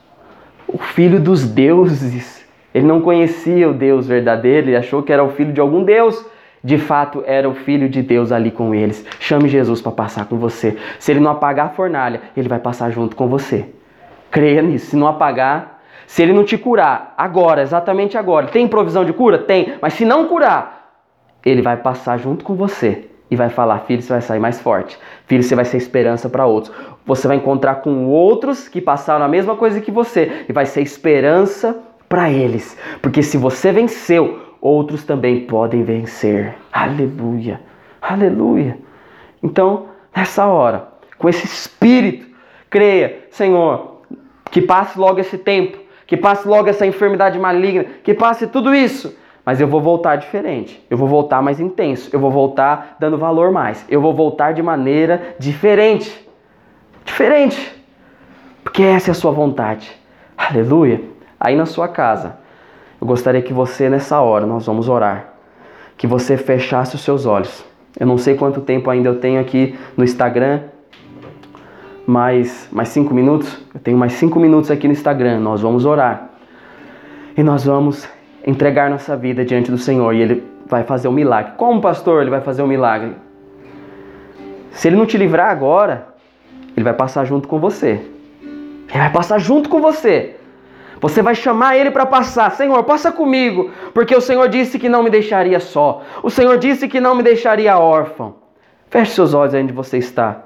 o 0.67 0.77
Filho 0.77 1.19
dos 1.19 1.47
deuses. 1.47 2.44
Ele 2.75 2.85
não 2.85 2.99
conhecia 2.99 3.69
o 3.69 3.73
Deus 3.73 4.05
verdadeiro, 4.05 4.67
ele 4.67 4.75
achou 4.75 5.01
que 5.01 5.13
era 5.13 5.23
o 5.23 5.29
filho 5.29 5.53
de 5.53 5.61
algum 5.61 5.81
Deus. 5.81 6.25
De 6.61 6.77
fato, 6.77 7.23
era 7.25 7.47
o 7.47 7.53
filho 7.53 7.88
de 7.88 8.01
Deus 8.01 8.33
ali 8.33 8.51
com 8.51 8.75
eles. 8.75 9.05
Chame 9.17 9.47
Jesus 9.47 9.81
para 9.81 9.93
passar 9.93 10.25
com 10.25 10.38
você. 10.38 10.75
Se 11.00 11.10
ele 11.10 11.21
não 11.21 11.31
apagar 11.31 11.67
a 11.67 11.69
fornalha, 11.69 12.19
ele 12.35 12.50
vai 12.50 12.60
passar 12.60 12.89
junto 12.89 13.15
com 13.15 13.29
você. 13.29 13.69
Creia 14.29 14.62
nisso. 14.62 14.87
Se 14.87 14.97
não 14.97 15.08
apagar, 15.08 15.83
se 16.06 16.21
ele 16.21 16.33
não 16.33 16.43
te 16.43 16.58
curar 16.58 17.13
agora, 17.17 17.62
exatamente 17.62 18.17
agora, 18.17 18.47
tem 18.47 18.67
provisão 18.67 19.06
de 19.06 19.13
cura? 19.13 19.37
Tem. 19.37 19.75
Mas 19.81 19.93
se 19.93 20.04
não 20.04 20.25
curar, 20.25 21.00
ele 21.45 21.62
vai 21.62 21.77
passar 21.77 22.17
junto 22.17 22.43
com 22.43 22.56
você 22.56 23.08
e 23.31 23.37
vai 23.37 23.47
falar: 23.47 23.79
Filho, 23.81 24.02
você 24.02 24.12
vai 24.12 24.21
sair 24.21 24.39
mais 24.41 24.60
forte. 24.60 25.00
Filho, 25.27 25.43
você 25.43 25.56
vai 25.56 25.63
ser 25.63 25.77
esperança 25.77 26.27
para 26.27 26.45
outros. 26.45 26.75
Você 27.06 27.25
vai 27.25 27.37
encontrar 27.37 27.75
com 27.75 28.08
outros 28.08 28.67
que 28.67 28.81
passaram 28.81 29.23
a 29.23 29.29
mesma 29.29 29.56
coisa 29.56 29.79
que 29.79 29.91
você 29.91 30.43
e 30.50 30.52
vai 30.52 30.65
ser 30.65 30.81
esperança 30.81 31.81
para 32.15 32.31
eles, 32.31 32.77
porque 33.01 33.21
se 33.21 33.37
você 33.37 33.73
venceu, 33.73 34.39
outros 34.61 35.03
também 35.03 35.41
podem 35.41 35.83
vencer. 35.83 36.55
Aleluia, 36.71 37.59
aleluia. 38.01 38.77
Então, 39.43 39.87
nessa 40.15 40.45
hora, 40.45 40.87
com 41.17 41.27
esse 41.27 41.45
espírito, 41.45 42.25
creia, 42.69 43.25
Senhor, 43.31 43.99
que 44.49 44.61
passe 44.61 44.97
logo 44.97 45.19
esse 45.19 45.37
tempo, 45.37 45.77
que 46.07 46.15
passe 46.15 46.47
logo 46.47 46.69
essa 46.69 46.87
enfermidade 46.87 47.37
maligna, 47.37 47.83
que 48.01 48.13
passe 48.13 48.47
tudo 48.47 48.73
isso. 48.73 49.13
Mas 49.45 49.59
eu 49.59 49.67
vou 49.67 49.81
voltar 49.81 50.15
diferente, 50.15 50.81
eu 50.89 50.97
vou 50.97 51.09
voltar 51.09 51.41
mais 51.41 51.59
intenso, 51.59 52.09
eu 52.13 52.19
vou 52.21 52.31
voltar 52.31 52.95
dando 52.97 53.17
valor 53.17 53.51
mais, 53.51 53.85
eu 53.89 53.99
vou 53.99 54.13
voltar 54.13 54.53
de 54.53 54.63
maneira 54.63 55.35
diferente. 55.37 56.25
Diferente. 57.03 57.75
Porque 58.63 58.83
essa 58.83 59.09
é 59.09 59.11
a 59.11 59.15
sua 59.15 59.31
vontade. 59.31 59.91
Aleluia. 60.37 61.13
Aí 61.40 61.56
na 61.56 61.65
sua 61.65 61.88
casa, 61.88 62.38
eu 63.00 63.08
gostaria 63.08 63.42
que 63.42 63.54
você, 63.54 63.90
nessa 63.90 64.21
hora, 64.21 64.46
nós 64.46 64.65
vamos 64.65 64.90
orar, 64.90 65.33
que 65.98 66.08
você 66.08 66.38
fechasse 66.38 66.96
os 66.96 67.02
seus 67.02 67.25
olhos. 67.25 67.63
Eu 68.00 68.08
não 68.08 68.17
sei 68.17 68.36
quanto 68.36 68.62
tempo 68.62 68.90
ainda 68.90 69.10
eu 69.10 69.19
tenho 69.19 69.40
aqui 69.40 69.77
no 69.96 70.04
Instagram, 70.04 70.62
mais, 72.06 72.67
mais 72.71 72.90
cinco 72.90 73.13
minutos. 73.13 73.58
Eu 73.73 73.79
tenho 73.79 73.98
mais 73.98 74.13
cinco 74.13 74.40
minutos 74.40 74.69
aqui 74.69 74.88
no 74.88 74.94
Instagram. 74.94 75.40
Nós 75.40 75.62
vamos 75.62 75.86
orar. 75.86 76.29
E 77.36 77.44
nós 77.44 77.65
vamos 77.65 78.08
entregar 78.46 78.90
nossa 78.90 79.15
vida 79.17 79.44
diante 79.44 79.71
do 79.71 79.77
Senhor. 79.77 80.13
E 80.13 80.21
Ele 80.21 80.44
vai 80.67 80.83
fazer 80.83 81.08
um 81.08 81.12
milagre. 81.12 81.54
Como, 81.58 81.81
pastor, 81.81 82.21
Ele 82.21 82.29
vai 82.29 82.42
fazer 82.42 82.62
um 82.62 82.67
milagre? 82.67 83.13
Se 84.71 84.88
Ele 84.88 84.96
não 84.96 85.06
te 85.06 85.17
livrar 85.17 85.50
agora, 85.50 86.08
Ele 86.75 86.83
vai 86.83 86.94
passar 86.94 87.25
junto 87.25 87.48
com 87.48 87.60
você. 87.60 88.06
Ele 88.42 89.00
vai 89.00 89.12
passar 89.12 89.40
junto 89.40 89.69
com 89.69 89.81
você. 89.81 90.36
Você 91.02 91.21
vai 91.21 91.35
chamar 91.35 91.77
ele 91.77 91.91
para 91.91 92.06
passar. 92.06 92.52
Senhor, 92.52 92.83
passa 92.83 93.12
comigo, 93.12 93.71
porque 93.93 94.15
o 94.15 94.21
Senhor 94.21 94.48
disse 94.48 94.79
que 94.79 94.89
não 94.89 95.04
me 95.04 95.10
deixaria 95.10 95.60
só. 95.60 96.02
O 96.23 96.29
Senhor 96.29 96.58
disse 96.58 96.87
que 96.87 97.00
não 97.00 97.15
me 97.15 97.23
deixaria 97.23 97.77
órfão. 97.77 98.35
Feche 98.89 99.12
seus 99.12 99.33
olhos 99.33 99.54
onde 99.54 99.73
você 99.73 99.98
está. 99.98 100.41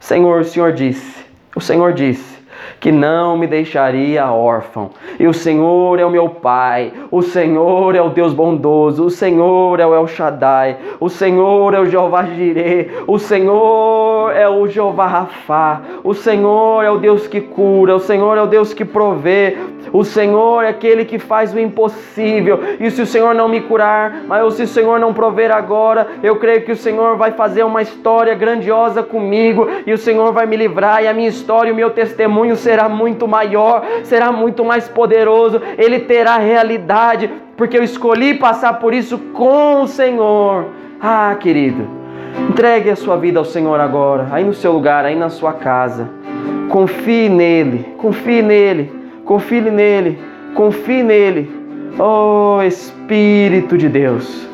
Senhor, 0.00 0.40
o 0.40 0.44
Senhor 0.44 0.72
disse, 0.72 1.24
o 1.54 1.60
Senhor 1.60 1.92
disse 1.92 2.34
que 2.80 2.92
não 2.92 3.36
me 3.36 3.46
deixaria 3.46 4.30
órfão. 4.30 4.90
E 5.18 5.26
o 5.26 5.32
Senhor 5.32 5.98
é 5.98 6.04
o 6.04 6.10
meu 6.10 6.28
Pai, 6.28 6.92
o 7.10 7.22
Senhor 7.22 7.94
é 7.94 8.02
o 8.02 8.10
Deus 8.10 8.32
bondoso, 8.32 9.04
o 9.04 9.10
Senhor 9.10 9.80
é 9.80 9.86
o 9.86 9.94
El 9.94 10.06
Shaddai, 10.06 10.76
o 11.00 11.08
Senhor 11.08 11.74
é 11.74 11.80
o 11.80 11.86
Jeová 11.86 12.24
Jireh, 12.24 12.90
o 13.06 13.18
Senhor 13.18 14.32
é 14.32 14.48
o 14.48 14.66
Jeová 14.66 15.06
Rafá, 15.06 15.80
o 16.02 16.14
Senhor 16.14 16.82
é 16.82 16.90
o 16.90 16.98
Deus 16.98 17.26
que 17.26 17.40
cura, 17.40 17.94
o 17.96 18.00
Senhor 18.00 18.36
é 18.36 18.42
o 18.42 18.46
Deus 18.46 18.74
que 18.74 18.84
provê, 18.84 19.56
o 19.92 20.04
Senhor 20.04 20.62
é 20.62 20.68
aquele 20.68 21.04
que 21.04 21.18
faz 21.18 21.54
o 21.54 21.58
impossível. 21.58 22.60
E 22.80 22.90
se 22.90 23.02
o 23.02 23.06
Senhor 23.06 23.34
não 23.34 23.48
me 23.48 23.60
curar, 23.60 24.22
mas 24.26 24.54
se 24.54 24.62
o 24.62 24.66
Senhor 24.66 24.98
não 24.98 25.12
prover 25.12 25.50
agora, 25.50 26.06
eu 26.22 26.36
creio 26.36 26.62
que 26.62 26.72
o 26.72 26.76
Senhor 26.76 27.16
vai 27.16 27.32
fazer 27.32 27.64
uma 27.64 27.82
história 27.82 28.34
grandiosa 28.34 29.02
comigo 29.02 29.68
e 29.86 29.92
o 29.92 29.98
Senhor 29.98 30.32
vai 30.32 30.46
me 30.46 30.56
livrar 30.56 31.02
e 31.02 31.08
a 31.08 31.14
minha 31.14 31.28
história, 31.28 31.72
o 31.72 31.76
meu 31.76 31.90
testemunho 31.90 32.56
será 32.56 32.88
muito 32.88 33.26
maior, 33.26 33.84
será 34.02 34.30
muito 34.32 34.64
mais 34.64 34.88
poderoso. 34.88 35.60
Ele 35.78 36.00
terá 36.00 36.36
realidade, 36.38 37.30
porque 37.56 37.78
eu 37.78 37.82
escolhi 37.82 38.34
passar 38.34 38.74
por 38.74 38.94
isso 38.94 39.18
com 39.32 39.82
o 39.82 39.86
Senhor. 39.86 40.66
Ah, 41.00 41.36
querido, 41.38 41.86
entregue 42.48 42.90
a 42.90 42.96
sua 42.96 43.16
vida 43.16 43.38
ao 43.38 43.44
Senhor 43.44 43.78
agora, 43.78 44.28
aí 44.30 44.44
no 44.44 44.54
seu 44.54 44.72
lugar, 44.72 45.04
aí 45.04 45.14
na 45.14 45.28
sua 45.28 45.52
casa. 45.52 46.08
Confie 46.68 47.28
nele, 47.28 47.94
confie 47.98 48.42
nele. 48.42 49.03
Confie 49.24 49.60
nele, 49.62 50.18
confie 50.54 51.02
nele. 51.02 51.50
Oh 51.98 52.60
Espírito 52.62 53.78
de 53.78 53.88
Deus, 53.88 54.46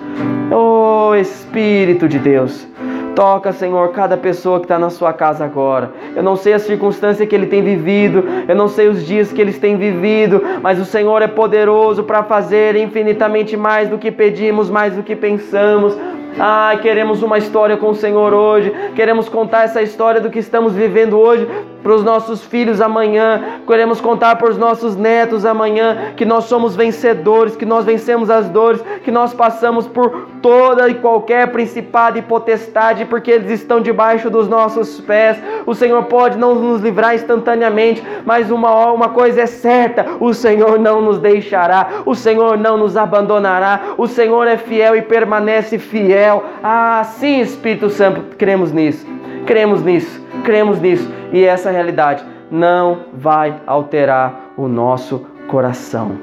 oh 0.53 1.15
Espírito 1.15 2.09
de 2.09 2.19
Deus. 2.19 2.69
Toca, 3.17 3.53
Senhor, 3.53 3.89
cada 3.91 4.17
pessoa 4.17 4.61
que 4.61 4.67
está 4.67 4.79
na 4.79 4.89
sua 4.89 5.13
casa 5.13 5.45
agora. 5.45 5.91
Eu 6.15 6.23
não 6.23 6.37
sei 6.37 6.53
a 6.53 6.59
circunstância 6.59 7.27
que 7.27 7.35
ele 7.35 7.47
tem 7.47 7.63
vivido, 7.63 8.25
eu 8.47 8.55
não 8.55 8.69
sei 8.69 8.89
os 8.89 9.05
dias 9.05 9.33
que 9.33 9.41
eles 9.41 9.59
têm 9.59 9.77
vivido, 9.77 10.41
mas 10.63 10.79
o 10.79 10.85
Senhor 10.85 11.21
é 11.21 11.27
poderoso 11.27 12.05
para 12.05 12.23
fazer 12.23 12.77
infinitamente 12.77 13.57
mais 13.57 13.89
do 13.89 13.99
que 13.99 14.11
pedimos, 14.11 14.71
mais 14.71 14.95
do 14.95 15.03
que 15.03 15.17
pensamos. 15.17 15.99
Ai, 16.39 16.79
queremos 16.79 17.23
uma 17.23 17.39
história 17.39 17.77
com 17.77 17.91
o 17.91 17.95
Senhor 17.95 18.33
hoje, 18.33 18.73
queremos 18.95 19.29
contar 19.29 19.65
essa 19.65 19.83
história 19.83 20.21
do 20.21 20.31
que 20.31 20.39
estamos 20.39 20.75
vivendo 20.75 21.19
hoje 21.19 21.47
para 21.83 21.95
os 21.95 22.05
nossos 22.05 22.45
filhos 22.45 22.81
amanhã, 22.81 23.61
queremos 23.67 24.01
contar 24.01 24.37
para 24.37 24.51
os 24.51 24.59
nossos 24.59 24.97
netos 24.97 25.47
amanhã 25.47 26.13
que 26.15 26.25
nós 26.25 26.45
somos 26.45 26.77
vencedores, 26.77 27.57
que 27.57 27.65
nós 27.65 27.85
vencemos 27.85 28.31
as 28.31 28.49
dores, 28.49 28.83
que 29.03 29.11
nós 29.11 29.33
passamos 29.33 29.87
por 29.87 30.29
toda 30.43 30.89
e 30.89 30.95
qualquer 30.95 31.51
principado 31.51 32.19
e 32.19 32.23
potestade, 32.23 33.07
porque 33.07 33.31
eles 33.31 33.51
estão 33.51 33.81
debaixo 33.81 34.29
dos 34.29 34.47
nossos 34.47 35.01
pés. 35.01 35.39
O 35.67 35.75
Senhor 35.75 36.05
pode 36.05 36.37
não 36.37 36.55
nos 36.55 36.83
livrar 36.83 37.15
instantaneamente, 37.15 38.03
mas 38.27 38.51
uma, 38.51 38.93
uma 38.93 39.09
coisa 39.09 39.43
é 39.43 39.47
certa: 39.47 40.07
o 40.21 40.35
Senhor 40.35 40.79
não 40.79 41.01
nos 41.01 41.19
deixará, 41.19 42.03
o 42.05 42.15
Senhor 42.15 42.59
não 42.59 42.77
nos 42.77 42.97
abandonará, 42.97 43.95
o 43.97 44.07
Senhor 44.07 44.47
é 44.47 44.59
fiel 44.59 44.97
e 44.97 45.03
permanece 45.03 45.79
fiel. 45.79 46.20
Ah, 46.63 47.03
sim, 47.05 47.41
Espírito 47.41 47.89
Santo, 47.91 48.37
cremos 48.37 48.73
nisso, 48.73 49.07
cremos 49.47 49.83
nisso, 49.83 50.21
cremos 50.45 50.81
nisso, 50.81 51.11
e 51.33 51.45
essa 51.45 51.71
realidade 51.71 52.25
não 52.51 53.05
vai 53.15 53.55
alterar 53.67 54.53
o 54.57 54.69
nosso 54.69 55.27
coração. 55.47 56.19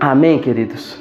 Amém, 0.00 0.38
queridos? 0.38 1.00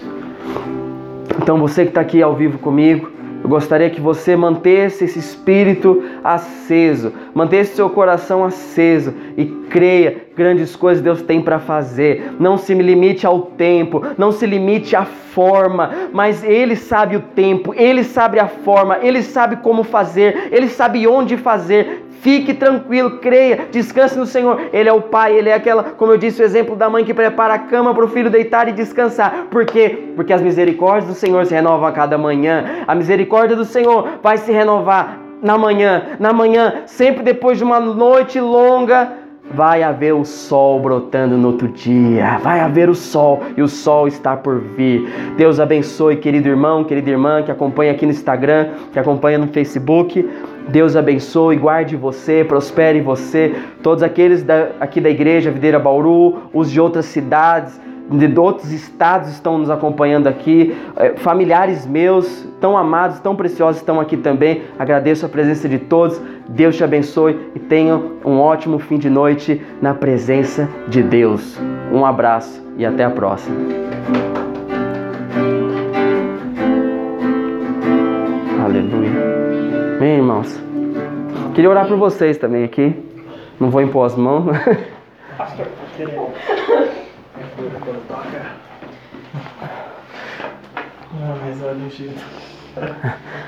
Então, 1.42 1.58
você 1.58 1.84
que 1.84 1.90
está 1.90 2.02
aqui 2.02 2.22
ao 2.22 2.36
vivo 2.36 2.60
comigo, 2.60 3.10
eu 3.44 3.50
gostaria 3.50 3.89
que 3.89 4.00
você 4.00 4.36
mantesse 4.36 5.06
esse 5.06 5.18
espírito 5.18 6.04
aceso, 6.24 7.12
mantesse 7.34 7.76
seu 7.76 7.89
coração 7.89 8.44
aceso 8.44 9.14
e 9.36 9.46
creia 9.46 10.28
grandes 10.36 10.76
coisas 10.76 11.04
Deus 11.04 11.22
tem 11.22 11.42
para 11.42 11.60
fazer. 11.60 12.34
Não 12.39 12.58
se 12.58 12.74
limite 12.74 13.26
ao 13.26 13.42
tempo, 13.42 14.04
não 14.18 14.32
se 14.32 14.46
limite 14.46 14.96
à 14.96 15.06
forma, 15.06 15.89
mas 16.14 16.44
Ele 16.44 16.76
sabe 16.76 17.16
o 17.16 17.22
tempo, 17.22 17.74
Ele 17.76 18.04
sabe 18.04 18.39
a 18.39 18.48
forma, 18.48 19.00
Ele 19.02 19.24
sabe 19.24 19.58
como 19.58 19.84
fazer, 19.84 20.50
Ele 20.52 20.68
sabe 20.68 21.08
onde 21.08 21.36
fazer. 21.36 22.06
Fique 22.22 22.53
tranquilo, 22.53 23.17
creia, 23.17 23.67
descanse 23.72 24.17
no 24.17 24.28
Senhor. 24.28 24.69
Ele 24.72 24.88
é 24.88 24.93
o 24.93 25.01
Pai, 25.01 25.36
Ele 25.36 25.49
é 25.49 25.55
aquela, 25.55 25.84
como 25.84 26.11
eu 26.11 26.17
disse, 26.17 26.39
o 26.39 26.45
exemplo 26.45 26.76
da 26.76 26.88
mãe 26.88 27.03
que 27.03 27.15
prepara 27.15 27.55
a 27.55 27.59
cama 27.59 27.95
para 27.95 28.05
o 28.05 28.07
filho 28.07 28.30
deitar 28.30 28.67
e 28.67 28.72
descansar. 28.72 29.47
Por 29.49 29.65
quê? 29.65 30.09
Porque 30.15 30.32
as 30.32 30.39
misericórdias 30.39 31.07
do 31.07 31.15
Senhor 31.15 31.47
se 31.47 31.55
renovam 31.55 31.88
a 31.88 31.91
cada 31.91 32.19
manhã. 32.19 32.84
A 32.88 32.93
misericórdia 32.93 33.55
do 33.55 33.65
Senhor 33.65 34.19
vai 34.22 34.38
se 34.38 34.51
renovar 34.51 35.17
na 35.41 35.57
manhã, 35.57 36.03
na 36.19 36.32
manhã, 36.32 36.84
sempre 36.86 37.24
depois 37.24 37.57
de 37.57 37.63
uma 37.63 37.80
noite 37.80 38.39
longa 38.39 39.22
vai 39.53 39.84
haver 39.84 40.13
o 40.13 40.24
sol 40.24 40.80
brotando 40.80 41.38
no 41.38 41.47
outro 41.49 41.67
dia, 41.67 42.38
vai 42.41 42.59
haver 42.59 42.89
o 42.89 42.95
sol 42.95 43.43
e 43.55 43.61
o 43.61 43.67
sol 43.67 44.07
está 44.07 44.36
por 44.36 44.59
vir. 44.59 45.07
Deus 45.38 45.59
abençoe, 45.59 46.15
querido 46.17 46.47
irmão, 46.47 46.84
querida 46.84 47.09
irmã 47.09 47.43
que 47.43 47.51
acompanha 47.51 47.91
aqui 47.91 48.05
no 48.05 48.11
Instagram, 48.11 48.69
que 48.91 48.99
acompanha 48.99 49.38
no 49.38 49.47
Facebook. 49.47 50.28
Deus 50.72 50.95
abençoe, 50.95 51.57
guarde 51.57 51.95
você, 51.95 52.43
prospere 52.43 53.01
você, 53.01 53.55
todos 53.84 54.01
aqueles 54.03 54.41
da, 54.43 54.69
aqui 54.80 55.01
da 55.01 55.09
igreja 55.09 55.51
Videira 55.51 55.78
Bauru, 55.78 56.43
os 56.53 56.72
de 56.72 56.80
outras 56.80 57.05
cidades 57.05 57.80
de 58.17 58.39
outros 58.39 58.72
estados 58.72 59.30
estão 59.30 59.57
nos 59.57 59.69
acompanhando 59.69 60.28
aqui, 60.28 60.76
é, 60.97 61.13
familiares 61.17 61.86
meus, 61.86 62.45
tão 62.59 62.78
amados, 62.78 63.19
tão 63.19 63.36
preciosos, 63.36 63.78
estão 63.78 63.99
aqui 63.99 64.17
também. 64.17 64.63
Agradeço 64.78 65.26
a 65.26 65.30
presença 65.30 65.69
de 65.69 65.80
todos. 65.80 66.19
Deus 66.49 66.76
te 66.76 66.84
abençoe 66.84 67.39
e 67.55 67.59
tenha 67.59 68.01
um 68.26 68.39
ótimo 68.39 68.80
fim 68.80 68.97
de 68.97 69.09
noite 69.09 69.61
na 69.82 69.93
presença 69.93 70.69
de 70.88 71.01
Deus. 71.01 71.57
Um 71.91 72.05
abraço 72.05 72.61
e 72.78 72.86
até 72.86 73.03
a 73.03 73.09
próxima. 73.09 74.41
Bem, 80.02 80.18
irmãos. 80.18 80.60
Queria 81.54 81.70
orar 81.70 81.88
por 81.88 81.95
vocês 81.95 82.36
também 82.36 82.64
aqui. 82.64 82.99
Não 83.60 83.70
vou 83.70 83.84
impor 83.84 84.08
as 84.08 84.16
mãos. 84.16 84.47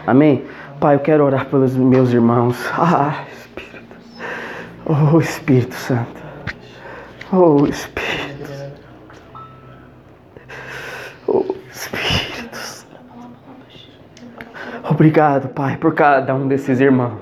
Amém? 0.05 0.45
Pai, 0.79 0.93
eu 0.93 0.99
quero 0.99 1.25
orar 1.25 1.47
pelos 1.47 1.75
meus 1.75 2.13
irmãos. 2.13 2.63
Ah, 2.73 3.23
Espírito. 3.35 3.95
Oh, 4.85 5.19
Espírito 5.19 5.73
Santo. 5.73 6.21
Oh, 7.31 7.65
Espírito. 7.65 8.51
Oh, 11.27 11.55
Espírito. 11.71 12.32
Obrigado, 14.89 15.47
Pai, 15.49 15.77
por 15.77 15.93
cada 15.93 16.35
um 16.35 16.47
desses 16.47 16.81
irmãos. 16.81 17.21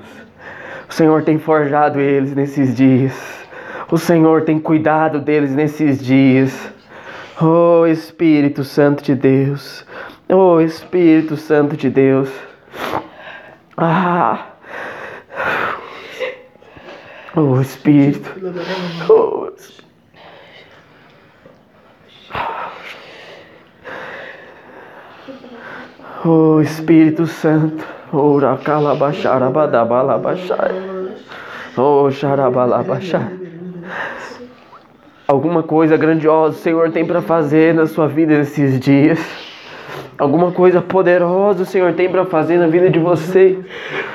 O 0.89 0.93
Senhor 0.93 1.23
tem 1.23 1.37
forjado 1.37 1.99
eles 1.99 2.33
nesses 2.33 2.75
dias. 2.75 3.13
O 3.91 3.97
Senhor 3.97 4.43
tem 4.43 4.59
cuidado 4.59 5.19
deles 5.19 5.53
nesses 5.53 6.03
dias. 6.03 6.71
Oh 7.39 7.85
Espírito 7.85 8.63
Santo 8.63 9.03
de 9.03 9.13
Deus. 9.13 9.85
Oh 10.27 10.59
Espírito 10.59 11.37
Santo 11.37 11.77
de 11.77 11.89
Deus. 11.89 12.29
Ah. 13.77 14.47
Oh 17.35 17.61
Espírito. 17.61 18.29
Oh, 19.09 19.51
Oh 26.23 26.61
Espírito 26.61 27.25
Santo. 27.25 27.83
Ora 28.13 28.55
calabacharabadabalabachai. 28.57 30.71
Oh 31.75 32.11
xarabalabachai. 32.11 33.39
Alguma 35.27 35.63
coisa 35.63 35.97
grandiosa 35.97 36.57
o 36.57 36.59
Senhor 36.59 36.91
tem 36.91 37.03
para 37.03 37.23
fazer 37.23 37.73
na 37.73 37.87
sua 37.87 38.07
vida 38.07 38.37
nesses 38.37 38.79
dias. 38.79 39.19
Alguma 40.15 40.51
coisa 40.51 40.79
poderosa 40.79 41.63
o 41.63 41.65
Senhor 41.65 41.93
tem 41.93 42.07
para 42.07 42.23
fazer 42.25 42.59
na 42.59 42.67
vida 42.67 42.87
de 42.87 42.99
vocês. 42.99 43.57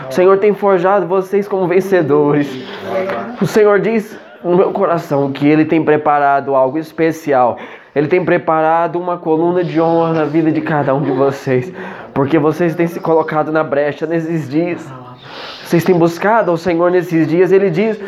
O 0.09 0.13
Senhor 0.13 0.39
tem 0.39 0.55
forjado 0.55 1.09
vocês 1.09 1.49
como 1.49 1.67
vencedores. 1.67 2.49
O 3.43 3.47
Senhor 3.47 3.81
diz 3.81 4.17
no 4.45 4.57
meu 4.57 4.71
coração 4.71 5.33
que 5.33 5.49
Ele 5.49 5.65
tem 5.65 5.85
preparado 5.85 6.55
algo 6.55 6.79
especial. 6.79 7.59
Ele 7.97 8.09
tem 8.09 8.23
preparado 8.23 9.01
uma 9.01 9.17
coluna 9.17 9.65
de 9.65 9.81
honra 9.81 10.13
na 10.13 10.25
vida 10.27 10.53
de 10.53 10.61
cada 10.61 10.95
um 10.95 11.01
de 11.01 11.11
vocês. 11.11 11.73
Porque 12.13 12.39
vocês 12.39 12.75
têm 12.75 12.87
se 12.87 13.01
colocado 13.01 13.51
na 13.51 13.65
brecha 13.65 14.05
nesses 14.07 14.47
dias. 14.51 14.87
Vocês 15.65 15.83
têm 15.83 15.99
buscado 15.99 16.51
ao 16.51 16.59
Senhor 16.59 16.91
nesses 16.91 17.27
dias. 17.27 17.53
Ele 17.53 17.71
diz: 17.71 17.99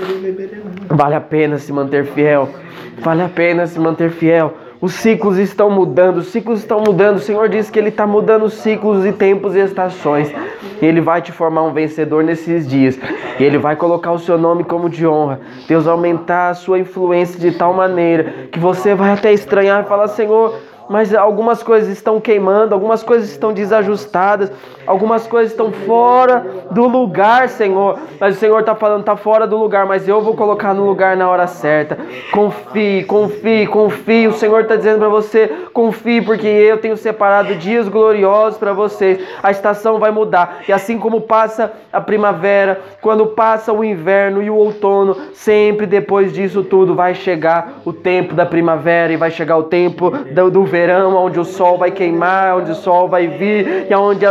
vale 0.90 1.14
a 1.14 1.20
pena 1.22 1.56
se 1.56 1.72
manter 1.72 2.04
fiel. 2.04 2.50
Vale 2.98 3.22
a 3.22 3.30
pena 3.30 3.66
se 3.66 3.80
manter 3.80 4.10
fiel. 4.10 4.54
Os 4.80 4.94
ciclos 4.94 5.38
estão 5.38 5.68
mudando, 5.68 6.18
os 6.18 6.28
ciclos 6.28 6.60
estão 6.60 6.80
mudando. 6.80 7.16
O 7.16 7.20
Senhor 7.20 7.48
diz 7.48 7.68
que 7.68 7.78
Ele 7.78 7.88
está 7.88 8.06
mudando 8.06 8.48
ciclos 8.48 9.04
e 9.04 9.12
tempos 9.12 9.56
e 9.56 9.58
estações. 9.58 10.32
E 10.80 10.86
Ele 10.86 11.00
vai 11.00 11.20
te 11.20 11.32
formar 11.32 11.64
um 11.64 11.72
vencedor 11.72 12.22
nesses 12.22 12.68
dias. 12.68 12.96
E 13.40 13.42
Ele 13.42 13.58
vai 13.58 13.74
colocar 13.74 14.12
o 14.12 14.18
seu 14.20 14.38
nome 14.38 14.62
como 14.62 14.88
de 14.88 15.04
honra. 15.04 15.40
Deus 15.66 15.84
vai 15.84 15.92
aumentar 15.92 16.50
a 16.50 16.54
sua 16.54 16.78
influência 16.78 17.40
de 17.40 17.58
tal 17.58 17.74
maneira 17.74 18.32
que 18.52 18.58
você 18.60 18.94
vai 18.94 19.10
até 19.10 19.32
estranhar 19.32 19.82
e 19.82 19.88
falar: 19.88 20.06
Senhor, 20.06 20.54
mas 20.88 21.12
algumas 21.12 21.60
coisas 21.60 21.88
estão 21.88 22.20
queimando, 22.20 22.72
algumas 22.72 23.02
coisas 23.02 23.30
estão 23.30 23.52
desajustadas, 23.52 24.52
algumas 24.88 25.26
coisas 25.26 25.52
estão 25.52 25.70
fora 25.70 26.64
do 26.70 26.88
lugar, 26.88 27.48
Senhor. 27.50 27.98
Mas 28.18 28.36
o 28.36 28.38
Senhor 28.38 28.60
está 28.60 28.74
falando, 28.74 29.00
está 29.00 29.16
fora 29.16 29.46
do 29.46 29.56
lugar, 29.56 29.86
mas 29.86 30.08
eu 30.08 30.20
vou 30.22 30.34
colocar 30.34 30.72
no 30.72 30.86
lugar 30.86 31.16
na 31.16 31.28
hora 31.28 31.46
certa. 31.46 31.98
Confie, 32.32 33.04
confie, 33.04 33.66
confie. 33.66 34.26
O 34.26 34.32
Senhor 34.32 34.62
está 34.62 34.76
dizendo 34.76 34.98
para 34.98 35.08
você, 35.08 35.48
confie, 35.72 36.22
porque 36.22 36.46
eu 36.46 36.78
tenho 36.78 36.96
separado 36.96 37.54
dias 37.56 37.88
gloriosos 37.88 38.58
para 38.58 38.72
vocês. 38.72 39.22
A 39.42 39.50
estação 39.50 39.98
vai 39.98 40.10
mudar. 40.10 40.60
E 40.66 40.72
assim 40.72 40.98
como 40.98 41.20
passa 41.20 41.70
a 41.92 42.00
primavera, 42.00 42.80
quando 43.02 43.26
passa 43.26 43.72
o 43.72 43.84
inverno 43.84 44.42
e 44.42 44.48
o 44.48 44.54
outono, 44.54 45.14
sempre 45.34 45.86
depois 45.86 46.32
disso 46.32 46.62
tudo 46.62 46.94
vai 46.94 47.14
chegar 47.14 47.80
o 47.84 47.92
tempo 47.92 48.34
da 48.34 48.46
primavera 48.46 49.12
e 49.12 49.16
vai 49.16 49.30
chegar 49.30 49.58
o 49.58 49.64
tempo 49.64 50.10
do, 50.10 50.50
do 50.50 50.64
verão 50.64 51.14
onde 51.14 51.38
o 51.38 51.44
sol 51.44 51.76
vai 51.76 51.90
queimar, 51.90 52.56
onde 52.56 52.70
o 52.70 52.74
sol 52.74 53.06
vai 53.08 53.26
vir 53.26 53.86
e 53.90 53.94
onde 53.94 54.24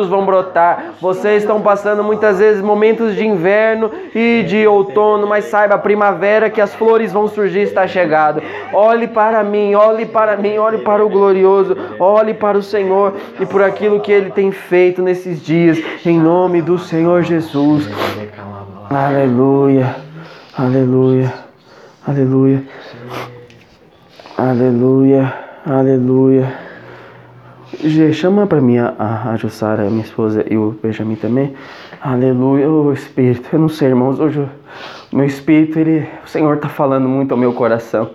frutos 0.01 0.09
vão 0.09 0.25
brotar. 0.25 0.93
Vocês 0.99 1.43
estão 1.43 1.61
passando 1.61 2.03
muitas 2.03 2.39
vezes 2.39 2.61
momentos 2.61 3.15
de 3.15 3.25
inverno 3.25 3.91
e 4.13 4.43
de 4.43 4.65
outono, 4.67 5.27
mas 5.27 5.45
saiba, 5.45 5.77
primavera 5.77 6.49
que 6.49 6.61
as 6.61 6.73
flores 6.73 7.11
vão 7.11 7.27
surgir 7.27 7.61
está 7.61 7.87
chegado. 7.87 8.41
Olhe 8.73 9.07
para 9.07 9.43
mim, 9.43 9.75
olhe 9.75 10.05
para 10.05 10.35
mim, 10.35 10.57
olhe 10.57 10.79
para 10.79 11.05
o 11.05 11.09
glorioso, 11.09 11.75
olhe 11.99 12.33
para 12.33 12.57
o 12.57 12.63
Senhor 12.63 13.13
e 13.39 13.45
por 13.45 13.61
aquilo 13.61 13.99
que 13.99 14.11
ele 14.11 14.31
tem 14.31 14.51
feito 14.51 15.01
nesses 15.01 15.43
dias, 15.43 15.77
em 16.05 16.19
nome 16.19 16.61
do 16.61 16.77
Senhor 16.77 17.21
Jesus. 17.21 17.87
Aleluia, 18.89 19.95
aleluia, 20.57 21.33
aleluia, 22.07 22.63
aleluia. 24.37 25.41
Aleluia. 25.63 26.70
Chama 28.13 28.45
para 28.47 28.59
mim 28.59 28.77
a, 28.77 29.31
a 29.31 29.37
Jussara, 29.37 29.89
minha 29.89 30.03
esposa, 30.03 30.45
e 30.49 30.57
o 30.57 30.77
Benjamin 30.83 31.15
também. 31.15 31.53
Aleluia, 32.03 32.67
oh, 32.67 32.91
Espírito. 32.91 33.47
Eu 33.53 33.59
não 33.59 33.69
sei, 33.69 33.89
irmãos, 33.89 34.19
hoje 34.19 34.39
o 35.11 35.15
meu 35.15 35.23
Espírito, 35.23 35.77
ele, 35.77 36.09
o 36.25 36.27
Senhor 36.27 36.55
está 36.55 36.67
falando 36.67 37.07
muito 37.07 37.31
ao 37.31 37.37
meu 37.37 37.53
coração 37.53 38.09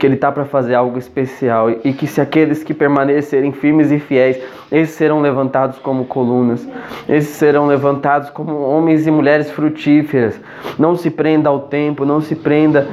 que 0.00 0.06
Ele 0.06 0.14
está 0.14 0.32
para 0.32 0.46
fazer 0.46 0.74
algo 0.74 0.98
especial 0.98 1.70
e 1.70 1.92
que 1.92 2.06
se 2.06 2.22
aqueles 2.22 2.64
que 2.64 2.72
permanecerem 2.72 3.52
firmes 3.52 3.92
e 3.92 3.98
fiéis, 3.98 4.42
esses 4.72 4.94
serão 4.94 5.20
levantados 5.20 5.78
como 5.78 6.06
colunas, 6.06 6.66
esses 7.06 7.36
serão 7.36 7.66
levantados 7.66 8.30
como 8.30 8.56
homens 8.62 9.06
e 9.06 9.10
mulheres 9.10 9.50
frutíferas. 9.50 10.40
Não 10.78 10.96
se 10.96 11.10
prenda 11.10 11.50
ao 11.50 11.60
tempo, 11.60 12.06
não 12.06 12.20
se 12.20 12.34
prenda 12.34 12.88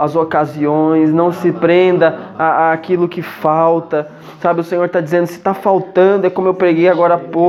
às 0.00 0.16
ocasiões, 0.16 1.12
não 1.12 1.30
se 1.30 1.52
prenda 1.52 2.18
àquilo 2.36 3.08
que 3.08 3.22
falta. 3.22 4.08
Sabe, 4.40 4.60
o 4.60 4.64
Senhor 4.64 4.86
está 4.86 5.00
dizendo: 5.00 5.26
se 5.26 5.34
está 5.34 5.54
faltando, 5.54 6.26
é 6.26 6.30
como 6.30 6.48
eu 6.48 6.54
preguei 6.54 6.88
agora 6.88 7.14
há 7.14 7.18
pouco. 7.18 7.40